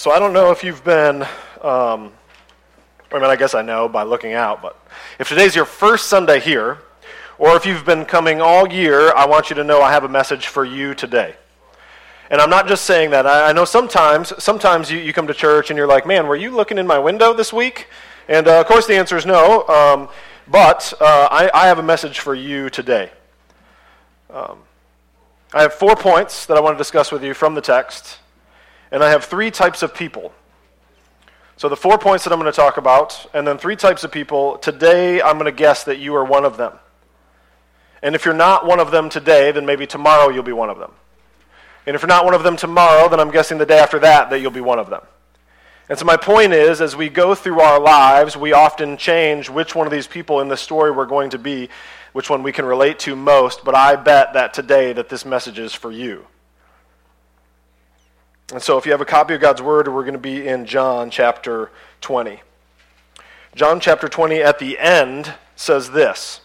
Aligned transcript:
So 0.00 0.10
I 0.10 0.18
don't 0.18 0.32
know 0.32 0.50
if 0.50 0.64
you've 0.64 0.82
been, 0.82 1.24
um, 1.60 2.10
I 3.12 3.16
mean, 3.16 3.24
I 3.24 3.36
guess 3.36 3.54
I 3.54 3.60
know 3.60 3.86
by 3.86 4.02
looking 4.02 4.32
out, 4.32 4.62
but 4.62 4.82
if 5.18 5.28
today's 5.28 5.54
your 5.54 5.66
first 5.66 6.08
Sunday 6.08 6.40
here, 6.40 6.78
or 7.36 7.54
if 7.54 7.66
you've 7.66 7.84
been 7.84 8.06
coming 8.06 8.40
all 8.40 8.66
year, 8.66 9.12
I 9.12 9.26
want 9.26 9.50
you 9.50 9.56
to 9.56 9.62
know 9.62 9.82
I 9.82 9.92
have 9.92 10.04
a 10.04 10.08
message 10.08 10.46
for 10.46 10.64
you 10.64 10.94
today. 10.94 11.34
And 12.30 12.40
I'm 12.40 12.48
not 12.48 12.66
just 12.66 12.86
saying 12.86 13.10
that. 13.10 13.26
I, 13.26 13.50
I 13.50 13.52
know 13.52 13.66
sometimes, 13.66 14.32
sometimes 14.42 14.90
you, 14.90 14.98
you 14.98 15.12
come 15.12 15.26
to 15.26 15.34
church 15.34 15.68
and 15.68 15.76
you're 15.76 15.86
like, 15.86 16.06
man, 16.06 16.26
were 16.26 16.36
you 16.36 16.50
looking 16.50 16.78
in 16.78 16.86
my 16.86 16.98
window 16.98 17.34
this 17.34 17.52
week? 17.52 17.88
And 18.26 18.48
uh, 18.48 18.58
of 18.58 18.64
course 18.64 18.86
the 18.86 18.96
answer 18.96 19.18
is 19.18 19.26
no. 19.26 19.68
Um, 19.68 20.08
but 20.48 20.94
uh, 20.98 21.28
I, 21.30 21.50
I, 21.52 21.66
have 21.66 21.78
a 21.78 21.82
message 21.82 22.20
for 22.20 22.34
you 22.34 22.70
today. 22.70 23.10
Um, 24.30 24.60
I 25.52 25.60
have 25.60 25.74
four 25.74 25.94
points 25.94 26.46
that 26.46 26.56
I 26.56 26.60
want 26.60 26.78
to 26.78 26.78
discuss 26.78 27.12
with 27.12 27.22
you 27.22 27.34
from 27.34 27.54
the 27.54 27.60
text. 27.60 28.16
And 28.90 29.02
I 29.02 29.10
have 29.10 29.24
three 29.24 29.50
types 29.50 29.82
of 29.82 29.94
people. 29.94 30.32
So, 31.56 31.68
the 31.68 31.76
four 31.76 31.98
points 31.98 32.24
that 32.24 32.32
I'm 32.32 32.40
going 32.40 32.50
to 32.50 32.56
talk 32.56 32.78
about, 32.78 33.28
and 33.34 33.46
then 33.46 33.58
three 33.58 33.76
types 33.76 34.02
of 34.02 34.10
people. 34.10 34.56
Today, 34.58 35.20
I'm 35.20 35.34
going 35.34 35.44
to 35.44 35.56
guess 35.56 35.84
that 35.84 35.98
you 35.98 36.16
are 36.16 36.24
one 36.24 36.44
of 36.44 36.56
them. 36.56 36.72
And 38.02 38.14
if 38.14 38.24
you're 38.24 38.32
not 38.32 38.66
one 38.66 38.80
of 38.80 38.90
them 38.90 39.10
today, 39.10 39.52
then 39.52 39.66
maybe 39.66 39.86
tomorrow 39.86 40.30
you'll 40.30 40.42
be 40.42 40.52
one 40.52 40.70
of 40.70 40.78
them. 40.78 40.92
And 41.86 41.94
if 41.94 42.00
you're 42.00 42.08
not 42.08 42.24
one 42.24 42.32
of 42.32 42.42
them 42.42 42.56
tomorrow, 42.56 43.10
then 43.10 43.20
I'm 43.20 43.30
guessing 43.30 43.58
the 43.58 43.66
day 43.66 43.78
after 43.78 43.98
that 43.98 44.30
that 44.30 44.40
you'll 44.40 44.50
be 44.50 44.62
one 44.62 44.78
of 44.78 44.88
them. 44.88 45.02
And 45.90 45.98
so, 45.98 46.06
my 46.06 46.16
point 46.16 46.54
is, 46.54 46.80
as 46.80 46.96
we 46.96 47.08
go 47.10 47.34
through 47.34 47.60
our 47.60 47.78
lives, 47.78 48.36
we 48.36 48.54
often 48.54 48.96
change 48.96 49.50
which 49.50 49.74
one 49.74 49.86
of 49.86 49.92
these 49.92 50.06
people 50.06 50.40
in 50.40 50.48
the 50.48 50.56
story 50.56 50.90
we're 50.90 51.04
going 51.04 51.30
to 51.30 51.38
be, 51.38 51.68
which 52.14 52.30
one 52.30 52.42
we 52.42 52.52
can 52.52 52.64
relate 52.64 52.98
to 53.00 53.14
most. 53.14 53.64
But 53.64 53.74
I 53.74 53.96
bet 53.96 54.32
that 54.32 54.54
today 54.54 54.94
that 54.94 55.10
this 55.10 55.26
message 55.26 55.58
is 55.58 55.74
for 55.74 55.92
you. 55.92 56.26
And 58.52 58.60
so, 58.60 58.78
if 58.78 58.84
you 58.84 58.92
have 58.92 59.00
a 59.00 59.06
copy 59.06 59.34
of 59.34 59.40
God's 59.40 59.62
Word, 59.62 59.86
we're 59.86 60.02
going 60.02 60.12
to 60.14 60.18
be 60.18 60.48
in 60.48 60.66
John 60.66 61.08
chapter 61.10 61.70
20. 62.00 62.42
John 63.54 63.78
chapter 63.78 64.08
20 64.08 64.42
at 64.42 64.58
the 64.58 64.78
end 64.78 65.34
says 65.54 65.90
this. 65.90 66.40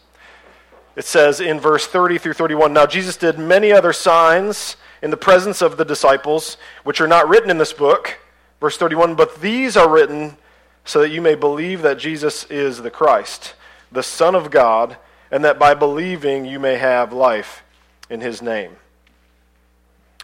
It 0.95 1.05
says 1.05 1.39
in 1.41 1.59
verse 1.59 1.87
30 1.87 2.19
through 2.19 2.33
31 2.33 2.73
Now 2.73 2.85
Jesus 2.85 3.17
did 3.17 3.39
many 3.39 3.71
other 3.71 3.91
signs 3.91 4.77
in 5.01 5.09
the 5.09 5.17
presence 5.17 5.61
of 5.61 5.77
the 5.77 5.85
disciples, 5.85 6.57
which 6.83 7.01
are 7.01 7.07
not 7.07 7.27
written 7.27 7.49
in 7.49 7.57
this 7.57 7.73
book. 7.73 8.19
Verse 8.59 8.77
31 8.77 9.15
But 9.15 9.41
these 9.41 9.75
are 9.75 9.89
written 9.89 10.37
so 10.83 11.01
that 11.01 11.09
you 11.09 11.21
may 11.21 11.35
believe 11.35 11.81
that 11.81 11.97
Jesus 11.97 12.45
is 12.51 12.83
the 12.83 12.91
Christ, 12.91 13.55
the 13.91 14.03
Son 14.03 14.35
of 14.35 14.51
God, 14.51 14.97
and 15.31 15.43
that 15.43 15.57
by 15.57 15.73
believing 15.73 16.45
you 16.45 16.59
may 16.59 16.75
have 16.75 17.11
life 17.11 17.63
in 18.11 18.21
his 18.21 18.43
name. 18.43 18.75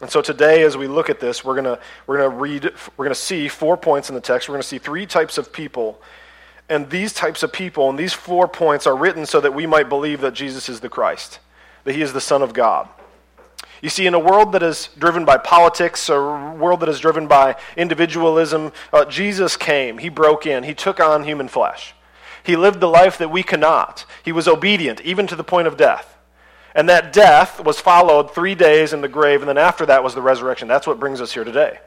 And 0.02 0.10
so 0.10 0.22
today, 0.22 0.64
as 0.64 0.76
we 0.76 0.88
look 0.88 1.10
at 1.12 1.20
this, 1.20 1.46
we're 1.46 1.62
going 1.62 1.78
we're 2.08 2.18
gonna 2.18 2.36
read, 2.36 2.64
we're 2.98 3.06
going 3.06 3.14
to 3.14 3.22
see 3.22 3.48
four 3.48 3.78
points 3.78 4.10
in 4.10 4.16
the 4.16 4.22
text. 4.22 4.50
We're 4.50 4.54
going 4.54 4.64
to 4.64 4.68
see 4.68 4.80
three 4.80 5.06
types 5.06 5.38
of 5.38 5.54
people. 5.54 6.02
And 6.70 6.90
these 6.90 7.14
types 7.14 7.44
of 7.44 7.54
people 7.54 7.90
and 7.90 8.00
these 8.00 8.14
four 8.14 8.48
points 8.48 8.88
are 8.88 8.96
written 8.96 9.26
so 9.26 9.40
that 9.42 9.54
we 9.54 9.68
might 9.68 9.90
believe 9.90 10.22
that 10.22 10.34
Jesus 10.34 10.70
is 10.70 10.80
the 10.80 10.90
Christ, 10.90 11.40
that 11.84 11.94
he 11.94 12.02
is 12.02 12.14
the 12.14 12.22
Son 12.22 12.42
of 12.42 12.54
God. 12.54 12.90
You 13.82 13.90
see, 13.90 14.08
in 14.08 14.14
a 14.14 14.20
world 14.20 14.54
that 14.54 14.64
is 14.64 14.90
driven 14.98 15.26
by 15.26 15.38
politics, 15.38 16.08
a 16.08 16.16
world 16.16 16.80
that 16.80 16.90
is 16.90 17.00
driven 17.00 17.28
by 17.28 17.56
individualism, 17.76 18.72
uh, 18.94 19.06
Jesus 19.06 19.58
came. 19.58 19.98
He 19.98 20.10
broke 20.10 20.46
in. 20.46 20.64
He 20.64 20.74
took 20.74 21.00
on 21.00 21.24
human 21.24 21.48
flesh. 21.48 21.94
He 22.44 22.56
lived 22.56 22.80
the 22.80 22.88
life 22.88 23.18
that 23.18 23.30
we 23.30 23.44
cannot. 23.44 24.06
He 24.24 24.32
was 24.32 24.48
obedient, 24.48 25.02
even 25.02 25.28
to 25.28 25.36
the 25.36 25.44
point 25.44 25.68
of 25.68 25.78
death. 25.78 26.18
And 26.76 26.88
that 26.90 27.12
death 27.12 27.64
was 27.64 27.80
followed 27.80 28.34
three 28.34 28.56
days 28.56 28.94
in 28.94 29.02
the 29.02 29.08
grave, 29.08 29.42
and 29.42 29.50
then 29.50 29.58
after 29.58 29.86
that 29.88 30.04
was 30.04 30.16
the 30.16 30.22
resurrection. 30.22 30.68
That's 30.68 30.88
what 30.88 31.00
brings 31.00 31.20
us 31.20 31.34
here 31.34 31.44
today. 31.44 31.80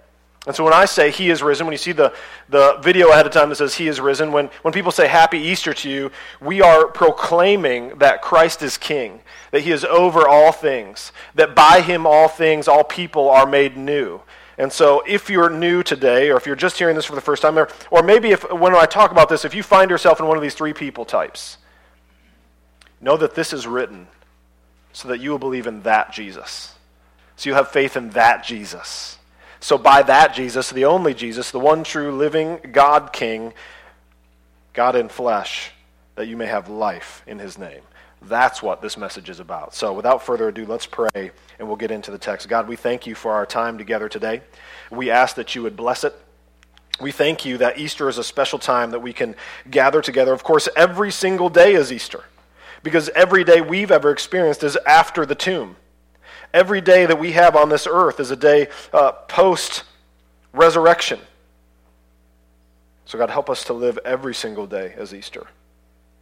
And 0.47 0.55
so 0.55 0.63
when 0.63 0.75
I 0.75 0.85
say 0.85 1.11
he 1.11 1.31
is 1.31 1.43
risen, 1.43 1.67
when 1.67 1.73
you 1.73 1.79
see 1.79 1.93
the, 1.93 2.13
the 2.51 2.79
video 2.83 3.09
ahead 3.09 3.25
of 3.25 3.33
time 3.33 3.49
that 3.49 3.57
says 3.57 3.75
he 3.75 3.89
is 3.89 3.99
risen, 3.99 4.31
when, 4.31 4.51
when 4.61 4.75
people 4.75 4.93
say 4.93 5.07
happy 5.07 5.39
Easter 5.39 5.73
to 5.73 5.89
you, 5.89 6.11
we 6.39 6.61
are 6.61 6.87
proclaiming 6.87 7.97
that 7.99 8.21
Christ 8.21 8.61
is 8.63 8.77
king, 8.77 9.21
that 9.53 9.61
he 9.61 9.71
is 9.71 9.87
over 9.87 10.29
all 10.29 10.53
things, 10.53 11.13
that 11.35 11.55
by 11.55 11.81
him 11.81 12.07
all 12.07 12.29
things, 12.29 12.69
all 12.69 12.85
people 12.85 13.31
are 13.31 13.47
made 13.47 13.79
new. 13.79 14.21
And 14.59 14.71
so 14.71 15.03
if 15.07 15.31
you're 15.31 15.49
new 15.49 15.83
today, 15.83 16.31
or 16.31 16.37
if 16.37 16.45
you're 16.45 16.57
just 16.57 16.79
hearing 16.79 16.95
this 16.95 17.07
for 17.07 17.15
the 17.15 17.23
first 17.23 17.41
time, 17.41 17.59
or, 17.59 17.69
or 17.91 18.03
maybe 18.03 18.31
if 18.31 18.49
when 18.53 18.75
I 18.75 18.85
talk 18.85 19.13
about 19.13 19.31
this, 19.31 19.47
if 19.47 19.55
you 19.55 19.63
find 19.63 19.91
yourself 19.91 20.21
in 20.21 20.27
one 20.27 20.37
of 20.37 20.43
these 20.43 20.55
three 20.55 20.75
people 20.75 21.07
types, 21.07 21.57
know 23.01 23.17
that 23.17 23.35
this 23.35 23.55
is 23.55 23.67
written 23.67 24.09
so 24.95 25.09
that 25.09 25.21
you 25.21 25.31
will 25.31 25.39
believe 25.39 25.67
in 25.67 25.83
that 25.83 26.13
Jesus. 26.13 26.75
So 27.37 27.51
you 27.51 27.55
have 27.55 27.69
faith 27.69 27.97
in 27.97 28.11
that 28.11 28.45
Jesus. 28.45 29.19
So 29.59 29.77
by 29.77 30.03
that 30.05 30.35
Jesus, 30.35 30.71
the 30.71 30.85
only 30.85 31.15
Jesus, 31.15 31.51
the 31.51 31.59
one 31.59 31.83
true 31.83 32.13
living 32.17 32.61
God 32.73 33.13
King, 33.13 33.53
God 34.73 34.95
in 34.95 35.09
flesh, 35.09 35.73
that 36.15 36.29
you 36.29 36.37
may 36.37 36.47
have 36.47 36.69
life 36.69 37.25
in 37.27 37.41
his 37.41 37.59
name. 37.59 37.83
That's 38.23 38.63
what 38.63 38.83
this 38.83 38.97
message 38.97 39.29
is 39.29 39.41
about. 39.41 39.75
So 39.75 39.93
without 39.93 40.25
further 40.25 40.49
ado, 40.49 40.65
let's 40.65 40.87
pray 40.87 41.33
and 41.59 41.67
we'll 41.67 41.77
get 41.77 41.91
into 41.91 42.13
the 42.13 42.19
text. 42.19 42.49
God, 42.49 42.69
we 42.69 42.77
thank 42.77 43.05
you 43.05 43.17
for 43.17 43.33
our 43.33 43.45
time 43.45 43.77
together 43.77 44.09
today. 44.09 44.43
We 44.93 45.11
ask 45.11 45.35
that 45.37 45.57
you 45.57 45.63
would 45.65 45.77
bless 45.77 46.05
it. 46.05 46.15
We 47.01 47.11
thank 47.11 47.45
you 47.45 47.59
that 47.59 47.79
Easter 47.79 48.09
is 48.09 48.19
a 48.19 48.25
special 48.25 48.61
time 48.61 48.93
that 48.93 49.01
we 49.01 49.13
can 49.13 49.35
gather 49.69 50.01
together. 50.01 50.33
Of 50.33 50.45
course, 50.45 50.69
every 50.77 51.11
single 51.11 51.49
day 51.49 51.75
is 51.75 51.91
Easter 51.91 52.23
because 52.85 53.09
every 53.09 53.43
day 53.43 53.61
we've 53.61 53.91
ever 53.91 54.11
experienced 54.11 54.63
is 54.63 54.77
after 54.87 55.27
the 55.27 55.35
tomb. 55.35 55.75
Every 56.53 56.81
day 56.81 57.07
that 57.07 57.19
we 57.19 57.33
have 57.33 57.57
on 57.57 57.69
this 57.69 57.89
earth 57.91 58.21
is 58.21 58.31
a 58.31 58.37
day 58.37 58.69
uh, 58.93 59.11
post 59.11 59.83
resurrection. 60.53 61.19
So, 63.07 63.19
God, 63.19 63.31
help 63.31 63.51
us 63.51 63.65
to 63.65 63.73
live 63.73 63.99
every 64.05 64.35
single 64.35 64.67
day 64.67 64.95
as 64.97 65.13
Easter. 65.13 65.47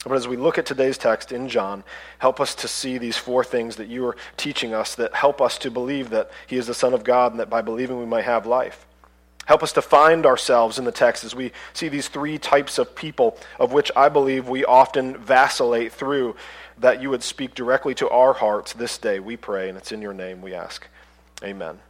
But 0.05 0.15
as 0.15 0.27
we 0.27 0.37
look 0.37 0.57
at 0.57 0.67
today's 0.67 0.99
text 0.99 1.33
in 1.33 1.49
John, 1.49 1.85
help 2.19 2.41
us 2.41 2.55
to 2.57 2.69
see 2.69 2.97
these 2.97 3.17
four 3.17 3.45
things 3.45 3.77
that 3.77 3.89
you 3.89 4.07
are 4.07 4.17
teaching 4.37 4.73
us 4.73 4.95
that 4.97 5.15
help 5.15 5.41
us 5.41 5.59
to 5.59 5.71
believe 5.71 6.11
that 6.11 6.31
He 6.47 6.57
is 6.57 6.67
the 6.67 6.75
Son 6.75 6.95
of 6.95 7.05
God 7.05 7.33
and 7.33 7.41
that 7.41 7.51
by 7.51 7.61
believing 7.61 7.99
we 7.99 8.07
might 8.07 8.25
have 8.25 8.47
life. 8.47 8.87
Help 9.47 9.63
us 9.63 9.73
to 9.73 9.83
find 9.83 10.25
ourselves 10.25 10.79
in 10.79 10.85
the 10.85 10.93
text 10.93 11.25
as 11.25 11.35
we 11.35 11.53
see 11.73 11.89
these 11.89 12.09
three 12.09 12.39
types 12.39 12.79
of 12.79 12.95
people, 12.95 13.37
of 13.59 13.73
which 13.73 13.91
I 13.97 14.09
believe 14.09 14.49
we 14.49 14.65
often 14.65 15.17
vacillate 15.17 15.93
through, 15.93 16.37
that 16.79 17.03
you 17.03 17.11
would 17.11 17.23
speak 17.23 17.55
directly 17.55 17.95
to 17.97 18.09
our 18.09 18.33
hearts 18.33 18.73
this 18.73 18.99
day, 18.99 19.19
we 19.19 19.37
pray, 19.37 19.69
and 19.69 19.77
it's 19.77 19.93
in 19.93 20.01
your 20.01 20.15
name 20.15 20.43
we 20.43 20.55
ask. 20.55 20.87
Amen. 21.43 21.81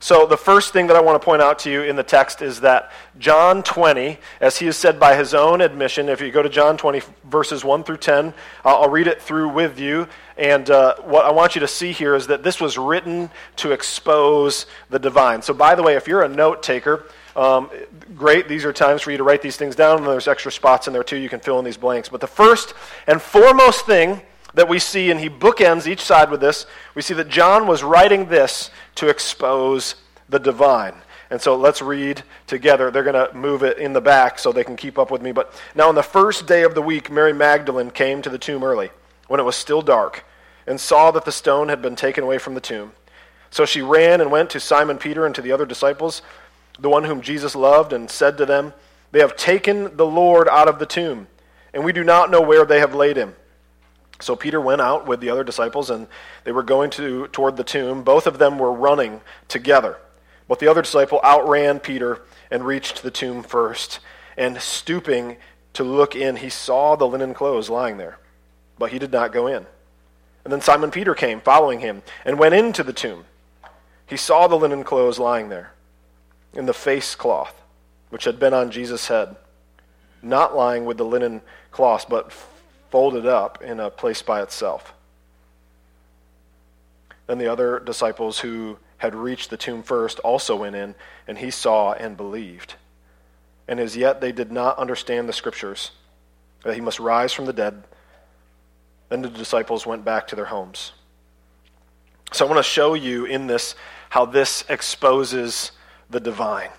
So, 0.00 0.26
the 0.26 0.36
first 0.36 0.72
thing 0.72 0.86
that 0.86 0.96
I 0.96 1.00
want 1.00 1.20
to 1.20 1.24
point 1.24 1.42
out 1.42 1.58
to 1.60 1.70
you 1.70 1.82
in 1.82 1.96
the 1.96 2.04
text 2.04 2.40
is 2.40 2.60
that 2.60 2.92
John 3.18 3.64
20, 3.64 4.16
as 4.40 4.56
he 4.56 4.66
has 4.66 4.76
said 4.76 5.00
by 5.00 5.16
his 5.16 5.34
own 5.34 5.60
admission, 5.60 6.08
if 6.08 6.20
you 6.20 6.30
go 6.30 6.40
to 6.40 6.48
John 6.48 6.76
20, 6.76 7.02
verses 7.24 7.64
1 7.64 7.82
through 7.82 7.96
10, 7.96 8.32
I'll 8.64 8.88
read 8.88 9.08
it 9.08 9.20
through 9.20 9.48
with 9.48 9.80
you. 9.80 10.06
And 10.38 10.70
uh, 10.70 10.94
what 11.02 11.24
I 11.24 11.32
want 11.32 11.56
you 11.56 11.60
to 11.60 11.68
see 11.68 11.90
here 11.90 12.14
is 12.14 12.28
that 12.28 12.44
this 12.44 12.60
was 12.60 12.78
written 12.78 13.28
to 13.56 13.72
expose 13.72 14.66
the 14.88 14.98
divine. 14.98 15.42
So, 15.42 15.52
by 15.52 15.74
the 15.74 15.82
way, 15.82 15.96
if 15.96 16.06
you're 16.06 16.22
a 16.22 16.28
note 16.28 16.62
taker, 16.62 17.06
um, 17.34 17.70
great. 18.16 18.48
These 18.48 18.64
are 18.64 18.72
times 18.72 19.02
for 19.02 19.10
you 19.10 19.16
to 19.16 19.24
write 19.24 19.42
these 19.42 19.56
things 19.56 19.74
down. 19.74 19.98
And 19.98 20.06
there's 20.06 20.28
extra 20.28 20.52
spots 20.52 20.86
in 20.86 20.92
there, 20.92 21.02
too. 21.02 21.16
You 21.16 21.28
can 21.28 21.40
fill 21.40 21.58
in 21.58 21.64
these 21.64 21.76
blanks. 21.76 22.08
But 22.08 22.20
the 22.20 22.28
first 22.28 22.74
and 23.06 23.20
foremost 23.20 23.84
thing 23.84 24.22
that 24.54 24.68
we 24.68 24.78
see, 24.78 25.10
and 25.10 25.20
he 25.20 25.28
bookends 25.28 25.86
each 25.86 26.00
side 26.00 26.30
with 26.30 26.40
this, 26.40 26.66
we 26.94 27.02
see 27.02 27.14
that 27.14 27.28
John 27.28 27.66
was 27.66 27.82
writing 27.82 28.28
this 28.28 28.70
to 28.96 29.08
expose 29.08 29.96
the 30.28 30.38
divine. 30.38 30.94
And 31.30 31.40
so 31.40 31.56
let's 31.56 31.82
read 31.82 32.22
together. 32.46 32.90
They're 32.90 33.02
going 33.02 33.28
to 33.28 33.34
move 33.36 33.62
it 33.62 33.78
in 33.78 33.92
the 33.92 34.00
back 34.00 34.38
so 34.38 34.50
they 34.50 34.64
can 34.64 34.76
keep 34.76 34.98
up 34.98 35.10
with 35.10 35.20
me. 35.20 35.32
But 35.32 35.52
now, 35.74 35.88
on 35.88 35.94
the 35.94 36.02
first 36.02 36.46
day 36.46 36.62
of 36.62 36.74
the 36.74 36.82
week, 36.82 37.10
Mary 37.10 37.32
Magdalene 37.32 37.90
came 37.90 38.22
to 38.22 38.30
the 38.30 38.38
tomb 38.38 38.64
early, 38.64 38.90
when 39.28 39.40
it 39.40 39.44
was 39.44 39.56
still 39.56 39.82
dark, 39.82 40.24
and 40.66 40.80
saw 40.80 41.10
that 41.12 41.24
the 41.24 41.32
stone 41.32 41.68
had 41.68 41.80
been 41.80 41.96
taken 41.96 42.24
away 42.24 42.38
from 42.38 42.54
the 42.54 42.60
tomb. 42.60 42.92
So 43.50 43.64
she 43.64 43.80
ran 43.80 44.20
and 44.20 44.30
went 44.30 44.50
to 44.50 44.60
Simon 44.60 44.98
Peter 44.98 45.24
and 45.24 45.34
to 45.34 45.42
the 45.42 45.52
other 45.52 45.64
disciples, 45.64 46.22
the 46.78 46.90
one 46.90 47.04
whom 47.04 47.20
Jesus 47.20 47.54
loved, 47.54 47.92
and 47.92 48.10
said 48.10 48.36
to 48.38 48.46
them, 48.46 48.74
They 49.12 49.20
have 49.20 49.36
taken 49.36 49.96
the 49.96 50.06
Lord 50.06 50.48
out 50.48 50.68
of 50.68 50.78
the 50.78 50.86
tomb, 50.86 51.28
and 51.72 51.84
we 51.84 51.92
do 51.92 52.04
not 52.04 52.30
know 52.30 52.40
where 52.40 52.64
they 52.64 52.80
have 52.80 52.94
laid 52.94 53.16
him. 53.16 53.34
So 54.20 54.34
Peter 54.34 54.60
went 54.60 54.80
out 54.80 55.06
with 55.06 55.20
the 55.20 55.30
other 55.30 55.44
disciples, 55.44 55.90
and 55.90 56.08
they 56.44 56.52
were 56.52 56.62
going 56.62 56.90
to, 56.90 57.28
toward 57.28 57.56
the 57.56 57.64
tomb. 57.64 58.02
Both 58.02 58.26
of 58.26 58.38
them 58.38 58.58
were 58.58 58.72
running 58.72 59.20
together. 59.46 59.98
But 60.48 60.58
the 60.58 60.68
other 60.68 60.82
disciple 60.82 61.20
outran 61.22 61.78
Peter 61.78 62.22
and 62.50 62.66
reached 62.66 63.02
the 63.02 63.10
tomb 63.10 63.42
first. 63.42 64.00
And 64.36 64.60
stooping 64.60 65.36
to 65.74 65.84
look 65.84 66.16
in, 66.16 66.36
he 66.36 66.48
saw 66.48 66.96
the 66.96 67.06
linen 67.06 67.34
clothes 67.34 67.70
lying 67.70 67.98
there. 67.98 68.18
But 68.78 68.92
he 68.92 68.98
did 68.98 69.12
not 69.12 69.32
go 69.32 69.46
in. 69.46 69.66
And 70.44 70.52
then 70.52 70.60
Simon 70.60 70.90
Peter 70.90 71.14
came, 71.14 71.40
following 71.40 71.80
him, 71.80 72.02
and 72.24 72.38
went 72.38 72.54
into 72.54 72.82
the 72.82 72.92
tomb. 72.92 73.24
He 74.06 74.16
saw 74.16 74.46
the 74.46 74.56
linen 74.56 74.84
clothes 74.84 75.18
lying 75.18 75.48
there, 75.48 75.72
and 76.54 76.66
the 76.66 76.72
face 76.72 77.14
cloth, 77.14 77.60
which 78.10 78.24
had 78.24 78.38
been 78.38 78.54
on 78.54 78.70
Jesus' 78.70 79.08
head, 79.08 79.36
not 80.22 80.56
lying 80.56 80.84
with 80.84 80.96
the 80.96 81.04
linen 81.04 81.42
cloths, 81.70 82.06
but 82.08 82.32
folded 82.90 83.26
up 83.26 83.62
in 83.62 83.80
a 83.80 83.90
place 83.90 84.22
by 84.22 84.40
itself. 84.40 84.94
Then 87.26 87.38
the 87.38 87.48
other 87.48 87.78
disciples 87.80 88.38
who 88.38 88.78
had 88.98 89.14
reached 89.14 89.50
the 89.50 89.56
tomb 89.56 89.82
first, 89.82 90.18
also 90.20 90.56
went 90.56 90.76
in, 90.76 90.94
and 91.26 91.38
he 91.38 91.50
saw 91.50 91.92
and 91.92 92.16
believed. 92.16 92.74
And 93.66 93.80
as 93.80 93.96
yet 93.96 94.20
they 94.20 94.32
did 94.32 94.52
not 94.52 94.78
understand 94.78 95.28
the 95.28 95.32
scriptures, 95.32 95.92
that 96.64 96.74
he 96.74 96.80
must 96.80 96.98
rise 96.98 97.32
from 97.32 97.46
the 97.46 97.52
dead. 97.52 97.84
Then 99.08 99.22
the 99.22 99.28
disciples 99.28 99.86
went 99.86 100.04
back 100.04 100.28
to 100.28 100.36
their 100.36 100.46
homes. 100.46 100.92
So 102.32 102.44
I 102.44 102.48
want 102.48 102.58
to 102.58 102.70
show 102.70 102.94
you 102.94 103.24
in 103.24 103.46
this 103.46 103.74
how 104.10 104.26
this 104.26 104.64
exposes 104.68 105.72
the 106.10 106.20
divine. 106.20 106.70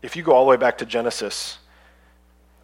If 0.00 0.16
you 0.16 0.22
go 0.22 0.32
all 0.32 0.44
the 0.44 0.50
way 0.50 0.56
back 0.56 0.78
to 0.78 0.86
Genesis, 0.86 1.58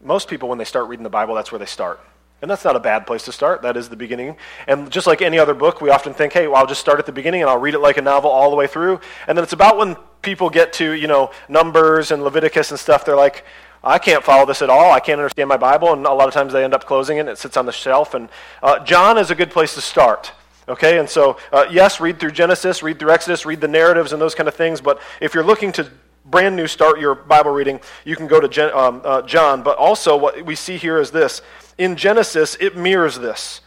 most 0.01 0.29
people, 0.29 0.49
when 0.49 0.59
they 0.59 0.65
start 0.65 0.89
reading 0.89 1.05
the 1.05 1.11
Bible, 1.11 1.35
that's 1.35 1.51
where 1.51 1.59
they 1.59 1.67
start. 1.67 2.01
And 2.41 2.49
that's 2.49 2.65
not 2.65 2.77
a 2.77 2.81
bad 2.81 3.05
place 3.07 3.25
to 3.25 3.33
start. 3.33 3.63
That 3.63 3.77
is 3.77 3.89
the 3.89 3.97
beginning. 3.97 4.37
And 4.69 4.91
just 4.93 5.09
like 5.09 5.23
any 5.23 5.41
other 5.41 5.55
book, 5.55 5.81
we 5.81 5.91
often 5.91 6.15
think, 6.15 6.33
hey, 6.33 6.47
well, 6.47 6.59
I'll 6.59 6.67
just 6.67 6.81
start 6.81 7.01
at 7.01 7.07
the 7.07 7.13
beginning 7.13 7.41
and 7.41 7.51
I'll 7.51 7.59
read 7.59 7.75
it 7.75 7.81
like 7.81 7.97
a 7.97 8.03
novel 8.03 8.31
all 8.31 8.51
the 8.51 8.57
way 8.57 8.69
through. 8.69 9.01
And 9.27 9.37
then 9.37 9.43
it's 9.43 9.53
about 9.53 9.77
when 9.77 9.97
people 10.23 10.49
get 10.49 10.73
to, 10.75 10.93
you 10.93 11.09
know, 11.09 11.33
Numbers 11.49 12.13
and 12.13 12.23
Leviticus 12.23 12.71
and 12.71 12.79
stuff, 12.79 13.05
they're 13.05 13.17
like, 13.17 13.45
I 13.89 13.99
can't 13.99 14.23
follow 14.23 14.45
this 14.45 14.61
at 14.61 14.69
all. 14.69 14.93
I 14.93 15.01
can't 15.01 15.19
understand 15.19 15.49
my 15.49 15.57
Bible. 15.57 15.95
And 15.95 16.05
a 16.05 16.13
lot 16.13 16.29
of 16.29 16.35
times 16.35 16.53
they 16.53 16.63
end 16.63 16.75
up 16.75 16.85
closing 16.85 17.17
it 17.17 17.21
and 17.21 17.29
it 17.31 17.39
sits 17.39 17.57
on 17.57 17.65
the 17.65 17.73
shelf. 17.73 18.13
And 18.13 18.29
uh, 18.63 18.85
John 18.85 19.17
is 19.17 19.31
a 19.31 19.35
good 19.35 19.51
place 19.51 19.75
to 19.75 19.81
start. 19.81 20.33
Okay, 20.69 20.99
and 20.99 21.09
so, 21.09 21.39
uh, 21.51 21.65
yes, 21.71 21.99
read 21.99 22.21
through 22.21 22.33
Genesis, 22.33 22.83
read 22.83 22.99
through 22.99 23.11
Exodus, 23.11 23.47
read 23.47 23.63
the 23.63 23.69
narratives 23.69 24.13
and 24.13 24.21
those 24.21 24.35
kind 24.35 24.47
of 24.47 24.55
things. 24.55 24.83
But 24.83 25.01
if 25.19 25.33
you're 25.33 25.43
looking 25.43 25.73
to 25.73 25.91
brand 26.27 26.57
new 26.57 26.67
start 26.67 27.01
your 27.01 27.15
Bible 27.15 27.51
reading, 27.51 27.81
you 28.05 28.17
can 28.17 28.27
go 28.27 28.39
to 28.39 28.79
um, 28.79 29.01
uh, 29.03 29.23
John. 29.23 29.63
But 29.63 29.79
also, 29.79 30.15
what 30.15 30.45
we 30.45 30.55
see 30.55 30.77
here 30.77 30.99
is 30.99 31.11
this 31.11 31.41
in 31.79 31.97
Genesis, 31.97 32.59
it 32.61 32.77
mirrors 32.77 33.19
this. 33.19 33.63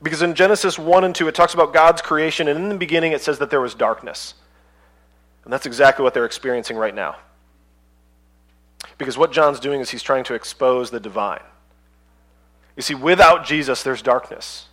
Because 0.00 0.22
in 0.22 0.34
Genesis 0.34 0.78
1 0.78 1.02
and 1.02 1.14
2, 1.14 1.26
it 1.26 1.34
talks 1.34 1.54
about 1.54 1.72
God's 1.72 2.02
creation, 2.02 2.46
and 2.46 2.58
in 2.58 2.68
the 2.68 2.76
beginning, 2.76 3.12
it 3.12 3.22
says 3.22 3.38
that 3.38 3.50
there 3.50 3.62
was 3.62 3.74
darkness. 3.74 4.34
And 5.42 5.52
that's 5.52 5.66
exactly 5.66 6.04
what 6.04 6.14
they're 6.14 6.26
experiencing 6.26 6.76
right 6.76 6.94
now. 6.94 7.16
Because 8.98 9.18
what 9.18 9.32
John's 9.32 9.60
doing 9.60 9.80
is 9.80 9.90
he's 9.90 10.02
trying 10.02 10.24
to 10.24 10.34
expose 10.34 10.90
the 10.90 11.00
divine. 11.00 11.42
You 12.76 12.82
see, 12.82 12.94
without 12.94 13.44
Jesus, 13.44 13.82
there's 13.82 14.02
darkness. 14.02 14.66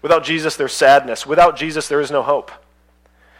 Without 0.00 0.24
Jesus, 0.24 0.56
there's 0.56 0.72
sadness. 0.72 1.26
Without 1.26 1.56
Jesus, 1.56 1.88
there 1.88 2.00
is 2.00 2.10
no 2.10 2.22
hope. 2.22 2.50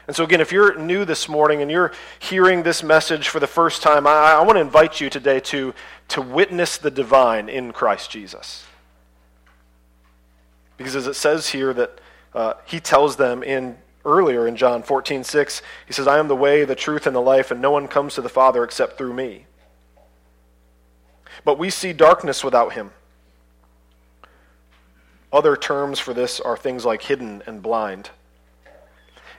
And 0.06 0.16
so, 0.16 0.24
again, 0.24 0.40
if 0.40 0.50
you're 0.50 0.76
new 0.76 1.04
this 1.04 1.28
morning 1.28 1.62
and 1.62 1.70
you're 1.70 1.92
hearing 2.18 2.64
this 2.64 2.82
message 2.82 3.28
for 3.28 3.38
the 3.38 3.46
first 3.46 3.82
time, 3.82 4.06
I, 4.06 4.32
I 4.32 4.42
want 4.42 4.56
to 4.56 4.60
invite 4.60 5.00
you 5.00 5.08
today 5.08 5.38
to, 5.40 5.74
to 6.08 6.20
witness 6.20 6.76
the 6.76 6.90
divine 6.90 7.48
in 7.48 7.72
Christ 7.72 8.10
Jesus. 8.10 8.66
Because 10.76 10.96
as 10.96 11.06
it 11.06 11.14
says 11.14 11.50
here 11.50 11.72
that 11.74 12.00
uh, 12.34 12.54
he 12.64 12.80
tells 12.80 13.16
them 13.16 13.44
in 13.44 13.78
earlier 14.04 14.48
in 14.48 14.56
John 14.56 14.82
14, 14.82 15.22
6, 15.22 15.62
he 15.86 15.92
says, 15.92 16.08
I 16.08 16.18
am 16.18 16.26
the 16.26 16.34
way, 16.34 16.64
the 16.64 16.74
truth, 16.74 17.06
and 17.06 17.14
the 17.14 17.20
life, 17.20 17.52
and 17.52 17.62
no 17.62 17.70
one 17.70 17.86
comes 17.86 18.14
to 18.14 18.20
the 18.20 18.28
Father 18.28 18.64
except 18.64 18.98
through 18.98 19.14
me. 19.14 19.46
But 21.44 21.58
we 21.58 21.70
see 21.70 21.92
darkness 21.92 22.44
without 22.44 22.72
him. 22.74 22.90
Other 25.32 25.56
terms 25.56 25.98
for 25.98 26.12
this 26.12 26.40
are 26.40 26.56
things 26.56 26.84
like 26.84 27.02
hidden 27.02 27.42
and 27.46 27.62
blind. 27.62 28.10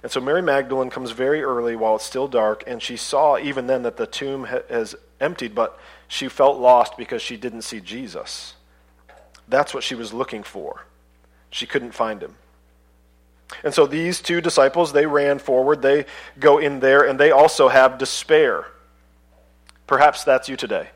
And 0.02 0.12
so 0.12 0.20
Mary 0.20 0.42
Magdalene 0.42 0.90
comes 0.90 1.12
very 1.12 1.44
early 1.44 1.76
while 1.76 1.96
it's 1.96 2.04
still 2.04 2.28
dark, 2.28 2.64
and 2.68 2.82
she 2.82 2.98
saw 2.98 3.38
even 3.38 3.68
then 3.68 3.84
that 3.84 3.96
the 3.96 4.06
tomb 4.08 4.44
has 4.44 4.96
emptied, 5.22 5.56
but 5.56 5.80
she 6.08 6.28
felt 6.28 6.60
lost 6.60 6.98
because 6.98 7.22
she 7.22 7.38
didn't 7.38 7.62
see 7.62 7.80
Jesus. 7.80 8.56
That's 9.48 9.74
what 9.74 9.84
she 9.84 9.96
was 9.96 10.14
looking 10.14 10.44
for. 10.44 10.86
She 11.52 11.66
couldn't 11.66 11.94
find 11.94 12.22
him. 12.22 12.36
And 13.64 13.74
so 13.74 13.86
these 13.86 14.20
two 14.20 14.42
disciples, 14.42 14.92
they 14.92 15.06
ran 15.06 15.40
forward. 15.40 15.82
They 15.82 16.06
go 16.40 16.58
in 16.58 16.80
there, 16.80 17.04
and 17.04 17.20
they 17.20 17.32
also 17.32 17.70
have 17.70 17.98
despair. 17.98 18.66
Perhaps 19.88 20.24
that's 20.24 20.50
you 20.50 20.58
today. 20.58 20.90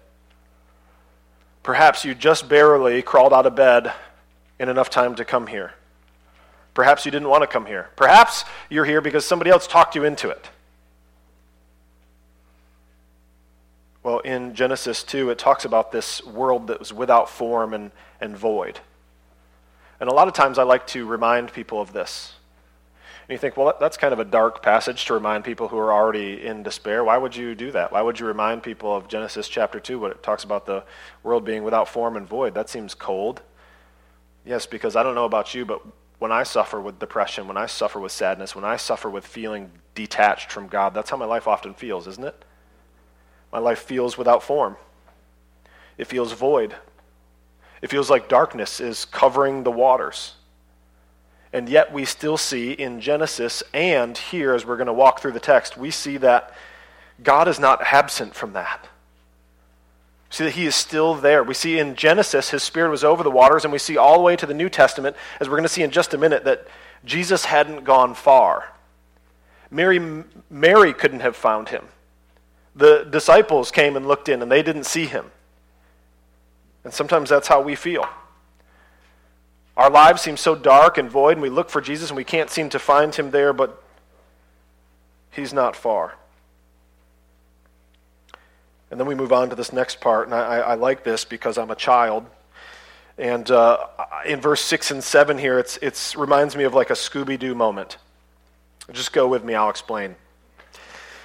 Perhaps 1.68 2.06
you 2.06 2.16
just 2.16 2.48
barely 2.48 3.02
crawled 3.02 3.34
out 3.34 3.46
of 3.46 3.54
bed 3.54 3.92
in 4.58 4.70
enough 4.70 4.90
time 4.90 5.16
to 5.16 5.26
come 5.26 5.48
here. 5.48 5.74
Perhaps 6.74 7.04
you 7.04 7.12
didn't 7.12 7.28
want 7.28 7.42
to 7.42 7.48
come 7.48 7.66
here. 7.66 7.90
Perhaps 7.98 8.46
you're 8.70 8.86
here 8.86 9.02
because 9.02 9.26
somebody 9.26 9.52
else 9.52 9.68
talked 9.68 9.94
you 9.94 10.06
into 10.06 10.30
it. 10.30 10.50
Well, 14.02 14.20
in 14.20 14.56
Genesis 14.56 15.04
2, 15.04 15.30
it 15.30 15.38
talks 15.40 15.66
about 15.66 15.92
this 15.92 16.26
world 16.26 16.68
that 16.68 16.80
was 16.80 16.94
without 16.94 17.30
form 17.30 17.74
and, 17.74 17.92
and 18.22 18.38
void. 18.38 18.80
And 20.00 20.10
a 20.10 20.14
lot 20.14 20.30
of 20.30 20.34
times 20.34 20.58
I 20.58 20.64
like 20.64 20.88
to 20.88 21.06
remind 21.06 21.52
people 21.52 21.82
of 21.82 21.92
this. 21.92 22.32
And 23.28 23.34
you 23.34 23.38
think, 23.40 23.58
well, 23.58 23.76
that's 23.78 23.98
kind 23.98 24.14
of 24.14 24.20
a 24.20 24.26
dark 24.26 24.64
passage 24.64 25.04
to 25.06 25.14
remind 25.14 25.44
people 25.44 25.68
who 25.68 25.78
are 25.78 25.92
already 25.92 26.46
in 26.46 26.64
despair. 26.64 27.04
Why 27.04 27.18
would 27.18 27.36
you 27.36 27.56
do 27.56 27.72
that? 27.72 27.92
Why 27.92 28.02
would 28.02 28.20
you 28.20 28.26
remind 28.26 28.64
people 28.64 28.96
of 28.96 29.10
Genesis 29.10 29.50
chapter 29.50 29.82
2, 29.82 30.00
when 30.00 30.12
it 30.12 30.24
talks 30.24 30.46
about 30.46 30.66
the 30.66 30.86
world 31.24 31.44
being 31.44 31.64
without 31.64 31.90
form 31.90 32.16
and 32.16 32.26
void? 32.26 32.54
That 32.54 32.70
seems 32.70 32.94
cold. 32.94 33.42
Yes, 34.46 34.66
because 34.66 34.96
I 34.96 35.04
don't 35.04 35.16
know 35.16 35.26
about 35.26 35.54
you, 35.54 35.66
but 35.66 35.82
when 36.20 36.32
I 36.32 36.44
suffer 36.44 36.80
with 36.80 37.00
depression, 37.00 37.50
when 37.50 37.58
I 37.58 37.66
suffer 37.66 38.00
with 38.00 38.14
sadness, 38.14 38.56
when 38.56 38.64
I 38.64 38.78
suffer 38.78 39.10
with 39.10 39.28
feeling 39.28 39.72
detached 39.94 40.50
from 40.50 40.68
God, 40.68 40.94
that's 40.94 41.10
how 41.10 41.18
my 41.18 41.26
life 41.26 41.50
often 41.50 41.74
feels, 41.74 42.08
isn't 42.08 42.24
it? 42.24 42.46
My 43.52 43.60
life 43.60 43.80
feels 43.80 44.18
without 44.18 44.42
form. 44.42 44.78
It 45.98 46.06
feels 46.06 46.32
void. 46.32 46.76
It 47.82 47.90
feels 47.90 48.10
like 48.10 48.30
darkness 48.30 48.80
is 48.80 49.04
covering 49.04 49.64
the 49.64 49.72
waters. 49.72 50.36
And 51.54 51.70
yet, 51.70 51.94
we 51.94 52.06
still 52.06 52.38
see 52.38 52.74
in 52.74 53.00
Genesis 53.00 53.64
and 53.74 54.18
here, 54.18 54.54
as 54.54 54.66
we're 54.66 54.78
going 54.78 54.88
to 54.88 54.94
walk 54.94 55.20
through 55.20 55.32
the 55.32 55.40
text, 55.40 55.78
we 55.78 55.92
see 55.92 56.18
that 56.18 56.54
God 57.24 57.48
is 57.48 57.60
not 57.60 57.82
absent 57.82 58.36
from 58.36 58.54
that. 58.54 58.88
See 60.30 60.44
that 60.44 60.52
he 60.52 60.66
is 60.66 60.76
still 60.76 61.16
there. 61.16 61.42
We 61.42 61.54
see 61.54 61.80
in 61.80 61.96
Genesis, 61.96 62.50
his 62.50 62.64
spirit 62.64 62.90
was 62.90 63.04
over 63.04 63.24
the 63.24 63.32
waters, 63.32 63.64
and 63.64 63.72
we 63.72 63.80
see 63.80 63.96
all 63.98 64.18
the 64.18 64.24
way 64.24 64.36
to 64.36 64.46
the 64.46 64.54
New 64.54 64.70
Testament, 64.70 65.16
as 65.40 65.48
we're 65.48 65.56
going 65.56 65.64
to 65.64 65.70
see 65.70 65.84
in 65.84 65.92
just 65.92 66.14
a 66.14 66.18
minute, 66.18 66.44
that 66.44 66.68
Jesus 67.06 67.46
hadn't 67.46 67.86
gone 67.86 68.14
far. 68.14 68.74
Mary, 69.72 70.24
Mary 70.50 70.94
couldn't 70.94 71.22
have 71.22 71.36
found 71.36 71.70
him. 71.70 71.86
The 72.76 73.08
disciples 73.10 73.72
came 73.72 73.96
and 73.96 74.06
looked 74.08 74.28
in, 74.28 74.42
and 74.42 74.52
they 74.52 74.62
didn't 74.62 74.84
see 74.84 75.06
him. 75.06 75.32
And 76.84 76.94
sometimes 76.94 77.30
that's 77.30 77.48
how 77.48 77.62
we 77.62 77.76
feel. 77.76 78.06
Our 79.78 79.92
lives 79.92 80.24
seem 80.24 80.38
so 80.38 80.56
dark 80.56 80.98
and 80.98 81.08
void, 81.10 81.34
and 81.34 81.42
we 81.42 81.50
look 81.50 81.70
for 81.70 81.82
Jesus 81.82 82.10
and 82.10 82.18
we 82.18 82.24
can't 82.24 82.50
seem 82.50 82.68
to 82.70 82.80
find 82.80 83.14
him 83.14 83.30
there, 83.30 83.54
but 83.54 83.82
he's 85.32 85.54
not 85.54 85.76
far. 85.76 86.16
And 88.90 89.00
then 89.00 89.06
we 89.06 89.14
move 89.14 89.32
on 89.32 89.50
to 89.52 89.56
this 89.56 89.72
next 89.72 90.02
part, 90.02 90.26
and 90.26 90.34
I, 90.34 90.58
I 90.58 90.74
like 90.74 91.04
this 91.04 91.26
because 91.26 91.60
I'm 91.60 91.70
a 91.70 91.76
child. 91.76 92.26
And 93.20 93.50
uh, 93.52 93.86
in 94.26 94.42
verse 94.42 94.62
6 94.62 94.92
and 94.92 95.04
7 95.04 95.38
here, 95.38 95.60
it 95.60 95.78
it's, 95.82 96.16
reminds 96.16 96.56
me 96.56 96.64
of 96.64 96.74
like 96.74 96.90
a 96.90 96.94
Scooby 96.94 97.38
Doo 97.38 97.54
moment. 97.54 97.98
Just 98.92 99.14
go 99.14 99.28
with 99.28 99.44
me, 99.44 99.54
I'll 99.54 99.70
explain. 99.70 100.16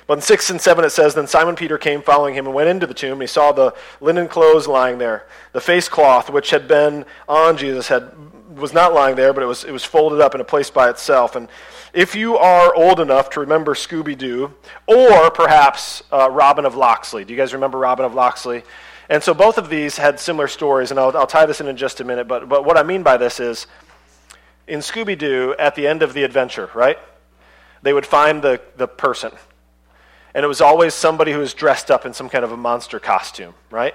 But 0.06 0.18
in 0.18 0.22
6 0.22 0.50
and 0.50 0.60
7 0.60 0.84
it 0.84 0.90
says, 0.90 1.14
Then 1.14 1.26
Simon 1.26 1.54
Peter 1.56 1.78
came 1.78 2.02
following 2.02 2.34
him 2.34 2.46
and 2.46 2.54
went 2.54 2.68
into 2.68 2.86
the 2.86 2.94
tomb, 2.94 3.12
and 3.12 3.22
he 3.22 3.26
saw 3.28 3.52
the 3.52 3.74
linen 4.00 4.28
clothes 4.28 4.66
lying 4.66 4.98
there. 4.98 5.26
The 5.52 5.60
face 5.60 5.88
cloth 5.88 6.28
which 6.28 6.50
had 6.50 6.68
been 6.68 7.06
on 7.28 7.56
Jesus 7.56 7.88
had, 7.88 8.12
was 8.54 8.72
not 8.72 8.92
lying 8.92 9.16
there, 9.16 9.32
but 9.32 9.42
it 9.42 9.46
was, 9.46 9.64
it 9.64 9.72
was 9.72 9.84
folded 9.84 10.20
up 10.20 10.34
in 10.34 10.40
a 10.40 10.44
place 10.44 10.70
by 10.70 10.90
itself. 10.90 11.36
And 11.36 11.48
if 11.92 12.14
you 12.14 12.36
are 12.36 12.74
old 12.74 13.00
enough 13.00 13.30
to 13.30 13.40
remember 13.40 13.74
Scooby 13.74 14.16
Doo, 14.16 14.54
or 14.86 15.30
perhaps 15.30 16.02
uh, 16.12 16.30
Robin 16.30 16.64
of 16.64 16.74
Locksley, 16.74 17.24
do 17.24 17.32
you 17.32 17.38
guys 17.38 17.52
remember 17.52 17.78
Robin 17.78 18.04
of 18.04 18.14
Locksley? 18.14 18.62
And 19.08 19.22
so 19.22 19.34
both 19.34 19.58
of 19.58 19.68
these 19.68 19.96
had 19.96 20.18
similar 20.18 20.48
stories, 20.48 20.90
and 20.90 20.98
I'll, 20.98 21.16
I'll 21.16 21.26
tie 21.26 21.46
this 21.46 21.60
in 21.60 21.68
in 21.68 21.76
just 21.76 22.00
a 22.00 22.04
minute. 22.04 22.28
But, 22.28 22.48
but 22.48 22.64
what 22.64 22.76
I 22.76 22.82
mean 22.82 23.02
by 23.02 23.16
this 23.16 23.40
is 23.40 23.66
in 24.66 24.80
Scooby 24.80 25.18
Doo, 25.18 25.54
at 25.58 25.74
the 25.74 25.86
end 25.86 26.02
of 26.02 26.14
the 26.14 26.22
adventure, 26.22 26.70
right? 26.74 26.98
They 27.82 27.92
would 27.92 28.06
find 28.06 28.42
the, 28.42 28.60
the 28.76 28.86
person 28.86 29.32
and 30.34 30.44
it 30.44 30.48
was 30.48 30.60
always 30.60 30.94
somebody 30.94 31.32
who 31.32 31.38
was 31.38 31.54
dressed 31.54 31.90
up 31.90 32.06
in 32.06 32.14
some 32.14 32.28
kind 32.28 32.44
of 32.44 32.52
a 32.52 32.56
monster 32.56 32.98
costume, 32.98 33.54
right? 33.70 33.94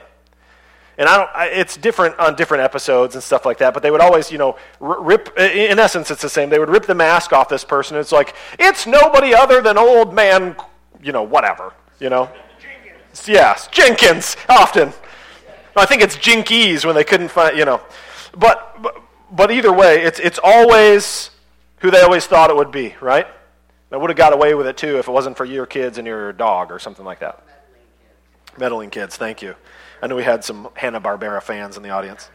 And 0.98 1.08
I 1.08 1.18
don't, 1.18 1.30
I, 1.36 1.46
it's 1.48 1.78
different 1.78 2.18
on 2.18 2.36
different 2.36 2.64
episodes 2.64 3.14
and 3.14 3.24
stuff 3.24 3.46
like 3.46 3.60
that, 3.60 3.74
but 3.74 3.84
they 3.84 3.92
would 3.92 4.02
always, 4.02 4.32
you 4.32 4.40
know, 4.40 4.58
rip, 4.80 5.38
in 5.38 5.78
essence, 5.78 6.10
it's 6.10 6.24
the 6.24 6.30
same. 6.30 6.50
They 6.50 6.58
would 6.58 6.70
rip 6.70 6.88
the 6.88 6.96
mask 6.96 7.34
off 7.34 7.50
this 7.50 7.64
person. 7.64 7.98
It's 7.98 8.12
like, 8.12 8.36
it's 8.58 8.88
nobody 8.88 9.36
other 9.36 9.62
than 9.62 9.78
old 9.78 10.14
man, 10.14 10.56
you 11.02 11.12
know, 11.12 11.22
whatever, 11.22 11.74
you 12.00 12.10
know? 12.10 12.32
Jenkins. 12.60 13.28
Yes, 13.28 13.68
Jenkins, 13.68 14.36
often. 14.50 14.92
I 15.76 15.86
think 15.86 16.02
it's 16.02 16.18
Jinkies 16.18 16.84
when 16.84 16.96
they 16.96 17.04
couldn't 17.04 17.30
find, 17.30 17.56
you 17.56 17.66
know. 17.66 17.82
But, 18.36 18.82
but, 18.82 19.00
but 19.32 19.52
either 19.52 19.72
way, 19.72 20.02
it's, 20.02 20.20
it's 20.20 20.40
always 20.44 21.30
who 21.80 21.92
they 21.92 22.02
always 22.02 22.26
thought 22.26 22.50
it 22.50 22.56
would 22.56 22.72
be, 22.72 22.96
right? 23.00 23.28
I 23.92 23.98
would 23.98 24.10
have 24.10 24.18
got 24.18 24.34
away 24.34 24.56
with 24.56 24.68
it 24.68 24.78
too 24.78 24.98
if 24.98 25.08
it 25.08 25.12
wasn't 25.12 25.38
for 25.38 25.46
your 25.46 25.66
kids 25.66 25.98
and 25.98 26.08
your 26.08 26.34
dog 26.34 26.72
or 26.72 26.80
something 26.80 27.06
like 27.06 27.20
that. 27.20 27.44
Meddling 27.46 27.84
kids. 28.50 28.60
Meddling 28.60 28.90
kids, 28.90 29.18
thank 29.18 29.42
you. 29.44 29.56
I 30.02 30.08
know 30.08 30.16
we 30.16 30.24
had 30.24 30.44
some 30.44 30.70
Hanna-Barbera 30.76 31.42
fans 31.42 31.78
in 31.78 31.84
the 31.84 31.90
audience. 31.90 32.30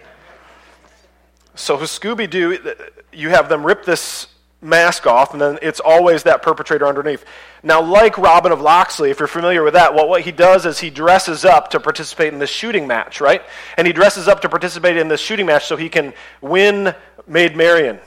So 1.54 1.76
who 1.76 1.85
Scooby-Doo, 1.85 2.75
you 3.12 3.28
have 3.28 3.49
them 3.49 3.64
rip 3.64 3.85
this 3.85 4.26
mask 4.61 5.07
off, 5.07 5.33
and 5.33 5.40
then 5.40 5.59
it's 5.61 5.81
always 5.81 6.23
that 6.23 6.42
perpetrator 6.42 6.87
underneath. 6.87 7.25
Now, 7.62 7.83
like 7.83 8.16
Robin 8.16 8.52
of 8.52 8.61
Locksley, 8.61 9.11
if 9.11 9.19
you're 9.19 9.28
familiar 9.28 9.62
with 9.62 9.75
that, 9.75 9.95
well, 9.95 10.09
what 10.09 10.23
he 10.23 10.33
does 10.33 10.66
is 10.66 10.78
he 10.78 10.88
dresses 10.88 11.45
up 11.45 11.71
to 11.71 11.81
participate 11.81 12.33
in 12.33 12.38
this 12.38 12.50
shooting 12.50 12.87
match, 12.87 13.21
right? 13.21 13.42
And 13.76 13.87
he 13.87 13.92
dresses 13.92 14.28
up 14.28 14.40
to 14.42 14.49
participate 14.49 14.97
in 14.97 15.09
this 15.09 15.21
shooting 15.21 15.47
match 15.47 15.66
so 15.66 15.76
he 15.76 15.88
can 15.88 16.14
win 16.40 16.95
Maid 17.26 17.57
Marian. 17.57 17.99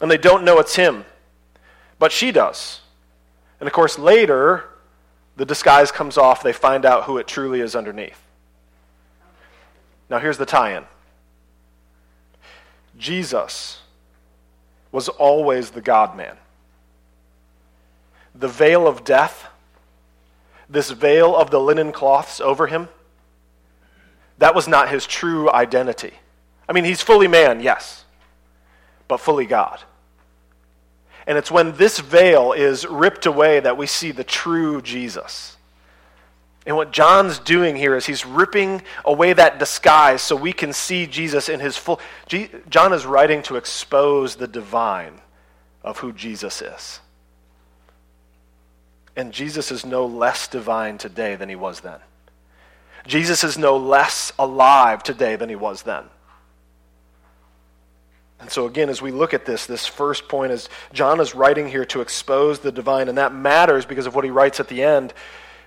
And 0.00 0.10
they 0.10 0.18
don't 0.18 0.44
know 0.44 0.58
it's 0.58 0.76
him, 0.76 1.04
but 1.98 2.12
she 2.12 2.30
does. 2.30 2.80
And 3.58 3.66
of 3.66 3.72
course, 3.72 3.98
later, 3.98 4.64
the 5.36 5.44
disguise 5.44 5.90
comes 5.90 6.16
off, 6.16 6.42
they 6.42 6.52
find 6.52 6.84
out 6.84 7.04
who 7.04 7.18
it 7.18 7.26
truly 7.26 7.60
is 7.60 7.74
underneath. 7.74 8.22
Now, 10.10 10.18
here's 10.18 10.38
the 10.38 10.46
tie 10.46 10.76
in 10.76 10.84
Jesus 12.98 13.80
was 14.90 15.08
always 15.08 15.70
the 15.70 15.80
God 15.80 16.16
man. 16.16 16.36
The 18.34 18.48
veil 18.48 18.86
of 18.86 19.04
death, 19.04 19.46
this 20.68 20.90
veil 20.90 21.36
of 21.36 21.50
the 21.50 21.60
linen 21.60 21.92
cloths 21.92 22.40
over 22.40 22.66
him, 22.66 22.88
that 24.38 24.54
was 24.54 24.68
not 24.68 24.88
his 24.88 25.06
true 25.06 25.50
identity. 25.50 26.14
I 26.68 26.72
mean, 26.72 26.84
he's 26.84 27.02
fully 27.02 27.28
man, 27.28 27.60
yes, 27.60 28.04
but 29.08 29.20
fully 29.20 29.46
God. 29.46 29.80
And 31.26 31.36
it's 31.36 31.50
when 31.50 31.76
this 31.76 31.98
veil 31.98 32.52
is 32.52 32.86
ripped 32.86 33.26
away 33.26 33.60
that 33.60 33.76
we 33.76 33.86
see 33.86 34.12
the 34.12 34.24
true 34.24 34.80
Jesus. 34.80 35.57
And 36.68 36.76
what 36.76 36.92
John's 36.92 37.38
doing 37.38 37.76
here 37.76 37.96
is 37.96 38.04
he's 38.04 38.26
ripping 38.26 38.82
away 39.06 39.32
that 39.32 39.58
disguise 39.58 40.20
so 40.20 40.36
we 40.36 40.52
can 40.52 40.74
see 40.74 41.06
Jesus 41.06 41.48
in 41.48 41.60
his 41.60 41.78
full. 41.78 41.98
John 42.68 42.92
is 42.92 43.06
writing 43.06 43.42
to 43.44 43.56
expose 43.56 44.36
the 44.36 44.46
divine 44.46 45.22
of 45.82 45.96
who 45.96 46.12
Jesus 46.12 46.60
is. 46.60 47.00
And 49.16 49.32
Jesus 49.32 49.72
is 49.72 49.86
no 49.86 50.04
less 50.04 50.46
divine 50.46 50.98
today 50.98 51.36
than 51.36 51.48
he 51.48 51.56
was 51.56 51.80
then. 51.80 52.00
Jesus 53.06 53.44
is 53.44 53.56
no 53.56 53.78
less 53.78 54.34
alive 54.38 55.02
today 55.02 55.36
than 55.36 55.48
he 55.48 55.56
was 55.56 55.84
then. 55.84 56.04
And 58.40 58.50
so, 58.50 58.66
again, 58.66 58.90
as 58.90 59.00
we 59.00 59.10
look 59.10 59.32
at 59.32 59.46
this, 59.46 59.64
this 59.64 59.86
first 59.86 60.28
point 60.28 60.52
is 60.52 60.68
John 60.92 61.18
is 61.18 61.34
writing 61.34 61.66
here 61.66 61.86
to 61.86 62.02
expose 62.02 62.58
the 62.58 62.70
divine, 62.70 63.08
and 63.08 63.16
that 63.16 63.34
matters 63.34 63.86
because 63.86 64.04
of 64.04 64.14
what 64.14 64.24
he 64.24 64.30
writes 64.30 64.60
at 64.60 64.68
the 64.68 64.82
end. 64.82 65.14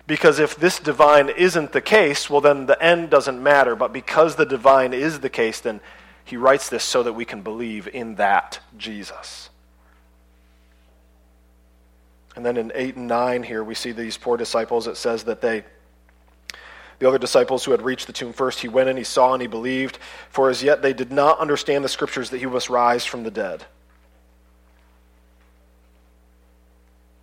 Because 0.08 0.39
if 0.39 0.55
this 0.55 0.79
divine 0.79 1.29
isn't 1.29 1.72
the 1.72 1.81
case, 1.81 2.29
well, 2.29 2.41
then 2.41 2.65
the 2.65 2.81
end 2.81 3.10
doesn't 3.10 3.41
matter. 3.41 3.75
But 3.75 3.93
because 3.93 4.36
the 4.36 4.46
divine 4.46 4.93
is 4.93 5.20
the 5.20 5.29
case, 5.29 5.60
then 5.60 5.79
he 6.25 6.38
writes 6.38 6.70
this 6.70 6.84
so 6.84 7.03
that 7.03 7.13
we 7.13 7.25
can 7.25 7.41
believe 7.41 7.88
in 7.88 8.15
that 8.15 8.60
Jesus. 8.77 9.50
And 12.36 12.46
then 12.46 12.58
in 12.58 12.72
8 12.74 12.96
and 12.96 13.08
9 13.08 13.43
here, 13.43 13.63
we 13.63 13.75
see 13.75 13.91
these 13.91 14.17
poor 14.17 14.38
disciples. 14.38 14.88
It 14.88 14.98
says 14.98 15.24
that 15.25 15.41
they, 15.41 15.63
the 17.00 17.08
other 17.08 17.17
disciples 17.17 17.65
who 17.65 17.72
had 17.72 17.81
reached 17.81 18.08
the 18.08 18.13
tomb 18.13 18.34
first, 18.34 18.62
he 18.62 18.67
went 18.67 18.89
in, 18.89 18.98
he 18.98 19.03
saw, 19.03 19.34
and 19.34 19.41
he 19.41 19.48
believed. 19.48 19.98
For 20.29 20.50
as 20.50 20.63
yet 20.63 20.81
they 20.81 20.93
did 20.93 21.12
not 21.12 21.39
understand 21.39 21.84
the 21.84 21.89
scriptures 21.89 22.29
that 22.29 22.39
he 22.39 22.46
must 22.46 22.70
rise 22.70 23.05
from 23.05 23.24
the 23.24 23.31
dead. 23.31 23.65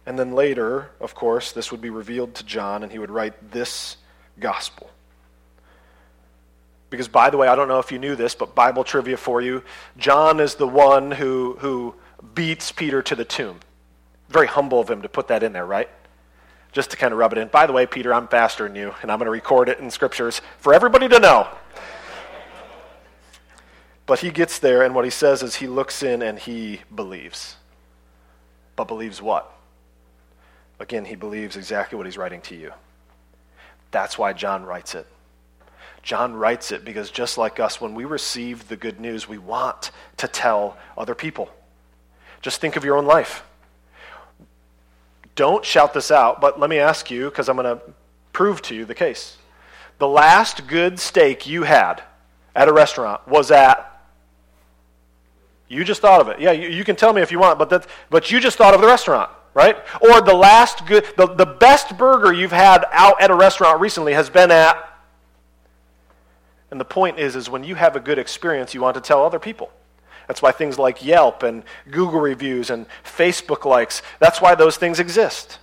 And 0.09 0.19
then 0.19 0.33
later, 0.33 0.89
of 1.03 1.15
course, 1.15 1.53
this 1.53 1.71
would 1.71 1.83
be 1.83 1.91
revealed 1.91 2.35
to 2.37 2.45
John, 2.45 2.83
and 2.83 2.91
he 2.91 2.99
would 2.99 3.11
write 3.11 3.51
this 3.51 3.99
gospel. 4.41 4.89
Because, 6.89 7.09
by 7.09 7.29
the 7.29 7.37
way, 7.37 7.47
I 7.47 7.55
don't 7.55 7.69
know 7.69 7.79
if 7.79 7.93
you 7.93 7.99
knew 7.99 8.17
this, 8.17 8.35
but 8.35 8.55
Bible 8.55 8.85
trivia 8.85 9.19
for 9.19 9.43
you 9.43 9.63
John 9.99 10.41
is 10.41 10.55
the 10.55 10.67
one 10.67 11.11
who, 11.11 11.59
who 11.59 11.95
beats 12.35 12.73
Peter 12.73 13.03
to 13.03 13.15
the 13.15 13.27
tomb. 13.27 13.61
Very 14.31 14.47
humble 14.47 14.81
of 14.81 14.89
him 14.89 15.03
to 15.03 15.11
put 15.11 15.29
that 15.29 15.43
in 15.43 15.53
there, 15.53 15.67
right? 15.67 15.91
Just 16.73 16.91
to 16.93 16.97
kind 16.97 17.13
of 17.13 17.19
rub 17.19 17.33
it 17.33 17.39
in. 17.39 17.49
By 17.49 17.67
the 17.67 17.75
way, 17.75 17.85
Peter, 17.85 18.15
I'm 18.15 18.29
faster 18.29 18.67
than 18.67 18.77
you, 18.77 18.95
and 19.03 19.13
I'm 19.13 19.19
going 19.19 19.27
to 19.27 19.31
record 19.31 19.69
it 19.69 19.79
in 19.79 19.91
scriptures 19.91 20.41
for 20.57 20.73
everybody 20.73 21.07
to 21.11 21.21
know. 21.21 21.49
But 24.07 24.21
he 24.21 24.31
gets 24.31 24.59
there, 24.59 24.85
and 24.85 24.95
what 24.95 25.05
he 25.05 25.11
says 25.11 25.43
is 25.43 25.57
he 25.57 25.67
looks 25.67 26.03
in 26.03 26.23
and 26.23 26.39
he 26.39 26.81
believes. 26.95 27.57
But 28.75 28.89
believes 28.89 29.21
what? 29.21 29.53
Again, 30.81 31.05
he 31.05 31.17
believes 31.17 31.57
exactly 31.57 31.97
what 31.97 32.07
he's 32.07 32.19
writing 32.19 32.41
to 32.43 32.55
you. 32.55 32.73
That's 33.91 34.19
why 34.19 34.33
John 34.33 34.65
writes 34.65 34.95
it. 34.95 35.07
John 36.03 36.35
writes 36.35 36.73
it 36.73 36.85
because 36.85 37.11
just 37.11 37.37
like 37.37 37.59
us, 37.59 37.81
when 37.81 37.95
we 37.95 38.05
receive 38.05 38.69
the 38.69 38.77
good 38.77 39.01
news, 39.01 39.29
we 39.29 39.39
want 39.39 39.91
to 40.19 40.29
tell 40.29 40.77
other 40.97 41.15
people. 41.15 41.51
Just 42.41 42.61
think 42.61 42.77
of 42.77 42.85
your 42.85 42.97
own 42.97 43.07
life. 43.07 43.43
Don't 45.35 45.65
shout 45.65 45.93
this 45.95 46.11
out, 46.11 46.41
but 46.41 46.59
let 46.59 46.71
me 46.71 46.79
ask 46.79 47.11
you, 47.11 47.27
because 47.27 47.49
I'm 47.49 47.57
going 47.57 47.79
to 47.79 47.83
prove 48.33 48.63
to 48.63 48.75
you 48.75 48.85
the 48.85 48.95
case. 48.95 49.37
The 49.99 50.09
last 50.09 50.67
good 50.67 50.99
steak 51.01 51.47
you 51.47 51.65
had 51.65 52.03
at 52.55 52.69
a 52.69 52.73
restaurant 52.73 53.27
was 53.27 53.51
at. 53.51 53.85
You 55.69 55.85
just 55.85 56.01
thought 56.01 56.21
of 56.21 56.29
it. 56.29 56.41
Yeah, 56.41 56.53
you, 56.53 56.69
you 56.69 56.85
can 56.85 56.97
tell 56.97 57.13
me 57.13 57.21
if 57.21 57.31
you 57.31 57.39
want, 57.39 57.59
but, 57.59 57.71
that, 57.71 57.87
but 58.11 58.31
you 58.31 58.41
just 58.41 58.57
thought 58.57 58.75
of 58.75 58.81
the 58.81 58.87
restaurant 58.87 59.31
right? 59.59 59.77
Or 60.01 60.21
the 60.21 60.35
last 60.35 60.87
good, 60.87 61.05
the, 61.17 61.27
the 61.27 61.45
best 61.45 61.99
burger 61.99 62.33
you've 62.33 62.53
had 62.53 62.85
out 62.93 63.21
at 63.21 63.29
a 63.29 63.35
restaurant 63.35 63.81
recently 63.81 64.13
has 64.13 64.31
been 64.31 64.53
at. 64.53 64.77
And 66.71 66.81
the 66.81 66.85
point 66.85 67.19
is, 67.19 67.35
is 67.35 67.51
when 67.51 67.65
you 67.65 67.75
have 67.75 67.97
a 67.97 68.01
good 68.01 68.21
experience, 68.21 68.73
you 68.73 68.81
want 68.81 68.95
to 68.95 69.01
tell 69.01 69.25
other 69.25 69.41
people. 69.41 69.73
That's 70.29 70.41
why 70.41 70.53
things 70.53 70.79
like 70.79 71.05
Yelp 71.05 71.43
and 71.43 71.65
Google 71.91 72.21
reviews 72.21 72.71
and 72.71 72.87
Facebook 73.03 73.65
likes, 73.65 74.01
that's 74.21 74.41
why 74.41 74.55
those 74.55 74.77
things 74.77 75.01
exist. 75.01 75.59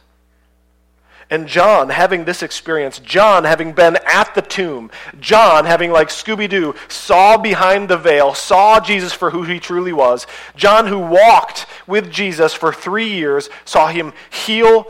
And 1.30 1.48
John 1.48 1.90
having 1.90 2.26
this 2.26 2.44
experience, 2.44 3.00
John 3.00 3.46
having 3.46 3.74
been 3.74 3.98
at 4.06 4.36
the 4.36 4.44
tomb, 4.44 4.92
John 5.20 5.66
having, 5.66 5.92
like 5.92 6.10
Scooby 6.10 6.48
Doo, 6.48 6.76
saw 6.88 7.38
behind 7.38 7.90
the 7.90 7.98
veil, 7.98 8.36
saw 8.36 8.80
Jesus 8.80 9.12
for 9.12 9.32
who 9.32 9.44
he 9.44 9.60
truly 9.60 9.92
was, 9.92 10.28
John 10.56 10.86
who 10.86 11.00
walked 11.00 11.66
with 11.88 12.12
Jesus 12.12 12.54
for 12.54 12.72
three 12.72 13.10
years, 13.10 13.50
saw 13.66 13.88
him 13.88 14.14
heal, 14.30 14.86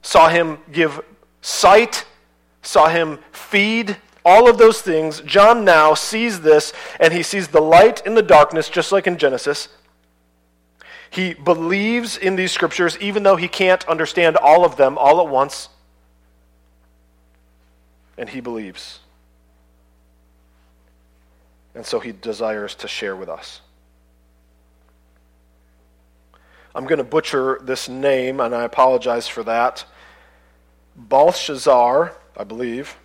saw 0.00 0.28
him 0.28 0.58
give 0.70 1.00
sight, 1.42 2.04
saw 2.62 2.88
him 2.88 3.18
feed, 3.32 3.96
all 4.24 4.48
of 4.48 4.58
those 4.58 4.80
things. 4.80 5.20
John 5.22 5.64
now 5.64 5.94
sees 5.94 6.40
this, 6.40 6.72
and 7.00 7.12
he 7.12 7.22
sees 7.22 7.48
the 7.48 7.60
light 7.60 8.04
in 8.06 8.14
the 8.14 8.22
darkness, 8.22 8.68
just 8.68 8.92
like 8.92 9.06
in 9.06 9.18
Genesis. 9.18 9.68
He 11.14 11.32
believes 11.32 12.16
in 12.16 12.34
these 12.34 12.50
scriptures 12.50 12.98
even 12.98 13.22
though 13.22 13.36
he 13.36 13.46
can't 13.46 13.86
understand 13.86 14.36
all 14.36 14.64
of 14.64 14.76
them 14.76 14.98
all 14.98 15.20
at 15.20 15.28
once. 15.28 15.68
And 18.18 18.28
he 18.28 18.40
believes. 18.40 18.98
And 21.72 21.86
so 21.86 22.00
he 22.00 22.10
desires 22.10 22.74
to 22.76 22.88
share 22.88 23.14
with 23.14 23.28
us. 23.28 23.60
I'm 26.74 26.84
going 26.84 26.98
to 26.98 27.04
butcher 27.04 27.60
this 27.62 27.88
name, 27.88 28.40
and 28.40 28.52
I 28.52 28.64
apologize 28.64 29.28
for 29.28 29.44
that. 29.44 29.84
Belshazzar, 30.96 32.12
I 32.36 32.42
believe, 32.42 32.96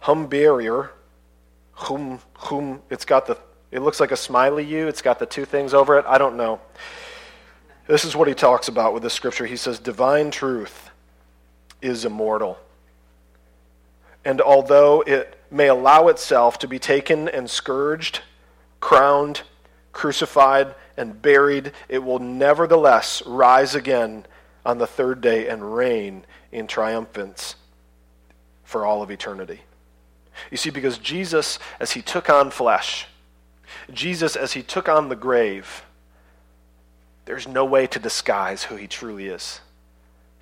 Humbarier, 0.00 0.92
Hum, 1.72 2.20
Hum, 2.36 2.80
it's 2.88 3.04
got 3.04 3.26
the, 3.26 3.36
it 3.70 3.80
looks 3.80 4.00
like 4.00 4.12
a 4.12 4.16
smiley 4.16 4.64
U, 4.64 4.88
it's 4.88 5.02
got 5.02 5.18
the 5.18 5.26
two 5.26 5.44
things 5.44 5.74
over 5.74 5.98
it. 5.98 6.06
I 6.08 6.16
don't 6.16 6.38
know. 6.38 6.58
This 7.86 8.04
is 8.04 8.16
what 8.16 8.28
he 8.28 8.34
talks 8.34 8.68
about 8.68 8.94
with 8.94 9.02
this 9.02 9.12
scripture. 9.12 9.46
He 9.46 9.56
says, 9.56 9.78
Divine 9.78 10.30
truth 10.30 10.90
is 11.82 12.04
immortal. 12.04 12.58
And 14.24 14.40
although 14.40 15.02
it 15.02 15.38
may 15.50 15.68
allow 15.68 16.08
itself 16.08 16.58
to 16.60 16.68
be 16.68 16.78
taken 16.78 17.28
and 17.28 17.48
scourged, 17.48 18.20
crowned, 18.80 19.42
crucified, 19.92 20.74
and 20.96 21.20
buried, 21.20 21.72
it 21.88 21.98
will 21.98 22.18
nevertheless 22.18 23.22
rise 23.26 23.74
again 23.74 24.24
on 24.64 24.78
the 24.78 24.86
third 24.86 25.20
day 25.20 25.48
and 25.48 25.74
reign 25.74 26.24
in 26.50 26.66
triumphance 26.66 27.56
for 28.64 28.86
all 28.86 29.02
of 29.02 29.10
eternity. 29.10 29.60
You 30.50 30.56
see, 30.56 30.70
because 30.70 30.98
Jesus, 30.98 31.58
as 31.78 31.92
he 31.92 32.00
took 32.00 32.30
on 32.30 32.50
flesh, 32.50 33.06
Jesus, 33.92 34.36
as 34.36 34.52
he 34.54 34.62
took 34.62 34.88
on 34.88 35.08
the 35.08 35.16
grave, 35.16 35.84
there's 37.24 37.48
no 37.48 37.64
way 37.64 37.86
to 37.86 37.98
disguise 37.98 38.64
who 38.64 38.76
he 38.76 38.86
truly 38.86 39.28
is. 39.28 39.60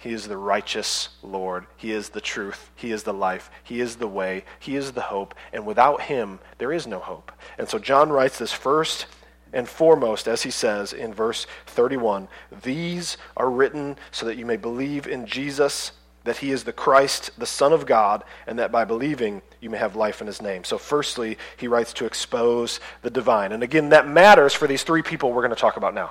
He 0.02 0.12
is 0.12 0.26
the 0.26 0.36
righteous 0.36 1.10
Lord. 1.22 1.66
He 1.76 1.92
is 1.92 2.08
the 2.08 2.20
truth. 2.20 2.70
He 2.74 2.90
is 2.90 3.04
the 3.04 3.14
life. 3.14 3.50
He 3.62 3.80
is 3.80 3.96
the 3.96 4.08
way. 4.08 4.44
He 4.58 4.74
is 4.74 4.92
the 4.92 5.00
hope. 5.00 5.32
And 5.52 5.64
without 5.64 6.02
him, 6.02 6.40
there 6.58 6.72
is 6.72 6.88
no 6.88 6.98
hope. 6.98 7.30
And 7.56 7.68
so 7.68 7.78
John 7.78 8.10
writes 8.10 8.36
this 8.36 8.52
first 8.52 9.06
and 9.52 9.68
foremost, 9.68 10.26
as 10.26 10.42
he 10.42 10.50
says 10.50 10.92
in 10.92 11.14
verse 11.14 11.46
31 11.66 12.26
These 12.62 13.16
are 13.36 13.48
written 13.48 13.96
so 14.10 14.26
that 14.26 14.36
you 14.36 14.44
may 14.44 14.56
believe 14.56 15.06
in 15.06 15.24
Jesus, 15.24 15.92
that 16.24 16.38
he 16.38 16.50
is 16.50 16.64
the 16.64 16.72
Christ, 16.72 17.30
the 17.38 17.46
Son 17.46 17.72
of 17.72 17.86
God, 17.86 18.24
and 18.48 18.58
that 18.58 18.72
by 18.72 18.84
believing 18.84 19.40
you 19.60 19.70
may 19.70 19.78
have 19.78 19.94
life 19.94 20.20
in 20.20 20.26
his 20.26 20.42
name. 20.42 20.64
So, 20.64 20.78
firstly, 20.78 21.38
he 21.56 21.68
writes 21.68 21.92
to 21.94 22.06
expose 22.06 22.80
the 23.02 23.10
divine. 23.10 23.52
And 23.52 23.62
again, 23.62 23.90
that 23.90 24.08
matters 24.08 24.52
for 24.52 24.66
these 24.66 24.82
three 24.82 25.02
people 25.02 25.32
we're 25.32 25.42
going 25.42 25.54
to 25.54 25.60
talk 25.60 25.76
about 25.76 25.94
now. 25.94 26.10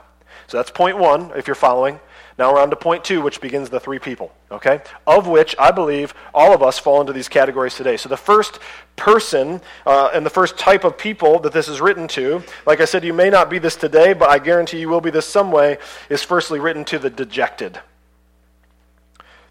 So 0.52 0.58
that's 0.58 0.70
point 0.70 0.98
one, 0.98 1.32
if 1.38 1.48
you're 1.48 1.56
following. 1.56 1.98
Now 2.38 2.52
we're 2.52 2.60
on 2.60 2.72
to 2.72 2.76
point 2.76 3.06
two, 3.06 3.22
which 3.22 3.40
begins 3.40 3.70
the 3.70 3.80
three 3.80 4.00
people, 4.00 4.34
okay? 4.52 4.82
Of 5.08 5.26
which 5.26 5.56
I 5.58 5.72
believe 5.72 6.14
all 6.34 6.54
of 6.54 6.62
us 6.62 6.78
fall 6.78 7.00
into 7.00 7.14
these 7.14 7.30
categories 7.30 7.76
today. 7.76 7.96
So 7.96 8.10
the 8.10 8.18
first 8.18 8.60
person 8.98 9.62
uh, 9.86 10.12
and 10.14 10.26
the 10.26 10.30
first 10.30 10.58
type 10.58 10.84
of 10.84 10.98
people 10.98 11.40
that 11.40 11.54
this 11.54 11.70
is 11.70 11.80
written 11.80 12.06
to, 12.10 12.44
like 12.66 12.82
I 12.82 12.86
said, 12.86 13.06
you 13.06 13.14
may 13.14 13.30
not 13.30 13.50
be 13.50 13.60
this 13.60 13.78
today, 13.78 14.12
but 14.12 14.30
I 14.30 14.40
guarantee 14.40 14.82
you 14.82 14.90
will 14.90 15.00
be 15.00 15.10
this 15.10 15.26
some 15.26 15.54
way, 15.54 15.78
is 16.10 16.22
firstly 16.22 16.60
written 16.60 16.84
to 16.84 17.00
the 17.00 17.10
dejected. 17.10 17.80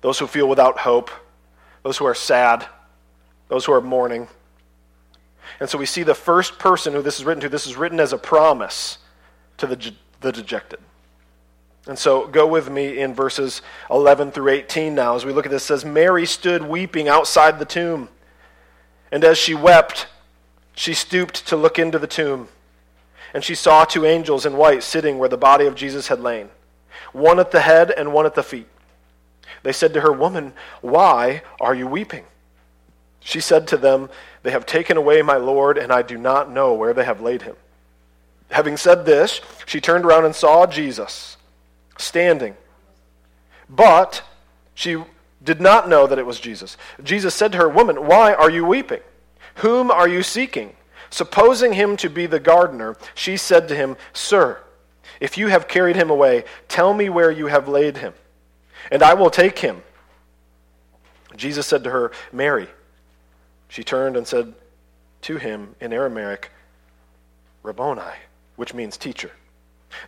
Those 0.02 0.18
who 0.18 0.26
feel 0.26 0.50
without 0.50 0.80
hope, 0.80 1.10
those 1.82 1.96
who 1.96 2.04
are 2.04 2.14
sad, 2.14 2.66
those 3.48 3.64
who 3.64 3.72
are 3.72 3.80
mourning. 3.80 4.28
And 5.60 5.70
so 5.70 5.78
we 5.78 5.86
see 5.86 6.02
the 6.02 6.14
first 6.14 6.58
person 6.58 6.92
who 6.92 7.00
this 7.00 7.18
is 7.18 7.24
written 7.24 7.40
to, 7.40 7.48
this 7.48 7.66
is 7.66 7.74
written 7.74 8.00
as 8.00 8.12
a 8.12 8.18
promise 8.18 8.98
to 9.56 9.66
the, 9.66 9.94
the 10.20 10.32
dejected. 10.32 10.80
And 11.90 11.98
so 11.98 12.28
go 12.28 12.46
with 12.46 12.70
me 12.70 13.00
in 13.00 13.14
verses 13.14 13.62
11 13.90 14.30
through 14.30 14.50
18 14.50 14.94
now 14.94 15.16
as 15.16 15.24
we 15.24 15.32
look 15.32 15.44
at 15.44 15.50
this. 15.50 15.64
Says, 15.64 15.84
Mary 15.84 16.24
stood 16.24 16.62
weeping 16.62 17.08
outside 17.08 17.58
the 17.58 17.64
tomb. 17.64 18.08
And 19.10 19.24
as 19.24 19.36
she 19.36 19.56
wept, 19.56 20.06
she 20.72 20.94
stooped 20.94 21.48
to 21.48 21.56
look 21.56 21.80
into 21.80 21.98
the 21.98 22.06
tomb. 22.06 22.46
And 23.34 23.42
she 23.42 23.56
saw 23.56 23.84
two 23.84 24.06
angels 24.06 24.46
in 24.46 24.56
white 24.56 24.84
sitting 24.84 25.18
where 25.18 25.28
the 25.28 25.36
body 25.36 25.66
of 25.66 25.74
Jesus 25.74 26.06
had 26.06 26.20
lain, 26.20 26.50
one 27.12 27.40
at 27.40 27.50
the 27.50 27.62
head 27.62 27.90
and 27.90 28.12
one 28.12 28.24
at 28.24 28.36
the 28.36 28.44
feet. 28.44 28.68
They 29.64 29.72
said 29.72 29.92
to 29.94 30.02
her, 30.02 30.12
Woman, 30.12 30.52
why 30.82 31.42
are 31.60 31.74
you 31.74 31.88
weeping? 31.88 32.22
She 33.18 33.40
said 33.40 33.66
to 33.66 33.76
them, 33.76 34.10
They 34.44 34.52
have 34.52 34.64
taken 34.64 34.96
away 34.96 35.22
my 35.22 35.38
Lord, 35.38 35.76
and 35.76 35.90
I 35.90 36.02
do 36.02 36.16
not 36.16 36.52
know 36.52 36.72
where 36.72 36.94
they 36.94 37.04
have 37.04 37.20
laid 37.20 37.42
him. 37.42 37.56
Having 38.52 38.76
said 38.76 39.06
this, 39.06 39.40
she 39.66 39.80
turned 39.80 40.04
around 40.04 40.24
and 40.24 40.36
saw 40.36 40.66
Jesus 40.68 41.36
standing. 42.02 42.56
But 43.68 44.22
she 44.74 45.02
did 45.42 45.60
not 45.60 45.88
know 45.88 46.06
that 46.06 46.18
it 46.18 46.26
was 46.26 46.40
Jesus. 46.40 46.76
Jesus 47.02 47.34
said 47.34 47.52
to 47.52 47.58
her, 47.58 47.68
Woman, 47.68 48.06
why 48.06 48.34
are 48.34 48.50
you 48.50 48.64
weeping? 48.64 49.00
Whom 49.56 49.90
are 49.90 50.08
you 50.08 50.22
seeking? 50.22 50.74
Supposing 51.10 51.72
him 51.72 51.96
to 51.98 52.08
be 52.08 52.26
the 52.26 52.40
gardener, 52.40 52.96
she 53.14 53.36
said 53.36 53.68
to 53.68 53.74
him, 53.74 53.96
Sir, 54.12 54.60
if 55.20 55.36
you 55.36 55.48
have 55.48 55.68
carried 55.68 55.96
him 55.96 56.10
away, 56.10 56.44
tell 56.68 56.94
me 56.94 57.08
where 57.08 57.30
you 57.30 57.46
have 57.46 57.68
laid 57.68 57.98
him, 57.98 58.14
and 58.90 59.02
I 59.02 59.14
will 59.14 59.30
take 59.30 59.58
him. 59.58 59.82
Jesus 61.36 61.66
said 61.66 61.84
to 61.84 61.90
her, 61.90 62.12
Mary. 62.32 62.68
She 63.68 63.84
turned 63.84 64.16
and 64.16 64.26
said 64.26 64.54
to 65.22 65.36
him 65.36 65.74
in 65.80 65.92
Aramaic, 65.92 66.50
Rabboni, 67.62 68.02
which 68.56 68.74
means 68.74 68.96
teacher. 68.96 69.30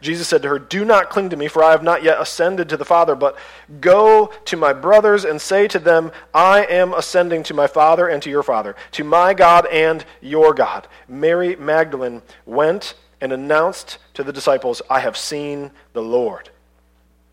Jesus 0.01 0.29
said 0.29 0.43
to 0.43 0.49
her, 0.49 0.59
Do 0.59 0.85
not 0.85 1.11
cling 1.11 1.31
to 1.31 1.37
me, 1.37 1.49
for 1.49 1.63
I 1.63 1.73
have 1.73 1.83
not 1.83 2.03
yet 2.03 2.21
ascended 2.21 2.69
to 2.69 2.77
the 2.77 2.85
Father, 2.85 3.15
but 3.15 3.37
go 3.81 4.33
to 4.45 4.57
my 4.57 4.73
brothers 4.73 5.25
and 5.25 5.41
say 5.41 5.67
to 5.69 5.79
them, 5.79 6.13
I 6.33 6.65
am 6.65 6.93
ascending 6.95 7.43
to 7.45 7.55
my 7.55 7.67
Father 7.67 8.09
and 8.09 8.23
to 8.23 8.31
your 8.31 8.43
Father, 8.43 8.77
to 8.93 9.05
my 9.05 9.35
God 9.35 9.67
and 9.67 10.05
your 10.21 10.55
God. 10.55 10.87
Mary 11.09 11.57
Magdalene 11.57 12.23
went 12.47 12.95
and 13.21 13.33
announced 13.33 13.99
to 14.15 14.25
the 14.25 14.33
disciples, 14.33 14.83
I 14.91 15.01
have 15.01 15.17
seen 15.17 15.71
the 15.93 16.03
Lord, 16.03 16.51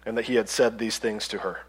and 0.06 0.18
that 0.18 0.25
he 0.25 0.36
had 0.36 0.50
said 0.50 0.77
these 0.77 0.98
things 0.98 1.27
to 1.29 1.39
her. 1.39 1.62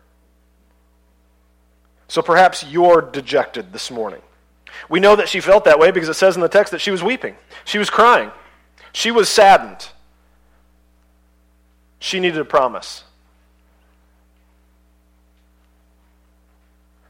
So 2.09 2.23
perhaps 2.23 2.65
you're 2.65 3.03
dejected 3.03 3.73
this 3.73 3.91
morning. 3.91 4.21
We 4.89 5.01
know 5.01 5.17
that 5.17 5.29
she 5.29 5.41
felt 5.41 5.65
that 5.65 5.79
way 5.79 5.91
because 5.91 6.09
it 6.09 6.15
says 6.15 6.37
in 6.37 6.43
the 6.43 6.49
text 6.49 6.71
that 6.73 6.81
she 6.81 6.91
was 6.91 7.03
weeping. 7.03 7.37
She 7.65 7.79
was 7.79 7.91
crying. 7.91 8.31
She 8.93 9.11
was 9.11 9.29
saddened. 9.29 9.89
She 12.01 12.19
needed 12.19 12.41
a 12.41 12.45
promise. 12.45 13.05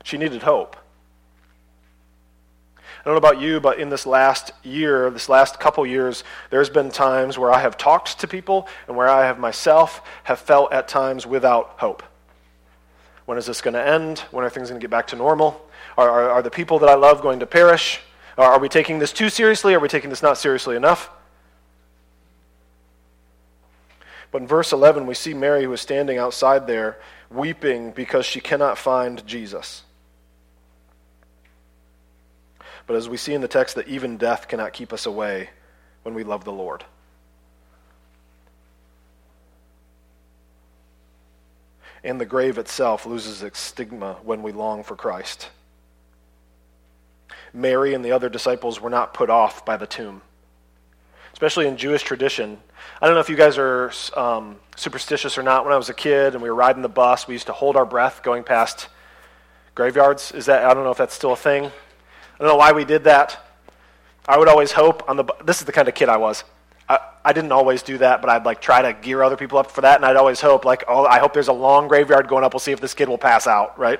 She 0.03 0.19
needed 0.19 0.43
hope. 0.43 0.77
I 2.77 3.05
don't 3.05 3.15
know 3.15 3.19
about 3.19 3.41
you, 3.41 3.61
but 3.61 3.79
in 3.79 3.89
this 3.89 4.05
last 4.05 4.51
year, 4.63 5.09
this 5.11 5.29
last 5.29 5.59
couple 5.59 5.87
years, 5.87 6.25
there's 6.51 6.69
been 6.69 6.91
times 6.91 7.39
where 7.39 7.51
I 7.51 7.61
have 7.61 7.79
talked 7.79 8.19
to 8.21 8.29
people 8.29 8.69
and 8.89 8.97
where 8.97 9.09
I 9.09 9.25
have 9.25 9.39
myself 9.39 10.03
have 10.25 10.41
felt 10.41 10.73
at 10.73 10.89
times 10.89 11.27
without 11.27 11.77
hope. 11.79 12.03
When 13.25 13.39
is 13.39 13.47
this 13.47 13.61
going 13.61 13.75
to 13.75 13.87
end? 13.87 14.19
When 14.33 14.45
are 14.45 14.51
things 14.51 14.69
going 14.69 14.81
to 14.81 14.85
get 14.85 14.91
back 14.91 15.07
to 15.09 15.17
normal? 15.17 15.65
Are, 15.97 16.11
are, 16.11 16.31
are 16.31 16.43
the 16.43 16.51
people 16.51 16.81
that 16.81 16.89
I 16.89 16.95
love 16.95 17.23
going 17.23 17.41
to 17.41 17.47
perish? 17.47 18.01
Are, 18.37 18.55
are 18.55 18.59
we 18.59 18.69
taking 18.69 18.99
this 18.99 19.13
too 19.13 19.31
seriously? 19.31 19.73
Are 19.73 19.81
we 19.81 19.89
taking 19.89 20.11
this 20.11 20.23
not 20.23 20.37
seriously 20.37 20.75
enough? 20.75 21.11
But 24.31 24.43
in 24.43 24.49
verse 24.49 24.73
11, 24.73 25.07
we 25.07 25.15
see 25.15 25.35
Mary 25.35 25.65
who 25.65 25.73
is 25.73 25.81
standing 25.81 26.19
outside 26.19 26.67
there 26.67 26.99
weeping 27.31 27.91
because 27.93 28.27
she 28.27 28.41
cannot 28.41 28.79
find 28.79 29.27
Jesus. 29.27 29.83
But 32.87 32.97
as 32.97 33.09
we 33.09 33.17
see 33.17 33.35
in 33.35 33.41
the 33.41 33.49
text, 33.49 33.77
that 33.77 33.89
even 33.89 34.17
death 34.17 34.49
cannot 34.49 34.73
keep 34.73 34.93
us 34.93 35.07
away 35.07 35.51
when 36.03 36.15
we 36.15 36.25
love 36.25 36.45
the 36.45 36.53
Lord. 36.53 36.85
And 42.03 42.21
the 42.21 42.27
grave 42.27 42.59
itself 42.59 43.05
loses 43.05 43.43
its 43.43 43.59
stigma 43.59 44.17
when 44.23 44.43
we 44.43 44.53
long 44.53 44.83
for 44.83 44.97
Christ. 44.97 45.51
Mary 47.53 47.95
and 47.95 48.05
the 48.05 48.13
other 48.13 48.29
disciples 48.29 48.81
were 48.81 48.91
not 48.91 49.13
put 49.13 49.29
off 49.29 49.65
by 49.65 49.77
the 49.77 49.87
tomb. 49.87 50.23
Especially 51.41 51.67
in 51.67 51.79
Jewish 51.79 52.03
tradition. 52.03 52.59
I 53.01 53.07
don't 53.07 53.15
know 53.15 53.21
if 53.23 53.31
you 53.31 53.35
guys 53.35 53.57
are 53.57 53.91
um, 54.15 54.57
superstitious 54.77 55.39
or 55.39 55.43
not. 55.43 55.65
When 55.65 55.73
I 55.73 55.79
was 55.79 55.89
a 55.89 55.95
kid 55.95 56.35
and 56.35 56.43
we 56.43 56.51
were 56.51 56.55
riding 56.55 56.83
the 56.83 56.89
bus, 56.91 57.27
we 57.27 57.33
used 57.33 57.47
to 57.47 57.55
hold 57.55 57.77
our 57.77 57.87
breath 57.87 58.23
going 58.23 58.45
past 58.45 58.89
graveyards. 59.75 60.33
Is 60.33 60.45
that, 60.45 60.67
I 60.67 60.75
don't 60.75 60.85
know 60.85 60.91
if 60.91 60.99
that's 60.99 61.15
still 61.15 61.33
a 61.33 61.37
thing. 61.37 61.65
I 61.65 62.39
don't 62.39 62.49
know 62.49 62.57
why 62.57 62.73
we 62.73 62.85
did 62.85 63.05
that. 63.05 63.39
I 64.29 64.37
would 64.37 64.49
always 64.49 64.73
hope 64.73 65.09
on 65.09 65.17
the, 65.17 65.25
this 65.43 65.61
is 65.61 65.65
the 65.65 65.73
kind 65.73 65.89
of 65.89 65.95
kid 65.95 66.11
I 66.11 66.19
was. 66.19 66.45
I, 66.91 66.99
I 67.25 67.33
didn't 67.33 67.53
always 67.53 67.83
do 67.83 67.97
that, 67.97 68.21
but 68.21 68.29
I'd 68.29 68.45
like 68.45 68.61
try 68.61 68.83
to 68.83 68.93
gear 68.93 69.23
other 69.23 69.39
people 69.39 69.57
up 69.57 69.71
for 69.71 69.81
that, 69.81 69.97
and 69.97 70.05
I'd 70.05 70.17
always 70.17 70.43
hope, 70.43 70.67
like, 70.67 70.85
oh, 70.89 71.07
I 71.07 71.21
hope 71.21 71.33
there's 71.33 71.49
a 71.49 71.55
long 71.55 71.89
graveyard 71.89 72.29
going 72.29 72.45
up. 72.45 72.53
We'll 72.53 72.61
see 72.61 72.73
if 72.73 72.83
this 72.83 72.93
kid 72.93 73.09
will 73.09 73.17
pass 73.17 73.47
out, 73.47 73.79
right? 73.79 73.99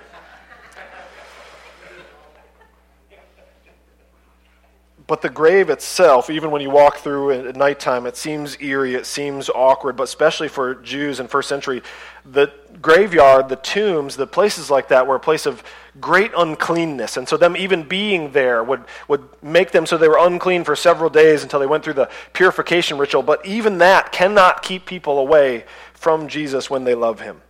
But 5.11 5.23
the 5.23 5.29
grave 5.29 5.71
itself, 5.71 6.31
even 6.31 6.53
when 6.53 6.63
you 6.63 6.71
walk 6.71 6.99
through 6.99 7.31
it 7.31 7.45
at 7.45 7.57
nighttime, 7.57 8.07
it 8.07 8.17
seems 8.17 8.57
eerie, 8.61 8.95
it 8.95 9.07
seems 9.07 9.51
awkward, 9.51 9.97
but 9.97 10.05
especially 10.05 10.47
for 10.47 10.77
Jews 10.77 11.19
in 11.19 11.27
first 11.27 11.49
century, 11.49 11.83
the 12.25 12.53
graveyard, 12.81 13.49
the 13.49 13.57
tombs, 13.57 14.15
the 14.15 14.29
places 14.29 14.71
like 14.71 14.87
that 14.87 15.09
were 15.09 15.17
a 15.17 15.19
place 15.19 15.47
of 15.47 15.65
great 16.01 16.31
uncleanness. 16.37 17.17
And 17.17 17.29
so 17.29 17.37
them 17.37 17.57
even 17.57 17.83
being 17.83 18.31
there 18.31 18.63
would, 18.63 18.85
would 19.09 19.29
make 19.43 19.73
them 19.73 19.85
so 19.85 19.99
they 19.99 20.07
were 20.07 20.17
unclean 20.17 20.63
for 20.63 20.77
several 20.77 21.11
days 21.11 21.43
until 21.43 21.59
they 21.59 21.67
went 21.67 21.83
through 21.83 21.95
the 21.95 22.09
purification 22.33 22.97
ritual. 22.97 23.25
But 23.25 23.45
even 23.45 23.79
that 23.79 24.13
cannot 24.13 24.63
keep 24.63 24.87
people 24.87 25.19
away 25.19 25.65
from 25.93 26.29
Jesus 26.29 26.71
when 26.71 26.85
they 26.85 26.95
love 26.95 27.19
him. 27.19 27.43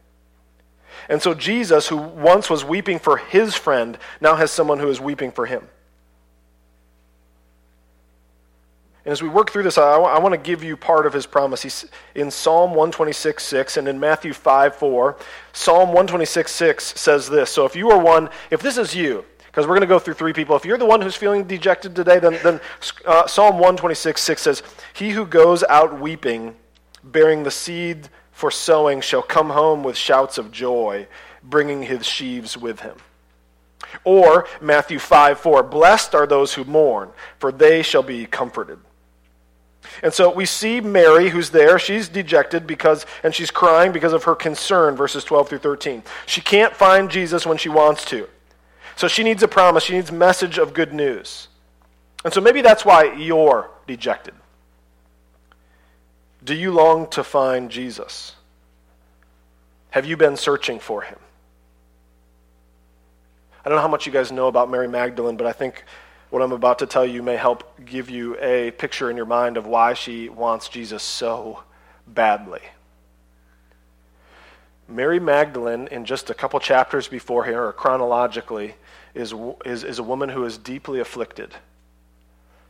And 1.11 1.20
so 1.20 1.35
Jesus, 1.35 1.88
who 1.88 1.99
once 1.99 2.49
was 2.49 2.64
weeping 2.64 2.99
for 2.99 3.18
his 3.18 3.55
friend, 3.55 3.99
now 4.18 4.37
has 4.37 4.51
someone 4.51 4.79
who 4.79 4.88
is 4.88 4.99
weeping 4.99 5.31
for 5.31 5.44
him. 5.44 5.68
And 9.11 9.16
as 9.16 9.23
we 9.25 9.29
work 9.29 9.51
through 9.51 9.64
this, 9.64 9.77
I, 9.77 9.96
I 9.96 10.20
want 10.20 10.35
to 10.35 10.38
give 10.38 10.62
you 10.62 10.77
part 10.77 11.05
of 11.05 11.12
his 11.12 11.27
promise. 11.27 11.62
He's 11.62 11.85
in 12.14 12.31
Psalm 12.31 12.70
126, 12.70 13.42
6, 13.42 13.77
and 13.77 13.88
in 13.88 13.99
Matthew 13.99 14.33
5, 14.33 14.77
4. 14.77 15.16
Psalm 15.53 15.88
126, 15.88 16.53
6 16.53 16.85
says 16.96 17.29
this. 17.29 17.51
So 17.51 17.64
if 17.64 17.75
you 17.75 17.90
are 17.90 17.99
one, 17.99 18.31
if 18.53 18.62
this 18.62 18.79
is 18.79 18.94
you, 18.94 19.25
because 19.46 19.66
we're 19.66 19.75
going 19.75 19.81
to 19.81 19.88
go 19.88 19.99
through 19.99 20.14
three 20.14 20.33
people. 20.33 20.55
If 20.55 20.64
you're 20.64 20.79
the 20.79 20.87
one 20.87 21.01
who's 21.01 21.16
feeling 21.16 21.42
dejected 21.42 21.96
today, 21.96 22.20
then, 22.20 22.38
then 22.44 22.61
uh, 23.05 23.27
Psalm 23.27 23.55
126, 23.55 24.23
6 24.23 24.42
says, 24.42 24.62
He 24.92 25.11
who 25.11 25.27
goes 25.27 25.64
out 25.64 25.99
weeping, 25.99 26.55
bearing 27.03 27.42
the 27.42 27.51
seed 27.51 28.11
for 28.31 28.53
sowing, 28.53 29.01
shall 29.01 29.23
come 29.23 29.51
home 29.51 29.83
with 29.83 29.96
shouts 29.96 30.38
of 30.38 30.53
joy, 30.53 31.09
bringing 31.42 31.83
his 31.83 32.07
sheaves 32.07 32.57
with 32.57 32.79
him. 32.79 32.94
Or 34.05 34.46
Matthew 34.61 35.01
5, 35.01 35.40
4, 35.40 35.64
Blessed 35.64 36.14
are 36.14 36.29
those 36.29 36.55
who 36.55 36.62
mourn, 36.62 37.11
for 37.40 37.51
they 37.51 37.83
shall 37.83 38.05
be 38.05 38.25
comforted. 38.25 38.79
And 40.03 40.12
so 40.12 40.33
we 40.33 40.47
see 40.47 40.81
Mary, 40.81 41.31
who's 41.31 41.51
there. 41.51 41.79
She's 41.79 42.09
dejected 42.09 42.66
because, 42.66 43.07
and 43.23 43.35
she's 43.35 43.51
crying 43.51 43.93
because 43.93 44.12
of 44.12 44.25
her 44.25 44.35
concern, 44.35 44.97
verses 44.97 45.25
12 45.25 45.49
through 45.49 45.59
13. 45.59 46.03
She 46.27 46.40
can't 46.40 46.75
find 46.75 47.11
Jesus 47.11 47.47
when 47.47 47.59
she 47.59 47.69
wants 47.69 48.05
to. 48.07 48.29
So 48.97 49.09
she 49.09 49.23
needs 49.23 49.43
a 49.43 49.49
promise. 49.49 49.85
She 49.85 49.95
needs 49.95 50.11
a 50.11 50.14
message 50.14 50.59
of 50.59 50.75
good 50.75 50.93
news. 50.93 51.49
And 52.25 52.33
so 52.33 52.40
maybe 52.40 52.61
that's 52.61 52.85
why 52.85 53.14
you're 53.14 53.71
dejected. 53.87 54.35
Do 56.45 56.55
you 56.55 56.73
long 56.73 57.09
to 57.11 57.25
find 57.25 57.71
Jesus? 57.71 58.35
Have 59.90 60.07
you 60.07 60.16
been 60.16 60.37
searching 60.37 60.79
for 60.79 61.03
him? 61.03 61.19
I 63.64 63.69
don't 63.69 63.77
know 63.77 63.83
how 63.83 63.88
much 63.88 64.07
you 64.07 64.12
guys 64.12 64.33
know 64.33 64.49
about 64.49 64.71
Mary 64.71 64.88
Magdalene, 64.88 65.37
but 65.37 65.47
I 65.47 65.53
think 65.53 65.85
what 66.31 66.43
I'm 66.43 66.53
about 66.53 66.79
to 66.79 66.87
tell 66.87 67.05
you 67.05 67.23
may 67.23 67.37
help 67.37 67.85
give 67.85 68.09
you 68.09 68.37
a 68.40 68.71
picture 68.73 69.11
in 69.11 69.16
your 69.16 69.27
mind 69.27 69.57
of 69.57 69.66
why 69.66 69.95
she 69.95 70.29
wants 70.29 70.69
Jesus 70.69 71.03
so 71.03 71.64
badly. 72.07 72.61
Mary 74.88 75.21
Magdalene, 75.21 75.88
in 75.88 76.05
just 76.05 76.31
a 76.31 76.35
couple 76.35 76.59
chapters 76.59 77.09
before 77.09 77.45
here, 77.45 77.64
or 77.64 77.73
chronologically, 77.73 78.75
is, 79.14 79.35
is, 79.64 79.85
is 79.85 79.99
a 79.99 80.03
woman 80.03 80.29
who 80.29 80.45
is 80.45 80.57
deeply 80.57 81.01
afflicted. 81.01 81.55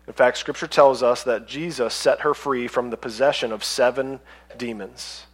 In 0.07 0.13
fact, 0.13 0.39
Scripture 0.39 0.67
tells 0.67 1.03
us 1.03 1.23
that 1.23 1.47
Jesus 1.47 1.95
set 1.95 2.21
her 2.21 2.35
free 2.35 2.67
from 2.67 2.91
the 2.91 2.97
possession 2.97 3.53
of 3.53 3.63
seven 3.63 4.21
demons. 4.59 5.27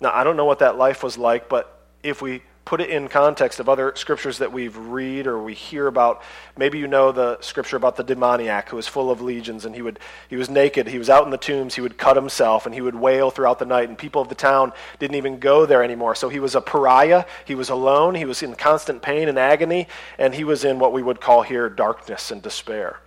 Now, 0.00 0.12
I 0.12 0.22
don't 0.22 0.36
know 0.36 0.44
what 0.44 0.60
that 0.60 0.76
life 0.76 1.02
was 1.02 1.16
like, 1.16 1.48
but 1.48 1.80
if 2.02 2.22
we 2.22 2.42
put 2.68 2.82
it 2.82 2.90
in 2.90 3.08
context 3.08 3.60
of 3.60 3.68
other 3.70 3.94
scriptures 3.96 4.36
that 4.36 4.52
we've 4.52 4.76
read 4.76 5.26
or 5.26 5.42
we 5.42 5.54
hear 5.54 5.86
about. 5.86 6.20
Maybe 6.54 6.78
you 6.78 6.86
know 6.86 7.12
the 7.12 7.40
scripture 7.40 7.78
about 7.78 7.96
the 7.96 8.04
demoniac 8.04 8.68
who 8.68 8.76
was 8.76 8.86
full 8.86 9.10
of 9.10 9.22
legions 9.22 9.64
and 9.64 9.74
he 9.74 9.80
would 9.80 9.98
he 10.28 10.36
was 10.36 10.50
naked, 10.50 10.86
he 10.86 10.98
was 10.98 11.08
out 11.08 11.24
in 11.24 11.30
the 11.30 11.38
tombs, 11.38 11.76
he 11.76 11.80
would 11.80 11.96
cut 11.96 12.14
himself 12.14 12.66
and 12.66 12.74
he 12.74 12.82
would 12.82 12.94
wail 12.94 13.30
throughout 13.30 13.58
the 13.58 13.64
night 13.64 13.88
and 13.88 13.96
people 13.96 14.20
of 14.20 14.28
the 14.28 14.34
town 14.34 14.74
didn't 14.98 15.16
even 15.16 15.38
go 15.38 15.64
there 15.64 15.82
anymore. 15.82 16.14
So 16.14 16.28
he 16.28 16.40
was 16.40 16.54
a 16.54 16.60
pariah, 16.60 17.24
he 17.46 17.54
was 17.54 17.70
alone, 17.70 18.14
he 18.14 18.26
was 18.26 18.42
in 18.42 18.54
constant 18.54 19.00
pain 19.00 19.30
and 19.30 19.38
agony 19.38 19.88
and 20.18 20.34
he 20.34 20.44
was 20.44 20.62
in 20.62 20.78
what 20.78 20.92
we 20.92 21.02
would 21.02 21.22
call 21.22 21.40
here 21.40 21.70
darkness 21.70 22.30
and 22.30 22.42
despair. 22.42 23.00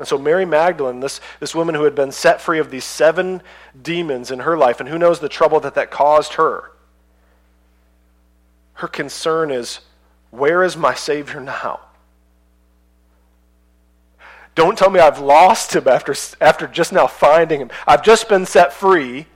And 0.00 0.08
so 0.08 0.18
Mary 0.18 0.44
Magdalene, 0.44 0.98
this, 0.98 1.20
this 1.38 1.54
woman 1.54 1.76
who 1.76 1.84
had 1.84 1.94
been 1.94 2.10
set 2.10 2.40
free 2.40 2.58
of 2.58 2.72
these 2.72 2.84
seven 2.84 3.42
demons 3.80 4.32
in 4.32 4.40
her 4.40 4.56
life, 4.56 4.80
and 4.80 4.88
who 4.88 4.98
knows 4.98 5.20
the 5.20 5.28
trouble 5.28 5.60
that 5.60 5.76
that 5.76 5.92
caused 5.92 6.34
her, 6.34 6.72
her 8.78 8.88
concern 8.88 9.50
is 9.50 9.80
where 10.30 10.62
is 10.62 10.76
my 10.76 10.94
Savior 10.94 11.40
now? 11.40 11.80
Don't 14.54 14.78
tell 14.78 14.88
me 14.90 15.00
I've 15.00 15.18
lost 15.18 15.74
him 15.74 15.88
after, 15.88 16.14
after 16.40 16.68
just 16.68 16.92
now 16.92 17.08
finding 17.08 17.60
him. 17.60 17.70
I've 17.88 18.04
just 18.04 18.28
been 18.28 18.46
set 18.46 18.72
free. 18.72 19.26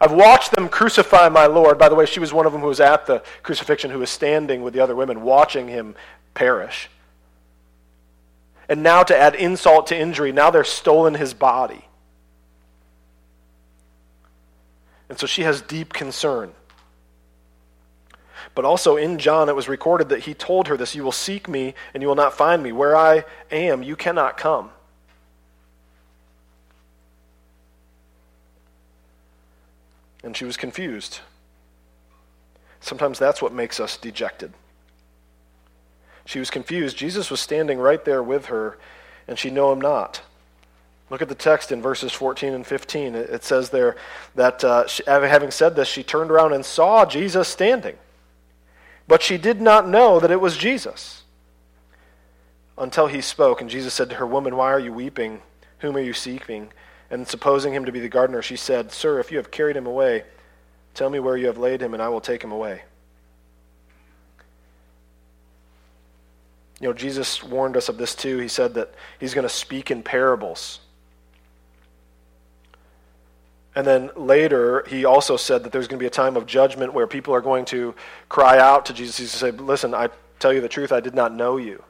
I've 0.00 0.12
watched 0.12 0.52
them 0.52 0.70
crucify 0.70 1.28
my 1.28 1.46
Lord. 1.46 1.78
By 1.78 1.90
the 1.90 1.94
way, 1.94 2.06
she 2.06 2.20
was 2.20 2.32
one 2.32 2.46
of 2.46 2.52
them 2.52 2.62
who 2.62 2.68
was 2.68 2.80
at 2.80 3.04
the 3.04 3.22
crucifixion, 3.42 3.90
who 3.90 3.98
was 3.98 4.10
standing 4.10 4.62
with 4.62 4.72
the 4.72 4.80
other 4.80 4.96
women, 4.96 5.20
watching 5.20 5.68
him 5.68 5.94
perish. 6.32 6.88
And 8.70 8.82
now, 8.82 9.02
to 9.02 9.16
add 9.16 9.34
insult 9.34 9.88
to 9.88 9.98
injury, 9.98 10.32
now 10.32 10.50
they're 10.50 10.64
stolen 10.64 11.12
his 11.12 11.34
body. 11.34 11.84
And 15.10 15.18
so 15.18 15.26
she 15.26 15.42
has 15.42 15.60
deep 15.60 15.92
concern. 15.92 16.54
But 18.58 18.64
also 18.64 18.96
in 18.96 19.20
John, 19.20 19.48
it 19.48 19.54
was 19.54 19.68
recorded 19.68 20.08
that 20.08 20.24
he 20.24 20.34
told 20.34 20.66
her 20.66 20.76
this 20.76 20.96
You 20.96 21.04
will 21.04 21.12
seek 21.12 21.48
me, 21.48 21.74
and 21.94 22.02
you 22.02 22.08
will 22.08 22.16
not 22.16 22.34
find 22.36 22.60
me. 22.60 22.72
Where 22.72 22.96
I 22.96 23.24
am, 23.52 23.84
you 23.84 23.94
cannot 23.94 24.36
come. 24.36 24.70
And 30.24 30.36
she 30.36 30.44
was 30.44 30.56
confused. 30.56 31.20
Sometimes 32.80 33.16
that's 33.20 33.40
what 33.40 33.52
makes 33.52 33.78
us 33.78 33.96
dejected. 33.96 34.52
She 36.24 36.40
was 36.40 36.50
confused. 36.50 36.96
Jesus 36.96 37.30
was 37.30 37.38
standing 37.38 37.78
right 37.78 38.04
there 38.04 38.24
with 38.24 38.46
her, 38.46 38.76
and 39.28 39.38
she 39.38 39.50
knew 39.50 39.70
him 39.70 39.80
not. 39.80 40.22
Look 41.10 41.22
at 41.22 41.28
the 41.28 41.36
text 41.36 41.70
in 41.70 41.80
verses 41.80 42.12
14 42.12 42.54
and 42.54 42.66
15. 42.66 43.14
It 43.14 43.44
says 43.44 43.70
there 43.70 43.94
that 44.34 44.64
uh, 44.64 44.88
she, 44.88 45.04
having 45.06 45.52
said 45.52 45.76
this, 45.76 45.86
she 45.86 46.02
turned 46.02 46.32
around 46.32 46.54
and 46.54 46.66
saw 46.66 47.06
Jesus 47.06 47.46
standing 47.46 47.96
but 49.08 49.22
she 49.22 49.38
did 49.38 49.60
not 49.60 49.88
know 49.88 50.20
that 50.20 50.30
it 50.30 50.40
was 50.40 50.56
Jesus 50.56 51.22
until 52.76 53.06
he 53.06 53.22
spoke. 53.22 53.60
And 53.60 53.68
Jesus 53.68 53.94
said 53.94 54.10
to 54.10 54.16
her, 54.16 54.26
Woman, 54.26 54.54
why 54.54 54.70
are 54.70 54.78
you 54.78 54.92
weeping? 54.92 55.40
Whom 55.78 55.96
are 55.96 56.00
you 56.00 56.12
seeking? 56.12 56.68
And 57.10 57.26
supposing 57.26 57.72
him 57.72 57.86
to 57.86 57.92
be 57.92 58.00
the 58.00 58.08
gardener, 58.08 58.42
she 58.42 58.56
said, 58.56 58.92
Sir, 58.92 59.18
if 59.18 59.32
you 59.32 59.38
have 59.38 59.50
carried 59.50 59.76
him 59.76 59.86
away, 59.86 60.24
tell 60.92 61.08
me 61.08 61.18
where 61.18 61.38
you 61.38 61.46
have 61.46 61.56
laid 61.56 61.80
him, 61.80 61.94
and 61.94 62.02
I 62.02 62.10
will 62.10 62.20
take 62.20 62.44
him 62.44 62.52
away. 62.52 62.82
You 66.80 66.88
know, 66.88 66.92
Jesus 66.92 67.42
warned 67.42 67.76
us 67.76 67.88
of 67.88 67.96
this 67.96 68.14
too. 68.14 68.38
He 68.38 68.48
said 68.48 68.74
that 68.74 68.94
he's 69.18 69.34
going 69.34 69.48
to 69.48 69.52
speak 69.52 69.90
in 69.90 70.02
parables. 70.02 70.80
And 73.78 73.86
then 73.86 74.10
later, 74.16 74.84
he 74.88 75.04
also 75.04 75.36
said 75.36 75.62
that 75.62 75.70
there's 75.70 75.86
going 75.86 76.00
to 76.00 76.02
be 76.02 76.08
a 76.08 76.10
time 76.10 76.36
of 76.36 76.46
judgment 76.46 76.92
where 76.92 77.06
people 77.06 77.32
are 77.32 77.40
going 77.40 77.64
to 77.66 77.94
cry 78.28 78.58
out 78.58 78.86
to 78.86 78.92
Jesus. 78.92 79.30
To 79.30 79.38
say, 79.38 79.50
Listen, 79.52 79.94
I 79.94 80.08
tell 80.40 80.52
you 80.52 80.60
the 80.60 80.68
truth, 80.68 80.90
I 80.90 80.98
did 80.98 81.14
not 81.14 81.32
know 81.32 81.58
you. 81.58 81.84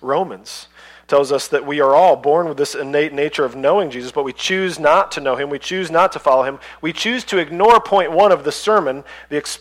Romans 0.00 0.68
tells 1.08 1.30
us 1.30 1.48
that 1.48 1.66
we 1.66 1.82
are 1.82 1.94
all 1.94 2.16
born 2.16 2.48
with 2.48 2.56
this 2.56 2.74
innate 2.74 3.12
nature 3.12 3.44
of 3.44 3.54
knowing 3.54 3.90
Jesus, 3.90 4.12
but 4.12 4.24
we 4.24 4.32
choose 4.32 4.78
not 4.78 5.12
to 5.12 5.20
know 5.20 5.36
him. 5.36 5.50
We 5.50 5.58
choose 5.58 5.90
not 5.90 6.12
to 6.12 6.18
follow 6.18 6.44
him. 6.44 6.58
We 6.80 6.94
choose 6.94 7.24
to 7.24 7.36
ignore 7.36 7.80
point 7.80 8.12
one 8.12 8.32
of 8.32 8.44
the 8.44 8.52
sermon, 8.52 9.04
the, 9.28 9.36
ex- 9.36 9.60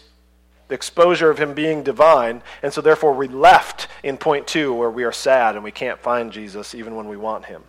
the 0.69 0.75
exposure 0.75 1.29
of 1.29 1.37
him 1.37 1.53
being 1.53 1.83
divine, 1.83 2.41
and 2.63 2.71
so 2.71 2.79
therefore 2.79 3.11
we 3.11 3.27
left 3.27 3.89
in 4.01 4.15
point 4.15 4.47
two 4.47 4.73
where 4.73 4.89
we 4.89 5.03
are 5.03 5.11
sad 5.11 5.55
and 5.55 5.63
we 5.65 5.71
can't 5.71 5.99
find 5.99 6.31
Jesus 6.31 6.73
even 6.73 6.95
when 6.95 7.09
we 7.09 7.17
want 7.17 7.47
him. 7.47 7.63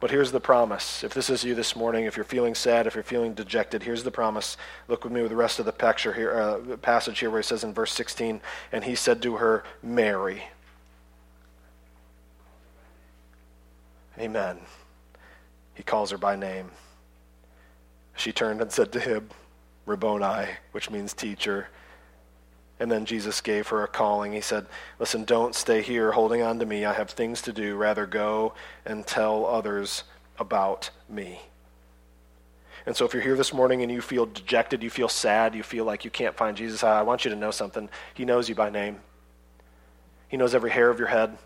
But 0.00 0.10
here's 0.10 0.32
the 0.32 0.40
promise. 0.40 1.04
If 1.04 1.12
this 1.12 1.28
is 1.28 1.44
you 1.44 1.54
this 1.54 1.76
morning, 1.76 2.06
if 2.06 2.16
you're 2.16 2.24
feeling 2.24 2.54
sad, 2.54 2.86
if 2.86 2.94
you're 2.94 3.04
feeling 3.04 3.34
dejected, 3.34 3.82
here's 3.82 4.02
the 4.02 4.10
promise. 4.10 4.56
Look 4.88 5.04
with 5.04 5.12
me 5.12 5.20
with 5.20 5.30
the 5.30 5.36
rest 5.36 5.58
of 5.58 5.66
the 5.66 5.72
picture 5.72 6.14
here, 6.14 6.32
uh, 6.32 6.76
passage 6.78 7.18
here 7.18 7.28
where 7.28 7.40
he 7.40 7.46
says 7.46 7.64
in 7.64 7.74
verse 7.74 7.92
16, 7.92 8.40
and 8.72 8.84
he 8.84 8.94
said 8.94 9.20
to 9.22 9.36
her, 9.36 9.62
Mary. 9.82 10.44
Amen. 14.18 14.58
He 15.74 15.82
calls 15.82 16.10
her 16.10 16.18
by 16.18 16.34
name. 16.34 16.70
She 18.16 18.32
turned 18.32 18.62
and 18.62 18.72
said 18.72 18.92
to 18.92 19.00
him, 19.00 19.28
Rabboni, 19.84 20.46
which 20.72 20.90
means 20.90 21.12
teacher. 21.12 21.68
And 22.80 22.90
then 22.90 23.04
Jesus 23.04 23.42
gave 23.42 23.68
her 23.68 23.84
a 23.84 23.88
calling. 23.88 24.32
He 24.32 24.40
said, 24.40 24.66
Listen, 24.98 25.24
don't 25.24 25.54
stay 25.54 25.82
here 25.82 26.12
holding 26.12 26.40
on 26.40 26.58
to 26.58 26.66
me. 26.66 26.86
I 26.86 26.94
have 26.94 27.10
things 27.10 27.42
to 27.42 27.52
do. 27.52 27.76
Rather, 27.76 28.06
go 28.06 28.54
and 28.86 29.06
tell 29.06 29.44
others 29.44 30.04
about 30.38 30.88
me. 31.06 31.42
And 32.86 32.96
so, 32.96 33.04
if 33.04 33.12
you're 33.12 33.22
here 33.22 33.36
this 33.36 33.52
morning 33.52 33.82
and 33.82 33.92
you 33.92 34.00
feel 34.00 34.24
dejected, 34.24 34.82
you 34.82 34.88
feel 34.88 35.10
sad, 35.10 35.54
you 35.54 35.62
feel 35.62 35.84
like 35.84 36.06
you 36.06 36.10
can't 36.10 36.34
find 36.34 36.56
Jesus, 36.56 36.82
ah, 36.82 36.98
I 36.98 37.02
want 37.02 37.26
you 37.26 37.30
to 37.30 37.36
know 37.36 37.50
something. 37.50 37.90
He 38.14 38.24
knows 38.24 38.48
you 38.48 38.54
by 38.54 38.70
name, 38.70 39.00
He 40.28 40.38
knows 40.38 40.54
every 40.54 40.70
hair 40.70 40.88
of 40.88 40.98
your 40.98 41.08
head. 41.08 41.36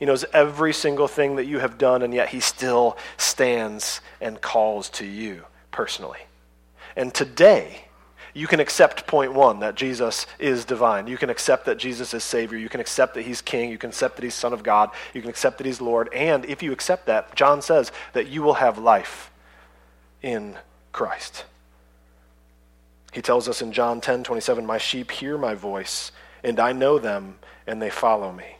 He 0.00 0.06
knows 0.06 0.24
every 0.32 0.72
single 0.72 1.08
thing 1.08 1.36
that 1.36 1.44
you 1.44 1.58
have 1.58 1.76
done, 1.78 2.02
and 2.02 2.12
yet 2.12 2.30
He 2.30 2.40
still 2.40 2.96
stands 3.18 4.00
and 4.20 4.40
calls 4.40 4.88
to 4.90 5.06
you 5.06 5.44
personally. 5.70 6.20
And 6.96 7.14
today, 7.14 7.84
you 8.34 8.46
can 8.46 8.60
accept 8.60 9.06
point 9.06 9.32
one 9.32 9.60
that 9.60 9.74
Jesus 9.74 10.26
is 10.38 10.64
divine. 10.64 11.06
You 11.06 11.16
can 11.16 11.30
accept 11.30 11.66
that 11.66 11.78
Jesus 11.78 12.14
is 12.14 12.22
Savior. 12.22 12.58
You 12.58 12.68
can 12.68 12.80
accept 12.80 13.14
that 13.14 13.22
He's 13.22 13.42
King. 13.42 13.70
You 13.70 13.78
can 13.78 13.90
accept 13.90 14.16
that 14.16 14.22
He's 14.22 14.34
Son 14.34 14.52
of 14.52 14.62
God. 14.62 14.90
You 15.14 15.20
can 15.20 15.30
accept 15.30 15.58
that 15.58 15.66
He's 15.66 15.80
Lord. 15.80 16.12
And 16.14 16.44
if 16.44 16.62
you 16.62 16.72
accept 16.72 17.06
that, 17.06 17.34
John 17.34 17.62
says 17.62 17.90
that 18.12 18.28
you 18.28 18.42
will 18.42 18.54
have 18.54 18.78
life 18.78 19.30
in 20.22 20.56
Christ. 20.92 21.44
He 23.12 23.22
tells 23.22 23.48
us 23.48 23.62
in 23.62 23.72
John 23.72 24.00
10 24.00 24.22
27, 24.22 24.64
My 24.64 24.78
sheep 24.78 25.10
hear 25.10 25.36
my 25.36 25.54
voice, 25.54 26.12
and 26.44 26.60
I 26.60 26.72
know 26.72 26.98
them, 26.98 27.38
and 27.66 27.82
they 27.82 27.90
follow 27.90 28.32
me. 28.32 28.56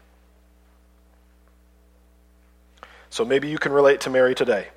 So 3.10 3.24
maybe 3.24 3.48
you 3.48 3.58
can 3.58 3.72
relate 3.72 4.00
to 4.02 4.10
Mary 4.10 4.34
today. 4.34 4.68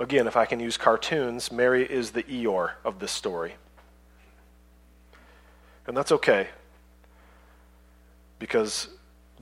Again, 0.00 0.26
if 0.26 0.34
I 0.34 0.46
can 0.46 0.58
use 0.58 0.78
cartoons, 0.78 1.52
Mary 1.52 1.84
is 1.84 2.10
the 2.12 2.22
Eeyore 2.22 2.72
of 2.86 2.98
this 3.00 3.12
story. 3.12 3.54
And 5.86 5.94
that's 5.94 6.10
okay 6.10 6.48
because 8.38 8.88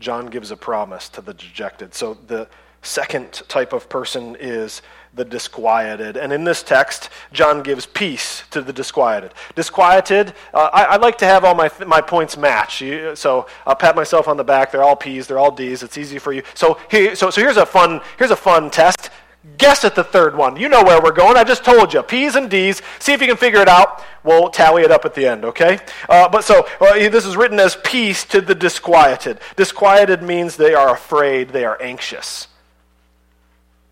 John 0.00 0.26
gives 0.26 0.50
a 0.50 0.56
promise 0.56 1.08
to 1.10 1.20
the 1.20 1.32
dejected. 1.32 1.94
So 1.94 2.14
the 2.26 2.48
second 2.82 3.32
type 3.48 3.72
of 3.72 3.88
person 3.88 4.36
is 4.40 4.82
the 5.14 5.24
disquieted. 5.24 6.16
And 6.16 6.32
in 6.32 6.42
this 6.42 6.62
text, 6.62 7.10
John 7.32 7.62
gives 7.62 7.86
peace 7.86 8.42
to 8.50 8.60
the 8.60 8.72
disquieted. 8.72 9.34
Disquieted, 9.54 10.34
uh, 10.52 10.70
I, 10.72 10.84
I, 10.84 10.96
like 10.96 11.18
to 11.18 11.24
have 11.24 11.44
all 11.44 11.54
my, 11.54 11.70
my 11.86 12.00
points 12.00 12.36
match. 12.36 12.80
You, 12.80 13.16
so 13.16 13.46
I'll 13.66 13.76
pat 13.76 13.96
myself 13.96 14.28
on 14.28 14.36
the 14.36 14.44
back. 14.44 14.70
They're 14.70 14.82
all 14.82 14.96
P's, 14.96 15.26
they're 15.26 15.38
all 15.38 15.50
D's. 15.50 15.82
It's 15.82 15.98
easy 15.98 16.18
for 16.18 16.32
you. 16.32 16.42
So, 16.54 16.78
he, 16.90 17.14
so, 17.14 17.30
so 17.30 17.40
here's, 17.40 17.56
a 17.56 17.66
fun, 17.66 18.00
here's 18.18 18.30
a 18.30 18.36
fun 18.36 18.70
test. 18.70 19.10
Guess 19.56 19.84
at 19.84 19.94
the 19.94 20.04
third 20.04 20.36
one. 20.36 20.56
You 20.56 20.68
know 20.68 20.84
where 20.84 21.00
we're 21.00 21.12
going. 21.12 21.36
I 21.36 21.44
just 21.44 21.64
told 21.64 21.94
you. 21.94 22.02
P's 22.02 22.36
and 22.36 22.50
D's. 22.50 22.82
See 22.98 23.12
if 23.12 23.20
you 23.20 23.26
can 23.26 23.36
figure 23.36 23.60
it 23.60 23.68
out. 23.68 24.04
We'll 24.22 24.50
tally 24.50 24.82
it 24.82 24.90
up 24.90 25.04
at 25.04 25.14
the 25.14 25.26
end, 25.26 25.44
okay? 25.44 25.78
Uh, 26.08 26.28
but 26.28 26.44
so, 26.44 26.66
uh, 26.80 26.94
this 27.08 27.24
is 27.24 27.36
written 27.36 27.58
as 27.58 27.76
peace 27.76 28.24
to 28.26 28.40
the 28.40 28.54
disquieted. 28.54 29.38
Disquieted 29.56 30.22
means 30.22 30.56
they 30.56 30.74
are 30.74 30.92
afraid, 30.92 31.50
they 31.50 31.64
are 31.64 31.80
anxious. 31.80 32.48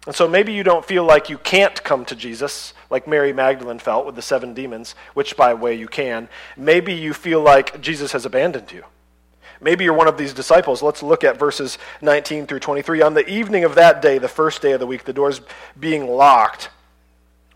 And 0.06 0.14
so 0.14 0.28
maybe 0.28 0.52
you 0.52 0.62
don't 0.62 0.84
feel 0.84 1.04
like 1.04 1.30
you 1.30 1.38
can't 1.38 1.82
come 1.82 2.04
to 2.04 2.14
Jesus, 2.14 2.74
like 2.90 3.08
Mary 3.08 3.32
Magdalene 3.32 3.80
felt 3.80 4.06
with 4.06 4.14
the 4.14 4.22
seven 4.22 4.54
demons, 4.54 4.94
which, 5.14 5.36
by 5.36 5.50
the 5.50 5.56
way, 5.56 5.74
you 5.74 5.88
can. 5.88 6.28
Maybe 6.56 6.94
you 6.94 7.12
feel 7.12 7.40
like 7.40 7.80
Jesus 7.80 8.12
has 8.12 8.24
abandoned 8.24 8.70
you. 8.70 8.84
Maybe 9.60 9.84
you're 9.84 9.94
one 9.94 10.08
of 10.08 10.18
these 10.18 10.32
disciples. 10.32 10.82
Let's 10.82 11.02
look 11.02 11.24
at 11.24 11.38
verses 11.38 11.78
19 12.02 12.46
through 12.46 12.60
23. 12.60 13.02
On 13.02 13.14
the 13.14 13.28
evening 13.28 13.64
of 13.64 13.74
that 13.76 14.02
day, 14.02 14.18
the 14.18 14.28
first 14.28 14.62
day 14.62 14.72
of 14.72 14.80
the 14.80 14.86
week, 14.86 15.04
the 15.04 15.12
doors 15.12 15.40
being 15.78 16.06
locked, 16.06 16.70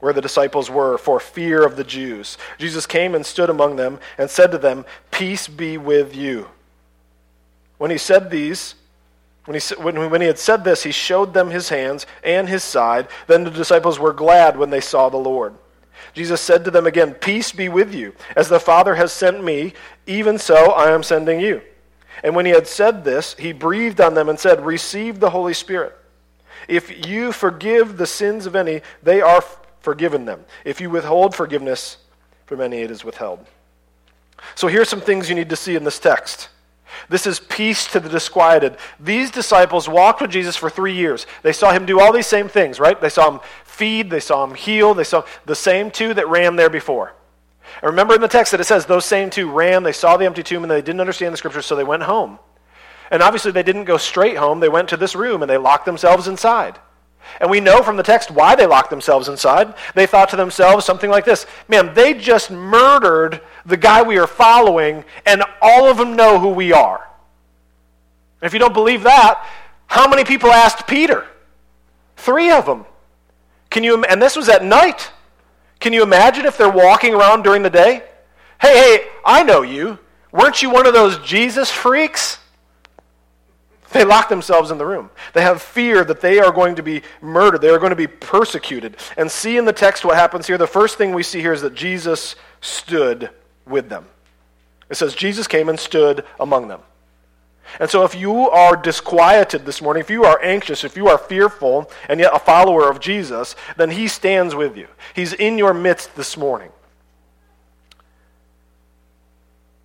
where 0.00 0.12
the 0.12 0.22
disciples 0.22 0.70
were 0.70 0.96
for 0.96 1.20
fear 1.20 1.64
of 1.64 1.76
the 1.76 1.84
Jews, 1.84 2.38
Jesus 2.58 2.86
came 2.86 3.14
and 3.14 3.24
stood 3.24 3.50
among 3.50 3.76
them 3.76 3.98
and 4.16 4.30
said 4.30 4.50
to 4.52 4.58
them, 4.58 4.84
Peace 5.10 5.46
be 5.46 5.76
with 5.76 6.16
you. 6.16 6.48
When 7.76 7.90
he 7.90 7.98
said 7.98 8.30
these, 8.30 8.74
when 9.46 9.58
he, 9.58 9.74
when, 9.74 10.10
when 10.10 10.20
he 10.20 10.26
had 10.26 10.38
said 10.38 10.64
this, 10.64 10.82
he 10.82 10.92
showed 10.92 11.34
them 11.34 11.50
his 11.50 11.68
hands 11.68 12.06
and 12.22 12.48
his 12.48 12.62
side. 12.62 13.08
Then 13.26 13.44
the 13.44 13.50
disciples 13.50 13.98
were 13.98 14.12
glad 14.12 14.56
when 14.56 14.70
they 14.70 14.80
saw 14.80 15.08
the 15.08 15.16
Lord. 15.16 15.54
Jesus 16.12 16.40
said 16.40 16.64
to 16.64 16.70
them 16.70 16.86
again, 16.86 17.14
Peace 17.14 17.52
be 17.52 17.68
with 17.68 17.94
you. 17.94 18.14
As 18.36 18.48
the 18.48 18.60
Father 18.60 18.94
has 18.94 19.12
sent 19.12 19.42
me, 19.42 19.74
even 20.06 20.38
so 20.38 20.72
I 20.72 20.92
am 20.92 21.02
sending 21.02 21.40
you. 21.40 21.62
And 22.22 22.34
when 22.34 22.46
he 22.46 22.52
had 22.52 22.66
said 22.66 23.04
this, 23.04 23.34
he 23.34 23.52
breathed 23.52 24.00
on 24.00 24.14
them 24.14 24.28
and 24.28 24.38
said, 24.38 24.64
Receive 24.64 25.20
the 25.20 25.30
Holy 25.30 25.54
Spirit. 25.54 25.96
If 26.68 27.06
you 27.06 27.32
forgive 27.32 27.96
the 27.96 28.06
sins 28.06 28.46
of 28.46 28.54
any, 28.54 28.82
they 29.02 29.20
are 29.20 29.42
forgiven 29.80 30.24
them. 30.24 30.44
If 30.64 30.80
you 30.80 30.90
withhold 30.90 31.34
forgiveness 31.34 31.96
from 32.46 32.60
any, 32.60 32.78
it 32.78 32.90
is 32.90 33.04
withheld. 33.04 33.44
So 34.54 34.68
here's 34.68 34.88
some 34.88 35.00
things 35.00 35.28
you 35.28 35.34
need 35.34 35.50
to 35.50 35.56
see 35.56 35.76
in 35.76 35.84
this 35.84 35.98
text. 35.98 36.48
This 37.08 37.26
is 37.26 37.40
peace 37.40 37.86
to 37.88 38.00
the 38.00 38.08
disquieted. 38.08 38.76
These 38.98 39.30
disciples 39.30 39.88
walked 39.88 40.20
with 40.20 40.30
Jesus 40.30 40.56
for 40.56 40.68
three 40.68 40.94
years. 40.94 41.26
They 41.42 41.52
saw 41.52 41.72
him 41.72 41.86
do 41.86 42.00
all 42.00 42.12
these 42.12 42.26
same 42.26 42.48
things, 42.48 42.80
right? 42.80 43.00
They 43.00 43.08
saw 43.08 43.30
him 43.30 43.40
feed, 43.64 44.10
they 44.10 44.20
saw 44.20 44.44
him 44.44 44.54
heal, 44.54 44.94
they 44.94 45.04
saw 45.04 45.24
the 45.46 45.54
same 45.54 45.90
two 45.90 46.14
that 46.14 46.28
ran 46.28 46.56
there 46.56 46.70
before. 46.70 47.14
And 47.82 47.90
remember 47.90 48.14
in 48.14 48.20
the 48.20 48.28
text 48.28 48.52
that 48.52 48.60
it 48.60 48.64
says 48.64 48.86
those 48.86 49.04
same 49.04 49.30
two 49.30 49.50
ran, 49.50 49.82
they 49.82 49.92
saw 49.92 50.16
the 50.16 50.26
empty 50.26 50.42
tomb, 50.42 50.62
and 50.62 50.70
they 50.70 50.82
didn't 50.82 51.00
understand 51.00 51.32
the 51.32 51.38
scriptures, 51.38 51.66
so 51.66 51.76
they 51.76 51.84
went 51.84 52.02
home. 52.02 52.38
And 53.10 53.22
obviously, 53.22 53.50
they 53.50 53.62
didn't 53.62 53.84
go 53.84 53.96
straight 53.96 54.36
home. 54.36 54.60
They 54.60 54.68
went 54.68 54.88
to 54.90 54.96
this 54.96 55.16
room 55.16 55.42
and 55.42 55.50
they 55.50 55.56
locked 55.56 55.84
themselves 55.84 56.28
inside. 56.28 56.78
And 57.40 57.50
we 57.50 57.60
know 57.60 57.82
from 57.82 57.96
the 57.96 58.02
text 58.02 58.30
why 58.30 58.54
they 58.54 58.66
locked 58.66 58.90
themselves 58.90 59.28
inside. 59.28 59.74
They 59.94 60.06
thought 60.06 60.30
to 60.30 60.36
themselves 60.36 60.84
something 60.84 61.10
like 61.10 61.24
this 61.24 61.46
Man, 61.68 61.92
they 61.94 62.14
just 62.14 62.50
murdered 62.50 63.40
the 63.66 63.76
guy 63.76 64.02
we 64.02 64.18
are 64.18 64.26
following, 64.26 65.04
and 65.26 65.42
all 65.60 65.90
of 65.90 65.96
them 65.96 66.16
know 66.16 66.38
who 66.38 66.50
we 66.50 66.72
are. 66.72 67.08
And 68.40 68.46
if 68.46 68.52
you 68.52 68.58
don't 68.58 68.74
believe 68.74 69.02
that, 69.02 69.44
how 69.86 70.08
many 70.08 70.24
people 70.24 70.50
asked 70.50 70.86
Peter? 70.86 71.26
Three 72.16 72.50
of 72.50 72.64
them. 72.64 72.86
Can 73.70 73.84
you, 73.84 74.02
and 74.04 74.20
this 74.20 74.36
was 74.36 74.48
at 74.48 74.64
night. 74.64 75.10
Can 75.80 75.92
you 75.92 76.02
imagine 76.02 76.44
if 76.44 76.56
they're 76.56 76.70
walking 76.70 77.14
around 77.14 77.42
during 77.42 77.62
the 77.62 77.70
day? 77.70 78.02
Hey, 78.60 78.78
hey, 78.78 79.06
I 79.24 79.42
know 79.42 79.62
you. 79.62 79.98
Weren't 80.30 80.62
you 80.62 80.70
one 80.70 80.86
of 80.86 80.92
those 80.92 81.18
Jesus 81.18 81.70
freaks? 81.70 82.38
They 83.92 84.04
lock 84.04 84.28
themselves 84.28 84.70
in 84.70 84.78
the 84.78 84.86
room. 84.86 85.10
They 85.32 85.42
have 85.42 85.60
fear 85.60 86.04
that 86.04 86.20
they 86.20 86.38
are 86.38 86.52
going 86.52 86.76
to 86.76 86.82
be 86.82 87.02
murdered. 87.20 87.60
They 87.60 87.70
are 87.70 87.78
going 87.78 87.90
to 87.90 87.96
be 87.96 88.06
persecuted. 88.06 88.96
And 89.16 89.28
see 89.28 89.56
in 89.56 89.64
the 89.64 89.72
text 89.72 90.04
what 90.04 90.14
happens 90.14 90.46
here. 90.46 90.58
The 90.58 90.66
first 90.66 90.96
thing 90.96 91.12
we 91.12 91.24
see 91.24 91.40
here 91.40 91.52
is 91.52 91.62
that 91.62 91.74
Jesus 91.74 92.36
stood 92.60 93.30
with 93.66 93.88
them. 93.88 94.04
It 94.90 94.96
says, 94.96 95.14
Jesus 95.14 95.48
came 95.48 95.68
and 95.68 95.78
stood 95.78 96.24
among 96.38 96.68
them. 96.68 96.82
And 97.78 97.88
so, 97.88 98.04
if 98.04 98.14
you 98.14 98.50
are 98.50 98.76
disquieted 98.76 99.64
this 99.64 99.80
morning, 99.80 100.00
if 100.00 100.10
you 100.10 100.24
are 100.24 100.42
anxious, 100.42 100.82
if 100.82 100.96
you 100.96 101.08
are 101.08 101.18
fearful, 101.18 101.90
and 102.08 102.18
yet 102.18 102.34
a 102.34 102.38
follower 102.38 102.90
of 102.90 103.00
Jesus, 103.00 103.54
then 103.76 103.90
He 103.90 104.08
stands 104.08 104.54
with 104.54 104.76
you. 104.76 104.88
He's 105.14 105.32
in 105.32 105.56
your 105.56 105.72
midst 105.72 106.16
this 106.16 106.36
morning. 106.36 106.70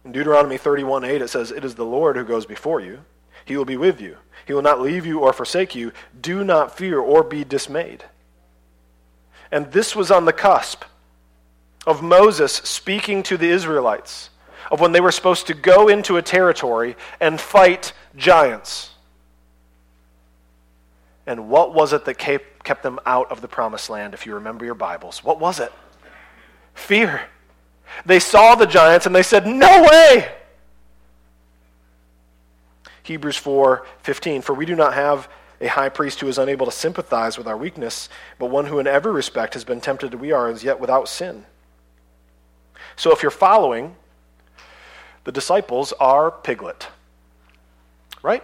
In 0.04 0.12
Deuteronomy 0.12 0.58
31 0.58 1.04
8, 1.04 1.22
it 1.22 1.30
says, 1.30 1.52
It 1.52 1.66
is 1.66 1.76
the 1.76 1.86
Lord 1.86 2.16
who 2.16 2.24
goes 2.24 2.46
before 2.46 2.80
you. 2.80 3.00
He 3.46 3.58
will 3.58 3.66
be 3.66 3.78
with 3.78 4.02
you. 4.02 4.18
He 4.46 4.54
will 4.54 4.62
not 4.62 4.82
leave 4.82 5.06
you 5.06 5.20
or 5.20 5.34
forsake 5.34 5.76
you. 5.76 5.92
Do 6.20 6.44
not 6.44 6.76
fear 6.76 7.00
or 7.00 7.24
be 7.24 7.44
dismayed. 7.44 8.04
And 9.52 9.72
this 9.72 9.96
was 9.96 10.12
on 10.12 10.26
the 10.26 10.34
cusp 10.34 10.84
of 11.86 12.02
Moses 12.02 12.54
speaking 12.54 13.24
to 13.24 13.38
the 13.38 13.50
Israelites 13.50 14.30
of 14.72 14.80
when 14.80 14.92
they 14.92 15.02
were 15.02 15.12
supposed 15.12 15.48
to 15.48 15.54
go 15.54 15.88
into 15.88 16.18
a 16.18 16.22
territory 16.22 16.96
and 17.20 17.40
fight 17.40 17.94
giants. 18.16 18.92
And 21.28 21.50
what 21.50 21.74
was 21.74 21.94
it 21.94 22.06
that 22.06 22.18
kept 22.18 22.84
them 22.84 23.00
out 23.06 23.32
of 23.32 23.42
the 23.42 23.48
promised 23.48 23.90
land, 23.90 24.14
if 24.14 24.26
you 24.26 24.36
remember 24.36 24.66
your 24.66 24.76
Bibles? 24.76 25.24
What 25.24 25.40
was 25.40 25.60
it? 25.60 25.72
Fear. 26.74 27.22
They 28.06 28.20
saw 28.20 28.56
the 28.56 28.66
giants 28.66 29.06
and 29.06 29.16
they 29.16 29.24
said, 29.24 29.48
No 29.48 29.84
way! 29.84 30.32
Hebrews 33.04 33.38
4 33.38 33.86
15. 34.02 34.42
For 34.42 34.54
we 34.54 34.66
do 34.66 34.76
not 34.76 34.94
have 34.94 35.30
a 35.62 35.68
high 35.68 35.90
priest 35.90 36.20
who 36.20 36.28
is 36.28 36.38
unable 36.38 36.66
to 36.66 36.72
sympathize 36.72 37.38
with 37.38 37.48
our 37.48 37.58
weakness, 37.58 38.10
but 38.40 38.48
one 38.48 38.66
who 38.66 38.80
in 38.80 38.88
every 38.88 39.12
respect 39.12 39.54
has 39.54 39.64
been 39.64 39.80
tempted 39.80 40.14
as 40.14 40.20
we 40.20 40.32
are, 40.32 40.50
and 40.50 40.62
yet 40.62 40.80
without 40.80 41.08
sin. 41.08 41.46
So 42.96 43.12
if 43.12 43.22
you're 43.22 43.32
following, 43.32 43.96
the 45.26 45.32
disciples 45.32 45.92
are 46.00 46.32
Piglet. 46.32 46.88
Right? 48.24 48.44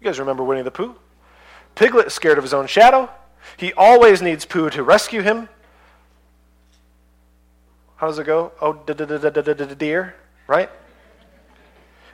You 0.00 0.04
guys 0.04 0.20
remember 0.20 0.44
Winnie 0.44 0.62
the 0.62 0.70
Pooh? 0.70 0.94
Piglet 1.74 2.06
is 2.06 2.14
scared 2.14 2.38
of 2.38 2.44
his 2.44 2.54
own 2.54 2.66
shadow. 2.66 3.10
He 3.56 3.72
always 3.72 4.22
needs 4.22 4.44
Pooh 4.44 4.70
to 4.70 4.82
rescue 4.82 5.22
him. 5.22 5.48
How 7.96 8.06
does 8.06 8.18
it 8.18 8.24
go? 8.24 8.52
Oh, 8.60 8.74
dear, 9.78 10.14
right? 10.46 10.70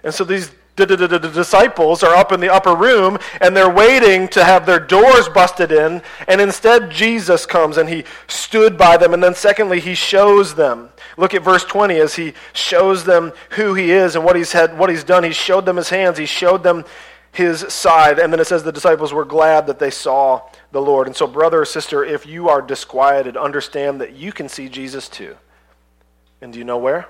And 0.04 0.14
so 0.14 0.24
these 0.24 0.50
disciples 0.76 2.02
are 2.02 2.14
up 2.14 2.32
in 2.32 2.40
the 2.40 2.52
upper 2.52 2.74
room 2.74 3.18
and 3.40 3.56
they're 3.56 3.72
waiting 3.72 4.26
to 4.28 4.44
have 4.44 4.64
their 4.64 4.80
doors 4.80 5.28
busted 5.28 5.70
in 5.70 6.00
and 6.28 6.40
instead 6.40 6.90
jesus 6.90 7.44
comes 7.44 7.76
and 7.76 7.90
he 7.90 8.02
stood 8.26 8.78
by 8.78 8.96
them 8.96 9.12
and 9.12 9.22
then 9.22 9.34
secondly 9.34 9.80
he 9.80 9.94
shows 9.94 10.54
them 10.54 10.88
look 11.16 11.34
at 11.34 11.42
verse 11.42 11.64
20 11.64 11.96
as 11.96 12.14
he 12.14 12.34
shows 12.52 13.04
them 13.04 13.32
who 13.50 13.74
he 13.74 13.90
is 13.90 14.16
and 14.16 14.24
what 14.24 14.36
he's 14.36 14.52
had 14.52 14.78
what 14.78 14.90
he's 14.90 15.04
done 15.04 15.24
he 15.24 15.32
showed 15.32 15.66
them 15.66 15.76
his 15.76 15.90
hands 15.90 16.18
he 16.18 16.26
showed 16.26 16.62
them 16.62 16.84
his 17.32 17.60
side 17.72 18.18
and 18.18 18.32
then 18.32 18.40
it 18.40 18.46
says 18.46 18.62
the 18.62 18.72
disciples 18.72 19.12
were 19.12 19.24
glad 19.24 19.66
that 19.66 19.78
they 19.78 19.90
saw 19.90 20.40
the 20.72 20.80
lord 20.80 21.06
and 21.06 21.16
so 21.16 21.26
brother 21.26 21.62
or 21.62 21.64
sister 21.64 22.04
if 22.04 22.26
you 22.26 22.48
are 22.48 22.60
disquieted 22.60 23.36
understand 23.36 24.00
that 24.00 24.12
you 24.12 24.32
can 24.32 24.48
see 24.48 24.68
jesus 24.68 25.08
too 25.08 25.36
and 26.40 26.52
do 26.52 26.58
you 26.58 26.64
know 26.64 26.78
where 26.78 27.08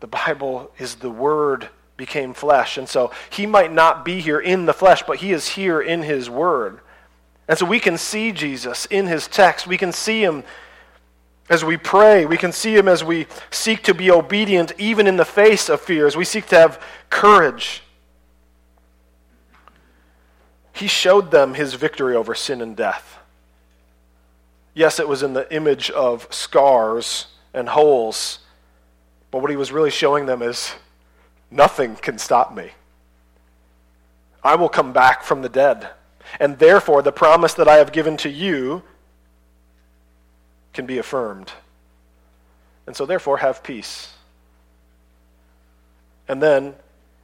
the 0.00 0.06
Bible 0.06 0.70
is 0.78 0.96
the 0.96 1.10
Word 1.10 1.68
became 1.96 2.34
flesh. 2.34 2.76
And 2.76 2.88
so 2.88 3.10
he 3.30 3.46
might 3.46 3.72
not 3.72 4.04
be 4.04 4.20
here 4.20 4.38
in 4.38 4.66
the 4.66 4.74
flesh, 4.74 5.02
but 5.06 5.18
he 5.18 5.32
is 5.32 5.48
here 5.48 5.80
in 5.80 6.02
his 6.02 6.28
Word. 6.28 6.80
And 7.48 7.56
so 7.56 7.64
we 7.64 7.80
can 7.80 7.96
see 7.96 8.32
Jesus 8.32 8.86
in 8.86 9.06
his 9.06 9.26
text. 9.28 9.66
We 9.66 9.78
can 9.78 9.92
see 9.92 10.22
him 10.22 10.44
as 11.48 11.64
we 11.64 11.76
pray. 11.76 12.26
We 12.26 12.36
can 12.36 12.52
see 12.52 12.76
him 12.76 12.88
as 12.88 13.04
we 13.04 13.26
seek 13.50 13.82
to 13.84 13.94
be 13.94 14.10
obedient, 14.10 14.72
even 14.78 15.06
in 15.06 15.16
the 15.16 15.24
face 15.24 15.68
of 15.68 15.80
fear, 15.80 16.06
as 16.06 16.16
we 16.16 16.24
seek 16.24 16.46
to 16.46 16.58
have 16.58 16.82
courage. 17.10 17.82
He 20.72 20.86
showed 20.86 21.30
them 21.30 21.54
his 21.54 21.74
victory 21.74 22.14
over 22.14 22.34
sin 22.34 22.60
and 22.60 22.76
death. 22.76 23.18
Yes, 24.74 25.00
it 25.00 25.08
was 25.08 25.22
in 25.22 25.32
the 25.32 25.52
image 25.54 25.90
of 25.90 26.26
scars 26.30 27.28
and 27.54 27.68
holes 27.70 28.40
but 29.36 29.42
what 29.42 29.50
he 29.50 29.56
was 29.56 29.70
really 29.70 29.90
showing 29.90 30.24
them 30.24 30.40
is 30.40 30.74
nothing 31.50 31.96
can 31.96 32.18
stop 32.18 32.54
me. 32.54 32.70
I 34.42 34.54
will 34.54 34.70
come 34.70 34.94
back 34.94 35.22
from 35.22 35.42
the 35.42 35.50
dead. 35.50 35.90
And 36.40 36.58
therefore, 36.58 37.02
the 37.02 37.12
promise 37.12 37.52
that 37.52 37.68
I 37.68 37.76
have 37.76 37.92
given 37.92 38.16
to 38.18 38.30
you 38.30 38.82
can 40.76 40.86
be 40.86 40.98
affirmed. 40.98 41.50
And 42.86 42.94
so, 42.94 43.06
therefore, 43.06 43.38
have 43.38 43.64
peace. 43.64 44.12
And 46.28 46.40
then 46.40 46.74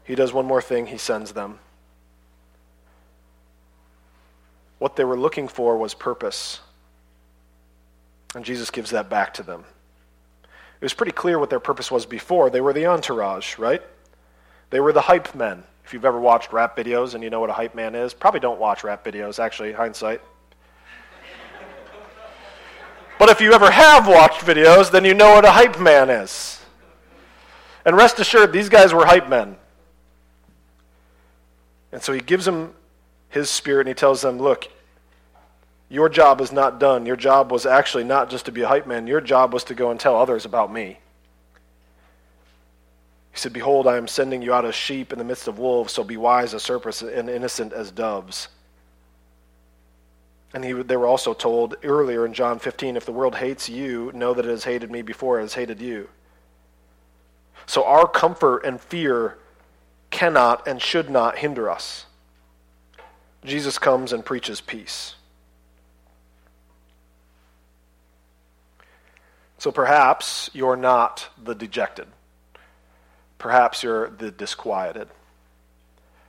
he 0.04 0.16
does 0.16 0.32
one 0.32 0.46
more 0.46 0.62
thing 0.62 0.86
he 0.86 0.98
sends 0.98 1.32
them. 1.32 1.60
What 4.78 4.96
they 4.96 5.04
were 5.04 5.18
looking 5.18 5.46
for 5.46 5.76
was 5.76 5.94
purpose. 5.94 6.60
And 8.34 8.44
Jesus 8.44 8.70
gives 8.70 8.90
that 8.90 9.08
back 9.08 9.34
to 9.34 9.42
them. 9.44 9.64
It 10.42 10.84
was 10.84 10.94
pretty 10.94 11.12
clear 11.12 11.38
what 11.38 11.50
their 11.50 11.60
purpose 11.60 11.90
was 11.90 12.06
before. 12.06 12.50
They 12.50 12.60
were 12.60 12.72
the 12.72 12.86
entourage, 12.86 13.58
right? 13.58 13.82
They 14.70 14.80
were 14.80 14.92
the 14.92 15.02
hype 15.02 15.34
men. 15.34 15.62
If 15.84 15.92
you've 15.92 16.04
ever 16.04 16.18
watched 16.18 16.52
rap 16.52 16.76
videos 16.76 17.14
and 17.14 17.22
you 17.22 17.30
know 17.30 17.40
what 17.40 17.50
a 17.50 17.52
hype 17.52 17.74
man 17.74 17.94
is, 17.94 18.14
probably 18.14 18.40
don't 18.40 18.58
watch 18.58 18.82
rap 18.82 19.04
videos, 19.04 19.38
actually, 19.38 19.72
hindsight. 19.72 20.22
But 23.22 23.30
if 23.30 23.40
you 23.40 23.52
ever 23.52 23.70
have 23.70 24.08
watched 24.08 24.40
videos, 24.40 24.90
then 24.90 25.04
you 25.04 25.14
know 25.14 25.34
what 25.34 25.44
a 25.44 25.52
hype 25.52 25.78
man 25.78 26.10
is. 26.10 26.60
And 27.84 27.96
rest 27.96 28.18
assured, 28.18 28.52
these 28.52 28.68
guys 28.68 28.92
were 28.92 29.06
hype 29.06 29.28
men. 29.28 29.54
And 31.92 32.02
so 32.02 32.12
he 32.12 32.18
gives 32.18 32.46
them 32.46 32.74
his 33.28 33.48
spirit 33.48 33.82
and 33.82 33.90
he 33.90 33.94
tells 33.94 34.22
them, 34.22 34.38
look, 34.38 34.66
your 35.88 36.08
job 36.08 36.40
is 36.40 36.50
not 36.50 36.80
done. 36.80 37.06
Your 37.06 37.14
job 37.14 37.52
was 37.52 37.64
actually 37.64 38.02
not 38.02 38.28
just 38.28 38.46
to 38.46 38.50
be 38.50 38.62
a 38.62 38.66
hype 38.66 38.88
man, 38.88 39.06
your 39.06 39.20
job 39.20 39.52
was 39.52 39.62
to 39.64 39.74
go 39.76 39.92
and 39.92 40.00
tell 40.00 40.16
others 40.16 40.44
about 40.44 40.72
me. 40.72 40.98
He 43.30 43.38
said, 43.38 43.52
Behold, 43.52 43.86
I 43.86 43.98
am 43.98 44.08
sending 44.08 44.42
you 44.42 44.52
out 44.52 44.64
as 44.64 44.74
sheep 44.74 45.12
in 45.12 45.20
the 45.20 45.24
midst 45.24 45.46
of 45.46 45.60
wolves, 45.60 45.92
so 45.92 46.02
be 46.02 46.16
wise 46.16 46.54
as 46.54 46.64
serpents 46.64 47.02
and 47.02 47.30
innocent 47.30 47.72
as 47.72 47.92
doves. 47.92 48.48
And 50.54 50.64
he, 50.64 50.72
they 50.72 50.96
were 50.96 51.06
also 51.06 51.32
told 51.32 51.76
earlier 51.82 52.26
in 52.26 52.34
John 52.34 52.58
15 52.58 52.96
if 52.96 53.06
the 53.06 53.12
world 53.12 53.36
hates 53.36 53.68
you, 53.68 54.10
know 54.14 54.34
that 54.34 54.44
it 54.44 54.50
has 54.50 54.64
hated 54.64 54.90
me 54.90 55.02
before 55.02 55.38
it 55.38 55.42
has 55.42 55.54
hated 55.54 55.80
you. 55.80 56.08
So 57.66 57.84
our 57.84 58.06
comfort 58.06 58.64
and 58.64 58.80
fear 58.80 59.38
cannot 60.10 60.66
and 60.68 60.80
should 60.80 61.08
not 61.08 61.38
hinder 61.38 61.70
us. 61.70 62.06
Jesus 63.44 63.78
comes 63.78 64.12
and 64.12 64.24
preaches 64.24 64.60
peace. 64.60 65.14
So 69.58 69.70
perhaps 69.70 70.50
you're 70.52 70.76
not 70.76 71.28
the 71.42 71.54
dejected. 71.54 72.08
Perhaps 73.38 73.82
you're 73.82 74.10
the 74.10 74.30
disquieted. 74.30 75.08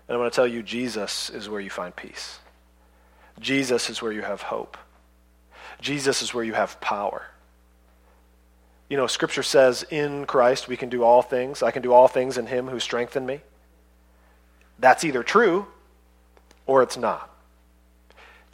And 0.07 0.15
I 0.15 0.17
want 0.17 0.31
to 0.31 0.35
tell 0.35 0.47
you, 0.47 0.61
Jesus 0.63 1.29
is 1.29 1.49
where 1.49 1.61
you 1.61 1.69
find 1.69 1.95
peace. 1.95 2.39
Jesus 3.39 3.89
is 3.89 4.01
where 4.01 4.11
you 4.11 4.21
have 4.21 4.43
hope. 4.43 4.77
Jesus 5.81 6.21
is 6.21 6.33
where 6.33 6.43
you 6.43 6.53
have 6.53 6.79
power. 6.79 7.27
You 8.89 8.97
know, 8.97 9.07
Scripture 9.07 9.43
says 9.43 9.83
in 9.89 10.25
Christ 10.25 10.67
we 10.67 10.77
can 10.77 10.89
do 10.89 11.03
all 11.03 11.21
things. 11.21 11.63
I 11.63 11.71
can 11.71 11.81
do 11.81 11.93
all 11.93 12.07
things 12.07 12.37
in 12.37 12.47
Him 12.47 12.67
who 12.67 12.79
strengthened 12.79 13.25
me. 13.25 13.41
That's 14.79 15.03
either 15.03 15.23
true 15.23 15.67
or 16.65 16.83
it's 16.83 16.97
not. 16.97 17.29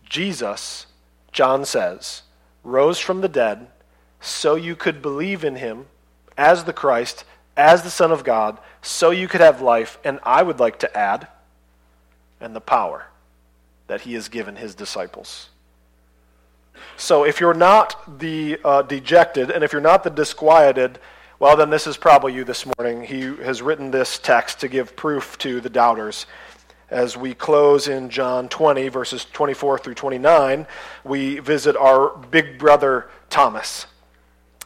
Jesus, 0.08 0.88
John 1.32 1.66
says, 1.66 2.24
rose 2.64 3.00
from 3.00 3.22
the 3.22 3.28
dead 3.28 3.68
so 4.22 4.56
you 4.56 4.76
could 4.76 5.02
believe 5.02 5.44
in 5.44 5.58
Him 5.58 5.86
as 6.38 6.64
the 6.64 6.74
Christ, 6.74 7.26
as 7.56 7.84
the 7.84 7.90
Son 7.92 8.12
of 8.12 8.24
God, 8.24 8.58
so 8.82 9.12
you 9.12 9.28
could 9.28 9.42
have 9.42 9.62
life, 9.62 10.00
and 10.04 10.20
I 10.24 10.42
would 10.42 10.60
like 10.60 10.80
to 10.80 10.98
add, 10.98 11.28
and 12.40 12.56
the 12.56 12.62
power 12.62 13.09
that 13.90 14.02
he 14.02 14.14
has 14.14 14.30
given 14.30 14.56
his 14.56 14.76
disciples. 14.76 15.50
So 16.96 17.26
if 17.26 17.40
you're 17.40 17.56
not 17.56 18.20
the 18.20 18.60
uh, 18.64 18.84
dejected 18.84 19.50
and 19.50 19.64
if 19.64 19.74
you're 19.74 19.82
not 19.82 20.04
the 20.04 20.12
disquieted, 20.12 21.00
well, 21.40 21.58
then 21.58 21.72
this 21.72 21.88
is 21.88 21.98
probably 21.98 22.34
you 22.34 22.44
this 22.44 22.66
morning. 22.78 23.04
He 23.04 23.22
has 23.44 23.62
written 23.62 23.90
this 23.90 24.20
text 24.20 24.60
to 24.60 24.68
give 24.68 24.96
proof 24.96 25.38
to 25.40 25.60
the 25.60 25.70
doubters. 25.70 26.28
As 26.92 27.18
we 27.18 27.34
close 27.34 27.88
in 27.88 28.10
John 28.10 28.48
20, 28.48 28.90
verses 28.90 29.26
24 29.26 29.80
through 29.80 29.96
29, 29.96 30.68
we 31.04 31.40
visit 31.40 31.76
our 31.76 32.16
big 32.16 32.60
brother 32.60 33.10
Thomas. 33.30 33.88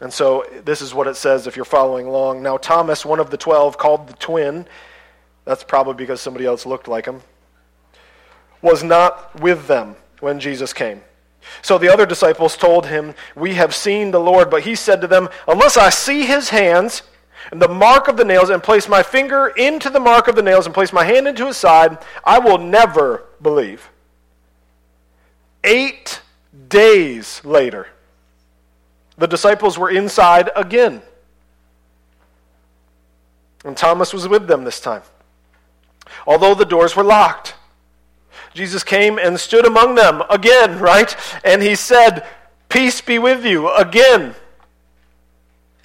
And 0.02 0.12
so 0.12 0.46
this 0.66 0.82
is 0.82 0.94
what 0.94 1.08
it 1.08 1.16
says 1.16 1.48
if 1.48 1.56
you're 1.56 1.64
following 1.64 2.08
along. 2.08 2.44
Now, 2.44 2.58
Thomas, 2.58 3.06
one 3.06 3.22
of 3.22 3.30
the 3.30 3.38
twelve, 3.38 3.78
called 3.78 4.08
the 4.08 4.14
twin, 4.14 4.68
that's 5.46 5.64
probably 5.64 5.94
because 5.94 6.20
somebody 6.20 6.46
else 6.46 6.66
looked 6.66 6.90
like 6.90 7.06
him 7.06 7.22
was 8.64 8.84
not 8.84 9.40
with 9.40 9.68
them 9.68 9.96
when 10.22 10.40
Jesus 10.40 10.74
came. 10.74 11.04
So 11.62 11.78
the 11.78 11.92
other 11.92 12.08
disciples 12.08 12.58
told 12.58 12.88
him, 12.88 13.14
We 13.36 13.54
have 13.54 13.76
seen 13.76 14.10
the 14.10 14.20
Lord. 14.20 14.50
But 14.50 14.64
he 14.64 14.74
said 14.74 15.02
to 15.02 15.08
them, 15.08 15.30
Unless 15.48 15.78
I 15.78 15.90
see 15.90 16.26
his 16.26 16.50
hands 16.50 17.04
and 17.52 17.62
the 17.62 17.68
mark 17.68 18.08
of 18.08 18.16
the 18.16 18.24
nails, 18.24 18.50
and 18.50 18.64
place 18.64 18.88
my 18.88 19.04
finger 19.04 19.48
into 19.58 19.90
the 19.90 20.00
mark 20.00 20.30
of 20.30 20.36
the 20.36 20.42
nails, 20.42 20.66
and 20.66 20.74
place 20.74 20.94
my 20.94 21.04
hand 21.04 21.28
into 21.28 21.46
his 21.46 21.58
side, 21.58 21.98
I 22.24 22.40
will 22.40 22.58
never 22.58 23.26
believe. 23.42 23.90
Eight 25.62 26.22
days 26.70 27.44
later, 27.44 27.88
the 29.18 29.28
disciples 29.28 29.78
were 29.78 29.90
inside 29.90 30.50
again. 30.56 31.02
And 33.66 33.76
Thomas 33.76 34.14
was 34.14 34.28
with 34.28 34.48
them 34.48 34.64
this 34.64 34.80
time. 34.80 35.04
Although 36.26 36.56
the 36.56 36.66
doors 36.66 36.96
were 36.96 37.04
locked. 37.04 37.56
Jesus 38.54 38.84
came 38.84 39.18
and 39.18 39.40
stood 39.40 39.66
among 39.66 39.96
them 39.96 40.22
again, 40.30 40.80
right? 40.80 41.16
And 41.44 41.62
he 41.62 41.76
said, 41.76 42.26
Peace 42.70 43.02
be 43.02 43.20
with 43.20 43.46
you 43.46 43.70
again. 43.74 44.36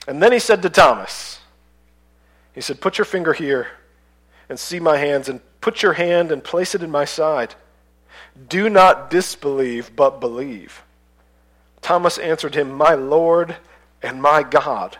And 0.06 0.22
then 0.22 0.32
he 0.32 0.38
said 0.38 0.62
to 0.62 0.70
Thomas, 0.70 1.40
He 2.54 2.60
said, 2.60 2.80
Put 2.80 2.98
your 2.98 3.04
finger 3.04 3.32
here 3.32 3.68
and 4.48 4.58
see 4.58 4.80
my 4.80 4.96
hands, 4.96 5.28
and 5.28 5.40
put 5.60 5.82
your 5.82 5.92
hand 5.92 6.32
and 6.32 6.42
place 6.42 6.74
it 6.74 6.82
in 6.82 6.90
my 6.90 7.04
side. 7.04 7.54
Do 8.48 8.70
not 8.70 9.10
disbelieve, 9.10 9.94
but 9.94 10.20
believe. 10.20 10.82
Thomas 11.82 12.18
answered 12.18 12.54
him, 12.54 12.72
My 12.72 12.94
Lord 12.94 13.56
and 14.02 14.22
my 14.22 14.42
God. 14.42 14.98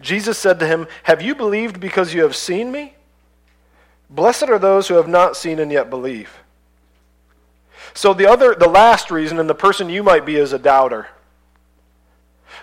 Jesus 0.00 0.38
said 0.38 0.58
to 0.60 0.66
him, 0.66 0.86
Have 1.04 1.22
you 1.22 1.34
believed 1.34 1.80
because 1.80 2.14
you 2.14 2.22
have 2.22 2.36
seen 2.36 2.72
me? 2.72 2.94
Blessed 4.10 4.44
are 4.44 4.58
those 4.58 4.88
who 4.88 4.94
have 4.94 5.08
not 5.08 5.36
seen 5.36 5.58
and 5.58 5.70
yet 5.70 5.90
believe. 5.90 6.30
So 7.94 8.14
the 8.14 8.26
other 8.26 8.54
the 8.54 8.68
last 8.68 9.10
reason 9.10 9.38
and 9.38 9.48
the 9.48 9.54
person 9.54 9.88
you 9.88 10.02
might 10.02 10.24
be 10.24 10.36
is 10.36 10.52
a 10.52 10.58
doubter. 10.58 11.08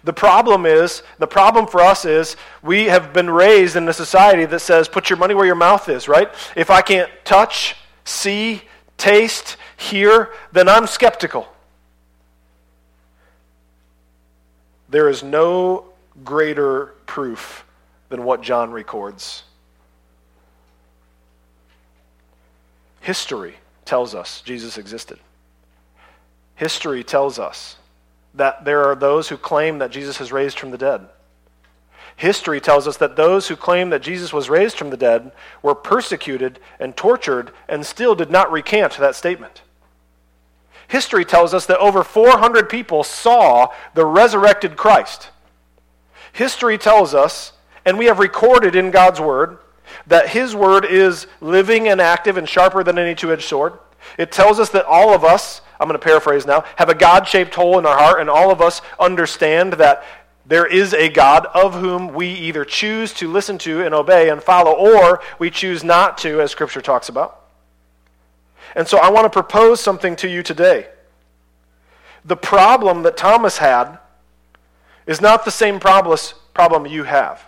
The 0.04 0.14
problem 0.14 0.66
is, 0.66 1.02
the 1.18 1.28
problem 1.28 1.66
for 1.68 1.82
us 1.82 2.06
is 2.06 2.36
we 2.62 2.86
have 2.86 3.12
been 3.14 3.30
raised 3.30 3.76
in 3.76 3.88
a 3.88 3.94
society 3.94 4.46
that 4.46 4.60
says 4.60 4.88
put 4.88 5.10
your 5.10 5.18
money 5.18 5.34
where 5.34 5.46
your 5.46 5.56
mouth 5.56 5.90
is, 5.90 6.08
right? 6.08 6.30
If 6.56 6.70
I 6.70 6.82
can't 6.82 7.10
touch, 7.24 7.76
see, 8.04 8.62
taste, 8.98 9.58
hear, 9.78 10.30
then 10.52 10.70
I'm 10.70 10.86
skeptical. 10.86 11.48
There 14.90 15.10
is 15.10 15.24
no 15.24 15.86
greater 16.24 16.94
proof 17.08 17.66
than 18.10 18.24
what 18.24 18.42
John 18.42 18.72
records. 18.72 19.44
History 23.02 23.56
tells 23.86 24.14
us 24.14 24.42
Jesus 24.42 24.78
existed. 24.78 25.20
History 26.56 27.04
tells 27.04 27.40
us 27.40 27.78
that 28.34 28.66
there 28.66 28.84
are 28.86 28.96
those 28.96 29.30
who 29.30 29.38
claim 29.38 29.80
that 29.80 29.92
Jesus 29.92 30.18
has 30.18 30.32
raised 30.32 30.60
from 30.60 30.72
the 30.72 30.78
dead. 30.78 31.08
History 32.18 32.62
tells 32.62 32.88
us 32.88 32.98
that 32.98 33.16
those 33.16 33.48
who 33.48 33.56
claim 33.56 33.90
that 33.90 34.02
Jesus 34.02 34.32
was 34.32 34.50
raised 34.50 34.78
from 34.78 34.90
the 34.90 34.98
dead 34.98 35.32
were 35.62 35.76
persecuted 35.76 36.60
and 36.80 36.96
tortured 36.96 37.52
and 37.68 37.86
still 37.86 38.16
did 38.16 38.32
not 38.32 38.52
recant 38.52 38.98
that 38.98 39.16
statement. 39.16 39.62
History 40.88 41.26
tells 41.26 41.54
us 41.54 41.66
that 41.66 41.80
over 41.80 42.04
400 42.04 42.70
people 42.70 43.04
saw 43.04 43.68
the 43.96 44.06
resurrected 44.06 44.78
Christ. 44.78 45.30
History 46.32 46.78
tells 46.78 47.14
us, 47.14 47.54
and 47.86 47.98
we 47.98 48.06
have 48.06 48.20
recorded 48.20 48.76
in 48.76 48.92
God's 48.92 49.20
Word, 49.20 49.58
that 50.08 50.30
His 50.30 50.56
Word 50.56 50.86
is 50.86 51.28
living 51.42 51.88
and 51.88 52.02
active 52.02 52.38
and 52.38 52.48
sharper 52.48 52.84
than 52.84 52.98
any 52.98 53.16
two 53.16 53.32
edged 53.32 53.44
sword. 53.44 53.74
It 54.18 54.32
tells 54.32 54.60
us 54.60 54.70
that 54.70 54.86
all 54.86 55.14
of 55.14 55.24
us, 55.24 55.62
I'm 55.80 55.88
going 55.88 56.00
to 56.00 56.04
paraphrase 56.04 56.46
now, 56.46 56.64
have 56.78 56.90
a 56.90 56.96
God 56.96 57.28
shaped 57.28 57.56
hole 57.56 57.80
in 57.80 57.86
our 57.86 57.98
heart, 57.98 58.20
and 58.20 58.30
all 58.30 58.52
of 58.52 58.62
us 58.62 58.82
understand 59.00 59.74
that 59.74 60.04
there 60.46 60.66
is 60.66 60.94
a 60.94 61.10
God 61.10 61.48
of 61.48 61.74
whom 61.74 62.14
we 62.14 62.28
either 62.28 62.64
choose 62.64 63.14
to 63.16 63.32
listen 63.32 63.58
to 63.60 63.84
and 63.84 63.96
obey 63.96 64.30
and 64.30 64.42
follow, 64.44 64.74
or 64.74 65.22
we 65.40 65.50
choose 65.50 65.84
not 65.84 66.18
to, 66.20 66.40
as 66.40 66.52
Scripture 66.52 66.82
talks 66.82 67.10
about. 67.10 67.42
And 68.76 68.88
so 68.88 68.98
I 68.98 69.10
want 69.10 69.26
to 69.26 69.30
propose 69.30 69.80
something 69.80 70.16
to 70.18 70.28
you 70.28 70.44
today. 70.44 70.88
The 72.26 72.36
problem 72.36 73.04
that 73.04 73.18
Thomas 73.18 73.58
had 73.58 73.98
is 75.08 75.22
not 75.22 75.46
the 75.46 75.52
same 75.52 75.80
problem 75.80 76.86
you 76.86 77.04
have. 77.04 77.44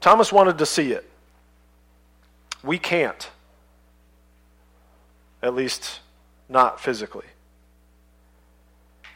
Thomas 0.00 0.32
wanted 0.32 0.58
to 0.58 0.66
see 0.66 0.92
it. 0.92 1.08
We 2.62 2.78
can't. 2.78 3.30
At 5.42 5.54
least, 5.54 6.00
not 6.48 6.80
physically. 6.80 7.26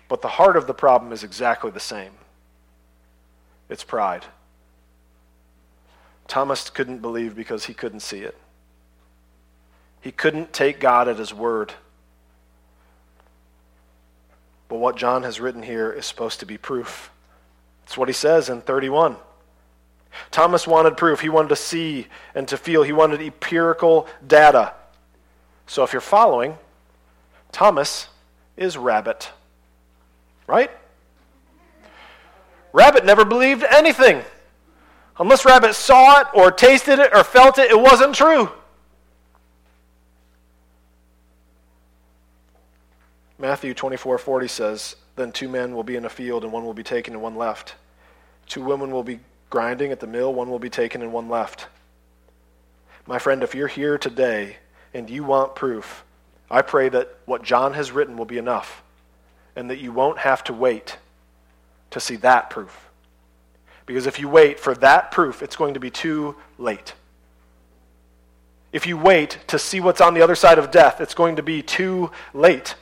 But 0.09 0.23
the 0.23 0.29
heart 0.29 0.57
of 0.57 0.66
the 0.66 0.74
problem 0.74 1.12
is 1.12 1.24
exactly 1.24 1.70
the 1.70 1.80
same 1.80 2.12
it's 3.68 3.85
pride. 3.85 4.26
Thomas 6.28 6.68
couldn't 6.68 6.99
believe 6.99 7.35
because 7.35 7.64
he 7.64 7.72
couldn't 7.72 8.01
see 8.01 8.20
it. 8.20 8.37
He 10.03 10.12
couldn't 10.12 10.53
take 10.53 10.78
God 10.78 11.09
at 11.09 11.16
his 11.18 11.33
word. 11.33 11.72
But 14.68 14.78
what 14.78 14.97
John 14.97 15.22
has 15.22 15.41
written 15.41 15.62
here 15.62 15.91
is 15.91 16.05
supposed 16.05 16.41
to 16.41 16.47
be 16.47 16.59
proof. 16.59 17.11
It's 17.85 17.97
what 17.97 18.09
he 18.09 18.12
says 18.12 18.49
in 18.49 18.61
31. 18.61 19.16
Thomas 20.31 20.67
wanted 20.67 20.97
proof. 20.97 21.21
He 21.21 21.29
wanted 21.29 21.49
to 21.49 21.57
see 21.57 22.07
and 22.35 22.47
to 22.49 22.57
feel. 22.57 22.83
He 22.83 22.93
wanted 22.93 23.21
empirical 23.21 24.07
data. 24.27 24.75
So 25.67 25.83
if 25.83 25.93
you're 25.93 26.01
following, 26.01 26.59
Thomas 27.51 28.09
is 28.57 28.77
rabbit. 28.77 29.31
Right? 30.47 30.71
Rabbit 32.73 33.05
never 33.05 33.25
believed 33.25 33.65
anything. 33.65 34.23
Unless 35.19 35.45
Rabbit 35.45 35.75
saw 35.75 36.21
it 36.21 36.27
or 36.35 36.51
tasted 36.51 36.99
it 36.99 37.15
or 37.15 37.23
felt 37.23 37.59
it, 37.59 37.71
it 37.71 37.79
wasn't 37.79 38.15
true. 38.15 38.51
Matthew 43.39 43.75
24:40 43.75 44.49
says, 44.49 44.97
"Then 45.17 45.33
two 45.33 45.49
men 45.49 45.75
will 45.75 45.83
be 45.83 45.97
in 45.97 46.05
a 46.05 46.09
field 46.09 46.45
and 46.45 46.53
one 46.53 46.65
will 46.65 46.75
be 46.75 46.85
taken 46.85 47.15
and 47.15 47.23
one 47.23 47.35
left." 47.35 47.75
Two 48.47 48.63
women 48.63 48.91
will 48.91 49.03
be 49.03 49.21
grinding 49.53 49.92
at 49.92 50.00
the 50.00 50.07
mill, 50.07 50.32
one 50.32 50.48
will 50.48 50.59
be 50.59 50.70
taken 50.70 51.03
and 51.03 51.12
one 51.12 51.28
left. 51.28 51.66
My 53.07 53.18
friend, 53.18 53.42
if 53.42 53.55
you're 53.55 53.68
here 53.68 53.98
today 53.98 54.57
and 54.94 55.11
you 55.11 55.24
want 55.24 55.55
proof, 55.55 56.05
I 56.50 56.62
pray 56.62 56.88
that 56.88 57.18
what 57.26 57.42
John 57.42 57.74
has 57.74 57.92
written 57.92 58.16
will 58.16 58.24
be 58.24 58.38
enough 58.38 58.82
and 59.55 59.68
that 59.68 59.78
you 59.78 59.92
won't 59.92 60.18
have 60.18 60.42
to 60.44 60.55
wait 60.55 60.96
to 61.90 62.00
see 62.00 62.16
that 62.16 62.48
proof. 62.48 62.88
Because 63.84 64.07
if 64.07 64.18
you 64.18 64.26
wait 64.26 64.59
for 64.59 64.74
that 64.76 65.11
proof, 65.11 65.42
it's 65.42 65.57
going 65.57 65.74
to 65.74 65.80
be 65.80 65.90
too 65.90 66.34
late. 66.57 66.94
If 68.72 68.86
you 68.86 68.96
wait 68.96 69.38
to 69.48 69.59
see 69.59 69.80
what's 69.80 70.00
on 70.00 70.14
the 70.14 70.22
other 70.22 70.34
side 70.34 70.59
of 70.59 70.70
death, 70.70 70.98
it's 70.98 71.14
going 71.14 71.36
to 71.36 71.42
be 71.42 71.61
too 71.61 72.11
late. 72.32 72.74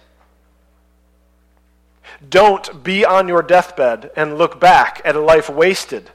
Don't 2.28 2.84
be 2.84 3.04
on 3.04 3.26
your 3.26 3.42
deathbed 3.42 4.12
and 4.14 4.38
look 4.38 4.60
back 4.60 5.02
at 5.04 5.16
a 5.16 5.20
life 5.20 5.50
wasted 5.50 6.12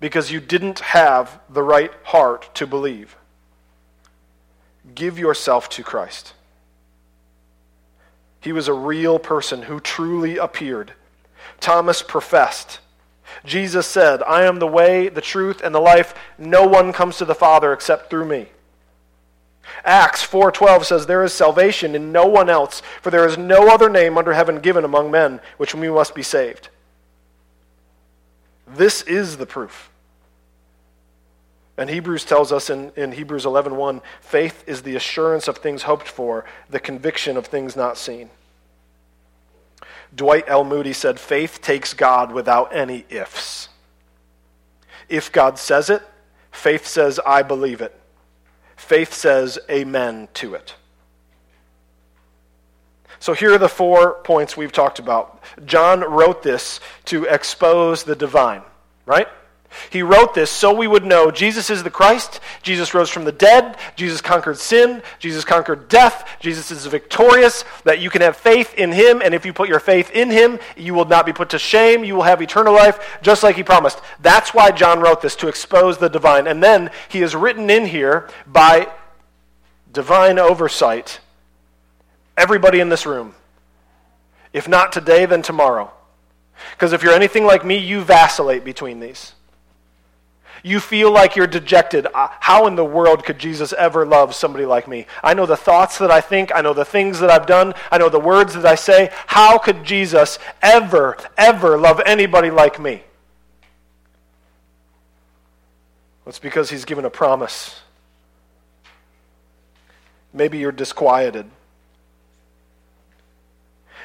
because 0.00 0.30
you 0.30 0.40
didn't 0.40 0.80
have 0.80 1.40
the 1.48 1.62
right 1.62 1.92
heart 2.04 2.54
to 2.54 2.66
believe. 2.66 3.16
Give 4.94 5.18
yourself 5.18 5.68
to 5.70 5.82
Christ. 5.82 6.34
He 8.40 8.52
was 8.52 8.68
a 8.68 8.72
real 8.72 9.18
person 9.18 9.62
who 9.62 9.80
truly 9.80 10.36
appeared. 10.36 10.92
Thomas 11.60 12.02
professed. 12.02 12.78
Jesus 13.44 13.86
said, 13.86 14.22
I 14.22 14.44
am 14.44 14.58
the 14.58 14.66
way, 14.66 15.08
the 15.08 15.20
truth, 15.20 15.60
and 15.62 15.74
the 15.74 15.80
life. 15.80 16.14
No 16.38 16.66
one 16.66 16.92
comes 16.92 17.18
to 17.18 17.24
the 17.24 17.34
Father 17.34 17.72
except 17.72 18.10
through 18.10 18.26
me. 18.26 18.48
Acts 19.84 20.26
4:12 20.26 20.84
says 20.84 21.06
there 21.06 21.24
is 21.24 21.32
salvation 21.32 21.94
in 21.94 22.10
no 22.10 22.26
one 22.26 22.48
else 22.48 22.80
for 23.02 23.10
there 23.10 23.26
is 23.26 23.36
no 23.36 23.68
other 23.68 23.90
name 23.90 24.16
under 24.16 24.32
heaven 24.32 24.60
given 24.60 24.84
among 24.84 25.10
men 25.10 25.40
which 25.58 25.74
we 25.74 25.90
must 25.90 26.14
be 26.14 26.22
saved. 26.22 26.68
This 28.74 29.02
is 29.02 29.36
the 29.36 29.46
proof. 29.46 29.90
And 31.76 31.88
Hebrews 31.88 32.24
tells 32.24 32.52
us 32.52 32.70
in, 32.70 32.92
in 32.96 33.12
Hebrews 33.12 33.44
11:1, 33.44 34.02
faith 34.20 34.64
is 34.66 34.82
the 34.82 34.96
assurance 34.96 35.46
of 35.46 35.58
things 35.58 35.82
hoped 35.82 36.08
for, 36.08 36.44
the 36.68 36.80
conviction 36.80 37.36
of 37.36 37.46
things 37.46 37.76
not 37.76 37.96
seen. 37.96 38.30
Dwight 40.14 40.44
L. 40.48 40.64
Moody 40.64 40.92
said, 40.92 41.20
faith 41.20 41.60
takes 41.60 41.94
God 41.94 42.32
without 42.32 42.74
any 42.74 43.04
ifs. 43.10 43.68
If 45.08 45.30
God 45.30 45.58
says 45.58 45.90
it, 45.90 46.02
faith 46.50 46.86
says, 46.86 47.20
I 47.24 47.42
believe 47.42 47.80
it. 47.80 47.98
Faith 48.76 49.12
says, 49.12 49.58
Amen 49.70 50.28
to 50.34 50.54
it. 50.54 50.74
So 53.20 53.32
here 53.32 53.52
are 53.52 53.58
the 53.58 53.68
four 53.68 54.14
points 54.22 54.56
we've 54.56 54.72
talked 54.72 54.98
about. 54.98 55.42
John 55.64 56.00
wrote 56.00 56.42
this 56.42 56.80
to 57.06 57.24
expose 57.24 58.04
the 58.04 58.16
divine, 58.16 58.62
right? 59.06 59.28
He 59.90 60.02
wrote 60.02 60.34
this 60.34 60.50
so 60.50 60.72
we 60.72 60.86
would 60.86 61.04
know 61.04 61.30
Jesus 61.30 61.68
is 61.68 61.82
the 61.82 61.90
Christ, 61.90 62.40
Jesus 62.62 62.94
rose 62.94 63.10
from 63.10 63.24
the 63.24 63.32
dead, 63.32 63.76
Jesus 63.96 64.20
conquered 64.20 64.58
sin, 64.58 65.02
Jesus 65.18 65.44
conquered 65.44 65.88
death, 65.88 66.26
Jesus 66.40 66.70
is 66.70 66.86
victorious, 66.86 67.64
that 67.84 68.00
you 68.00 68.08
can 68.08 68.22
have 68.22 68.36
faith 68.36 68.74
in 68.74 68.92
him, 68.92 69.20
and 69.22 69.34
if 69.34 69.44
you 69.44 69.52
put 69.52 69.68
your 69.68 69.80
faith 69.80 70.10
in 70.12 70.30
him, 70.30 70.58
you 70.76 70.94
will 70.94 71.04
not 71.04 71.26
be 71.26 71.32
put 71.32 71.50
to 71.50 71.58
shame, 71.58 72.02
you 72.02 72.14
will 72.14 72.22
have 72.22 72.40
eternal 72.40 72.72
life, 72.72 73.18
just 73.22 73.42
like 73.42 73.56
he 73.56 73.62
promised. 73.62 74.00
That's 74.20 74.54
why 74.54 74.70
John 74.70 75.00
wrote 75.00 75.20
this, 75.20 75.36
to 75.36 75.48
expose 75.48 75.98
the 75.98 76.08
divine. 76.08 76.46
And 76.46 76.62
then 76.62 76.90
he 77.08 77.20
is 77.20 77.36
written 77.36 77.68
in 77.68 77.86
here 77.86 78.28
by 78.46 78.88
divine 79.92 80.38
oversight 80.38 81.20
everybody 82.38 82.80
in 82.80 82.88
this 82.88 83.04
room. 83.04 83.34
If 84.52 84.68
not 84.68 84.92
today, 84.92 85.26
then 85.26 85.42
tomorrow. 85.42 85.92
Because 86.72 86.92
if 86.92 87.02
you're 87.02 87.12
anything 87.12 87.44
like 87.44 87.64
me, 87.64 87.76
you 87.76 88.00
vacillate 88.00 88.64
between 88.64 89.00
these. 89.00 89.34
You 90.62 90.80
feel 90.80 91.12
like 91.12 91.36
you're 91.36 91.46
dejected. 91.46 92.06
Uh, 92.12 92.28
how 92.40 92.66
in 92.66 92.74
the 92.74 92.84
world 92.84 93.24
could 93.24 93.38
Jesus 93.38 93.72
ever 93.72 94.04
love 94.04 94.34
somebody 94.34 94.66
like 94.66 94.88
me? 94.88 95.06
I 95.22 95.34
know 95.34 95.46
the 95.46 95.56
thoughts 95.56 95.98
that 95.98 96.10
I 96.10 96.20
think. 96.20 96.50
I 96.54 96.62
know 96.62 96.74
the 96.74 96.84
things 96.84 97.20
that 97.20 97.30
I've 97.30 97.46
done. 97.46 97.74
I 97.92 97.98
know 97.98 98.08
the 98.08 98.18
words 98.18 98.54
that 98.54 98.66
I 98.66 98.74
say. 98.74 99.10
How 99.26 99.58
could 99.58 99.84
Jesus 99.84 100.38
ever, 100.60 101.16
ever 101.36 101.78
love 101.78 102.00
anybody 102.04 102.50
like 102.50 102.80
me? 102.80 103.02
It's 106.26 106.38
because 106.38 106.70
he's 106.70 106.84
given 106.84 107.04
a 107.04 107.10
promise. 107.10 107.80
Maybe 110.32 110.58
you're 110.58 110.72
disquieted. 110.72 111.46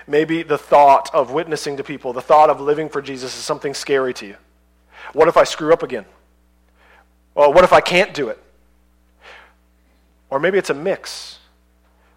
Maybe 0.08 0.43
the 0.43 0.58
thought 0.58 1.10
of 1.14 1.32
witnessing 1.32 1.78
to 1.78 1.84
people, 1.84 2.14
the 2.14 2.22
thought 2.22 2.49
of 2.49 2.60
living 2.60 2.89
for 2.89 3.01
Jesus 3.01 3.36
is 3.38 3.43
something 3.43 3.74
scary 3.74 4.14
to 4.16 4.26
you. 4.26 4.36
What 5.14 5.28
if 5.28 5.38
I 5.38 5.43
screw 5.43 5.74
up 5.74 5.84
again? 5.84 6.06
Well, 7.36 7.54
what 7.54 7.64
if 7.64 7.74
I 7.74 7.82
can't 7.82 8.14
do 8.14 8.30
it? 8.30 8.41
Or 10.30 10.39
maybe 10.39 10.58
it's 10.58 10.70
a 10.70 10.74
mix. 10.74 11.39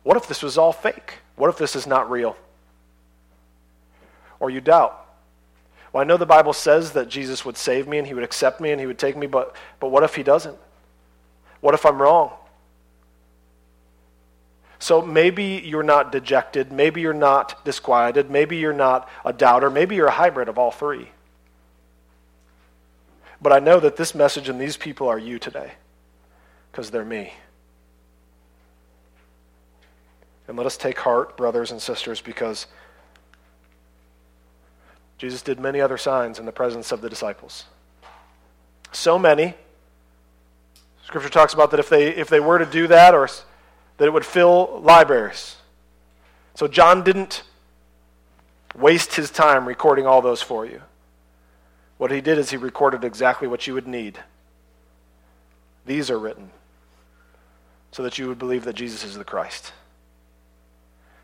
What 0.02 0.16
if 0.16 0.26
this 0.28 0.42
was 0.42 0.56
all 0.56 0.72
fake? 0.72 1.14
What 1.36 1.48
if 1.48 1.58
this 1.58 1.76
is 1.76 1.86
not 1.86 2.10
real? 2.10 2.36
Or 4.40 4.50
you 4.50 4.60
doubt. 4.60 5.06
Well, 5.92 6.02
I 6.02 6.04
know 6.04 6.16
the 6.16 6.26
Bible 6.26 6.52
says 6.52 6.92
that 6.92 7.08
Jesus 7.08 7.44
would 7.44 7.56
save 7.56 7.88
me 7.88 7.98
and 7.98 8.06
he 8.06 8.14
would 8.14 8.24
accept 8.24 8.60
me 8.60 8.70
and 8.70 8.80
he 8.80 8.86
would 8.86 8.98
take 8.98 9.16
me, 9.16 9.26
but, 9.26 9.54
but 9.80 9.88
what 9.88 10.02
if 10.02 10.14
he 10.14 10.22
doesn't? 10.22 10.56
What 11.60 11.74
if 11.74 11.86
I'm 11.86 12.00
wrong? 12.00 12.32
So 14.78 15.00
maybe 15.00 15.62
you're 15.64 15.82
not 15.82 16.12
dejected, 16.12 16.70
maybe 16.70 17.00
you're 17.00 17.14
not 17.14 17.64
disquieted, 17.64 18.30
maybe 18.30 18.58
you're 18.58 18.72
not 18.72 19.08
a 19.24 19.32
doubter, 19.32 19.70
maybe 19.70 19.96
you're 19.96 20.06
a 20.06 20.12
hybrid 20.12 20.48
of 20.48 20.58
all 20.58 20.70
three. 20.70 21.10
But 23.40 23.52
I 23.52 23.58
know 23.58 23.80
that 23.80 23.96
this 23.96 24.14
message 24.14 24.48
and 24.48 24.60
these 24.60 24.76
people 24.76 25.08
are 25.08 25.18
you 25.18 25.38
today 25.38 25.72
because 26.70 26.90
they're 26.90 27.04
me. 27.04 27.32
And 30.48 30.56
let 30.56 30.66
us 30.66 30.76
take 30.76 30.98
heart, 30.98 31.36
brothers 31.36 31.70
and 31.70 31.80
sisters, 31.80 32.20
because 32.20 32.66
Jesus 35.18 35.42
did 35.42 35.58
many 35.58 35.80
other 35.80 35.98
signs 35.98 36.38
in 36.38 36.46
the 36.46 36.52
presence 36.52 36.92
of 36.92 37.00
the 37.00 37.08
disciples. 37.08 37.64
So 38.92 39.18
many. 39.18 39.54
Scripture 41.04 41.30
talks 41.30 41.54
about 41.54 41.70
that 41.70 41.80
if 41.80 41.88
they, 41.88 42.14
if 42.14 42.28
they 42.28 42.40
were 42.40 42.58
to 42.58 42.66
do 42.66 42.86
that, 42.88 43.14
or 43.14 43.28
that 43.96 44.06
it 44.06 44.12
would 44.12 44.24
fill 44.24 44.80
libraries. 44.82 45.56
So 46.54 46.68
John 46.68 47.02
didn't 47.04 47.42
waste 48.74 49.14
his 49.14 49.30
time 49.30 49.66
recording 49.66 50.06
all 50.06 50.22
those 50.22 50.42
for 50.42 50.66
you. 50.66 50.82
What 51.98 52.10
he 52.10 52.20
did 52.20 52.38
is 52.38 52.50
he 52.50 52.56
recorded 52.56 53.04
exactly 53.04 53.48
what 53.48 53.66
you 53.66 53.74
would 53.74 53.86
need. 53.86 54.18
These 55.86 56.10
are 56.10 56.18
written 56.18 56.50
so 57.90 58.02
that 58.02 58.18
you 58.18 58.28
would 58.28 58.38
believe 58.38 58.64
that 58.64 58.74
Jesus 58.74 59.04
is 59.04 59.16
the 59.16 59.24
Christ. 59.24 59.72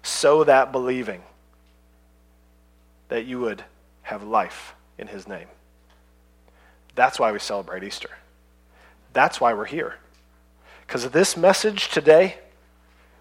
So 0.02 0.44
that 0.44 0.72
believing 0.72 1.22
that 3.08 3.26
you 3.26 3.40
would 3.40 3.62
have 4.02 4.22
life 4.22 4.74
in 4.96 5.06
his 5.06 5.28
name. 5.28 5.48
That's 6.94 7.18
why 7.18 7.32
we 7.32 7.38
celebrate 7.38 7.84
Easter. 7.84 8.10
That's 9.12 9.40
why 9.40 9.52
we're 9.52 9.66
here. 9.66 9.96
Because 10.86 11.08
this 11.10 11.36
message 11.36 11.88
today 11.88 12.38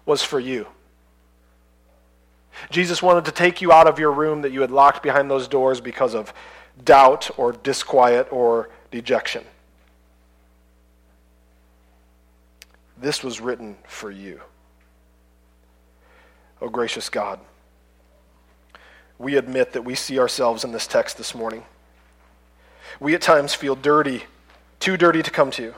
was 0.04 0.22
for 0.22 0.40
you. 0.40 0.66
Jesus 2.70 3.02
wanted 3.02 3.24
to 3.24 3.32
take 3.32 3.60
you 3.60 3.72
out 3.72 3.86
of 3.86 3.98
your 3.98 4.12
room 4.12 4.42
that 4.42 4.52
you 4.52 4.60
had 4.60 4.70
locked 4.70 5.02
behind 5.02 5.30
those 5.30 5.48
doors 5.48 5.80
because 5.80 6.14
of 6.14 6.32
doubt 6.84 7.30
or 7.36 7.52
disquiet 7.52 8.28
or 8.30 8.70
dejection. 8.90 9.44
This 12.98 13.24
was 13.24 13.40
written 13.40 13.76
for 13.86 14.10
you. 14.10 14.40
Oh, 16.60 16.68
gracious 16.68 17.08
God, 17.08 17.40
we 19.18 19.36
admit 19.36 19.72
that 19.72 19.82
we 19.82 19.96
see 19.96 20.18
ourselves 20.20 20.62
in 20.62 20.70
this 20.70 20.86
text 20.86 21.16
this 21.16 21.34
morning. 21.34 21.64
We 23.00 23.14
at 23.14 23.22
times 23.22 23.54
feel 23.54 23.74
dirty, 23.74 24.24
too 24.78 24.96
dirty 24.96 25.22
to 25.22 25.30
come 25.30 25.50
to 25.52 25.62
you. 25.62 25.74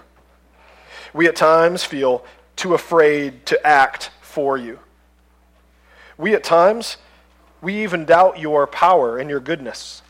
We 1.14 1.26
at 1.26 1.36
times 1.36 1.84
feel 1.84 2.24
too 2.56 2.74
afraid 2.74 3.46
to 3.46 3.66
act 3.66 4.10
for 4.20 4.56
you. 4.56 4.78
We 6.16 6.34
at 6.34 6.44
times, 6.44 6.96
we 7.60 7.82
even 7.82 8.04
doubt 8.04 8.38
your 8.38 8.66
power 8.66 9.18
and 9.18 9.28
your 9.28 9.40
goodness. 9.40 10.02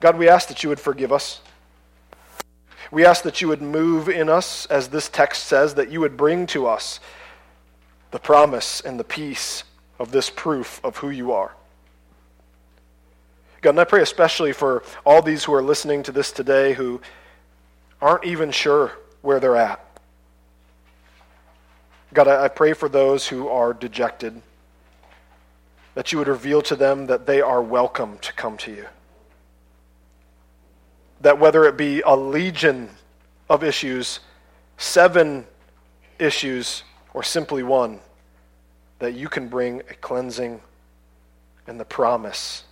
God, 0.00 0.16
we 0.16 0.28
ask 0.28 0.48
that 0.48 0.62
you 0.62 0.68
would 0.68 0.80
forgive 0.80 1.12
us. 1.12 1.40
We 2.90 3.04
ask 3.04 3.22
that 3.22 3.40
you 3.40 3.48
would 3.48 3.62
move 3.62 4.08
in 4.08 4.28
us, 4.28 4.66
as 4.66 4.88
this 4.88 5.08
text 5.08 5.44
says, 5.44 5.74
that 5.74 5.90
you 5.90 6.00
would 6.00 6.16
bring 6.16 6.46
to 6.48 6.66
us 6.66 7.00
the 8.10 8.18
promise 8.18 8.80
and 8.80 8.98
the 8.98 9.04
peace 9.04 9.62
of 9.98 10.10
this 10.10 10.30
proof 10.30 10.80
of 10.82 10.96
who 10.96 11.10
you 11.10 11.32
are. 11.32 11.52
God, 13.60 13.70
and 13.70 13.80
I 13.80 13.84
pray 13.84 14.00
especially 14.00 14.52
for 14.52 14.82
all 15.04 15.20
these 15.20 15.44
who 15.44 15.52
are 15.52 15.62
listening 15.62 16.02
to 16.04 16.12
this 16.12 16.32
today 16.32 16.72
who 16.72 17.00
aren't 18.00 18.24
even 18.24 18.50
sure 18.50 18.92
where 19.20 19.38
they're 19.38 19.56
at. 19.56 19.84
God, 22.12 22.28
I 22.28 22.48
pray 22.48 22.72
for 22.72 22.88
those 22.88 23.28
who 23.28 23.48
are 23.48 23.72
dejected, 23.72 24.42
that 25.94 26.12
you 26.12 26.18
would 26.18 26.28
reveal 26.28 26.62
to 26.62 26.76
them 26.76 27.06
that 27.06 27.26
they 27.26 27.40
are 27.40 27.62
welcome 27.62 28.18
to 28.18 28.32
come 28.32 28.56
to 28.58 28.72
you 28.72 28.86
that 31.20 31.38
whether 31.38 31.64
it 31.64 31.76
be 31.76 32.00
a 32.00 32.16
legion 32.16 32.88
of 33.48 33.62
issues, 33.62 34.20
seven 34.78 35.46
issues, 36.18 36.82
or 37.12 37.22
simply 37.22 37.62
one, 37.62 38.00
that 38.98 39.14
you 39.14 39.28
can 39.28 39.48
bring 39.48 39.80
a 39.80 39.94
cleansing 39.94 40.60
and 41.66 41.78
the 41.78 41.84
promise 41.84 42.64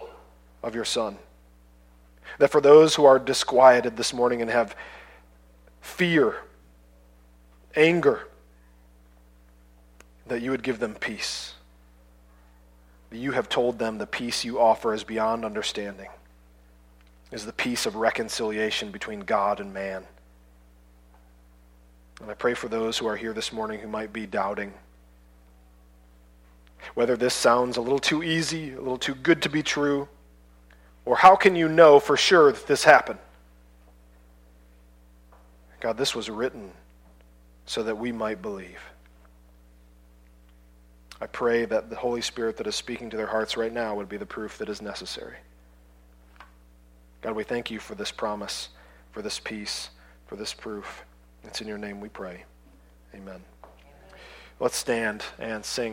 of 0.63 0.75
your 0.75 0.85
Son. 0.85 1.17
That 2.39 2.51
for 2.51 2.61
those 2.61 2.95
who 2.95 3.05
are 3.05 3.19
disquieted 3.19 3.97
this 3.97 4.13
morning 4.13 4.43
and 4.43 4.51
have 4.51 4.77
fear, 5.81 6.37
anger, 7.75 8.29
that 10.29 10.43
you 10.43 10.51
would 10.51 10.63
give 10.63 10.79
them 10.79 10.95
peace. 10.95 11.55
That 13.11 13.19
you 13.19 13.33
have 13.33 13.49
told 13.49 13.79
them 13.79 13.99
the 13.99 14.07
peace 14.07 14.45
you 14.45 14.61
offer 14.61 14.93
is 14.95 15.05
beyond 15.05 15.45
understanding, 15.45 16.09
is 17.33 17.47
the 17.47 17.53
peace 17.53 17.87
of 17.87 17.97
reconciliation 17.97 18.91
between 18.91 19.21
God 19.21 19.61
and 19.61 19.73
man. 19.73 20.05
And 22.21 22.31
I 22.31 22.35
pray 22.35 22.55
for 22.55 22.69
those 22.69 22.99
who 22.99 23.07
are 23.07 23.17
here 23.17 23.33
this 23.33 23.53
morning 23.53 23.81
who 23.81 23.89
might 23.89 24.13
be 24.13 24.27
doubting 24.27 24.73
whether 26.95 27.17
this 27.17 27.35
sounds 27.35 27.77
a 27.77 27.81
little 27.81 27.99
too 27.99 28.23
easy, 28.23 28.73
a 28.73 28.79
little 28.79 28.99
too 28.99 29.15
good 29.15 29.43
to 29.43 29.49
be 29.49 29.63
true, 29.63 30.09
or 31.05 31.17
how 31.17 31.37
can 31.37 31.57
you 31.57 31.69
know 31.69 31.99
for 32.01 32.17
sure 32.17 32.53
that 32.53 32.67
this 32.67 32.85
happened? 32.85 33.19
God, 35.81 35.97
this 35.97 36.15
was 36.15 36.29
written 36.29 36.71
so 37.67 37.83
that 37.83 37.97
we 37.97 38.13
might 38.13 38.43
believe. 38.43 38.81
I 41.21 41.27
pray 41.27 41.65
that 41.65 41.91
the 41.91 41.97
Holy 41.97 42.21
Spirit 42.21 42.57
that 42.59 42.67
is 42.67 42.77
speaking 42.77 43.11
to 43.11 43.17
their 43.17 43.27
hearts 43.27 43.57
right 43.57 43.73
now 43.73 43.95
would 43.95 44.09
be 44.09 44.17
the 44.17 44.27
proof 44.27 44.59
that 44.59 44.69
is 44.69 44.81
necessary. 44.81 45.37
God, 47.21 47.35
we 47.35 47.43
thank 47.43 47.71
you 47.71 47.81
for 47.81 47.97
this 47.97 48.13
promise, 48.13 48.69
for 49.11 49.23
this 49.23 49.41
peace, 49.41 49.91
for 50.27 50.37
this 50.37 50.55
proof. 50.55 51.05
It's 51.43 51.61
in 51.61 51.67
your 51.67 51.79
name 51.79 52.01
we 52.01 52.09
pray. 52.09 52.45
Amen. 53.15 53.43
Let's 54.61 54.77
stand 54.77 55.25
and 55.39 55.65
sing. 55.65 55.87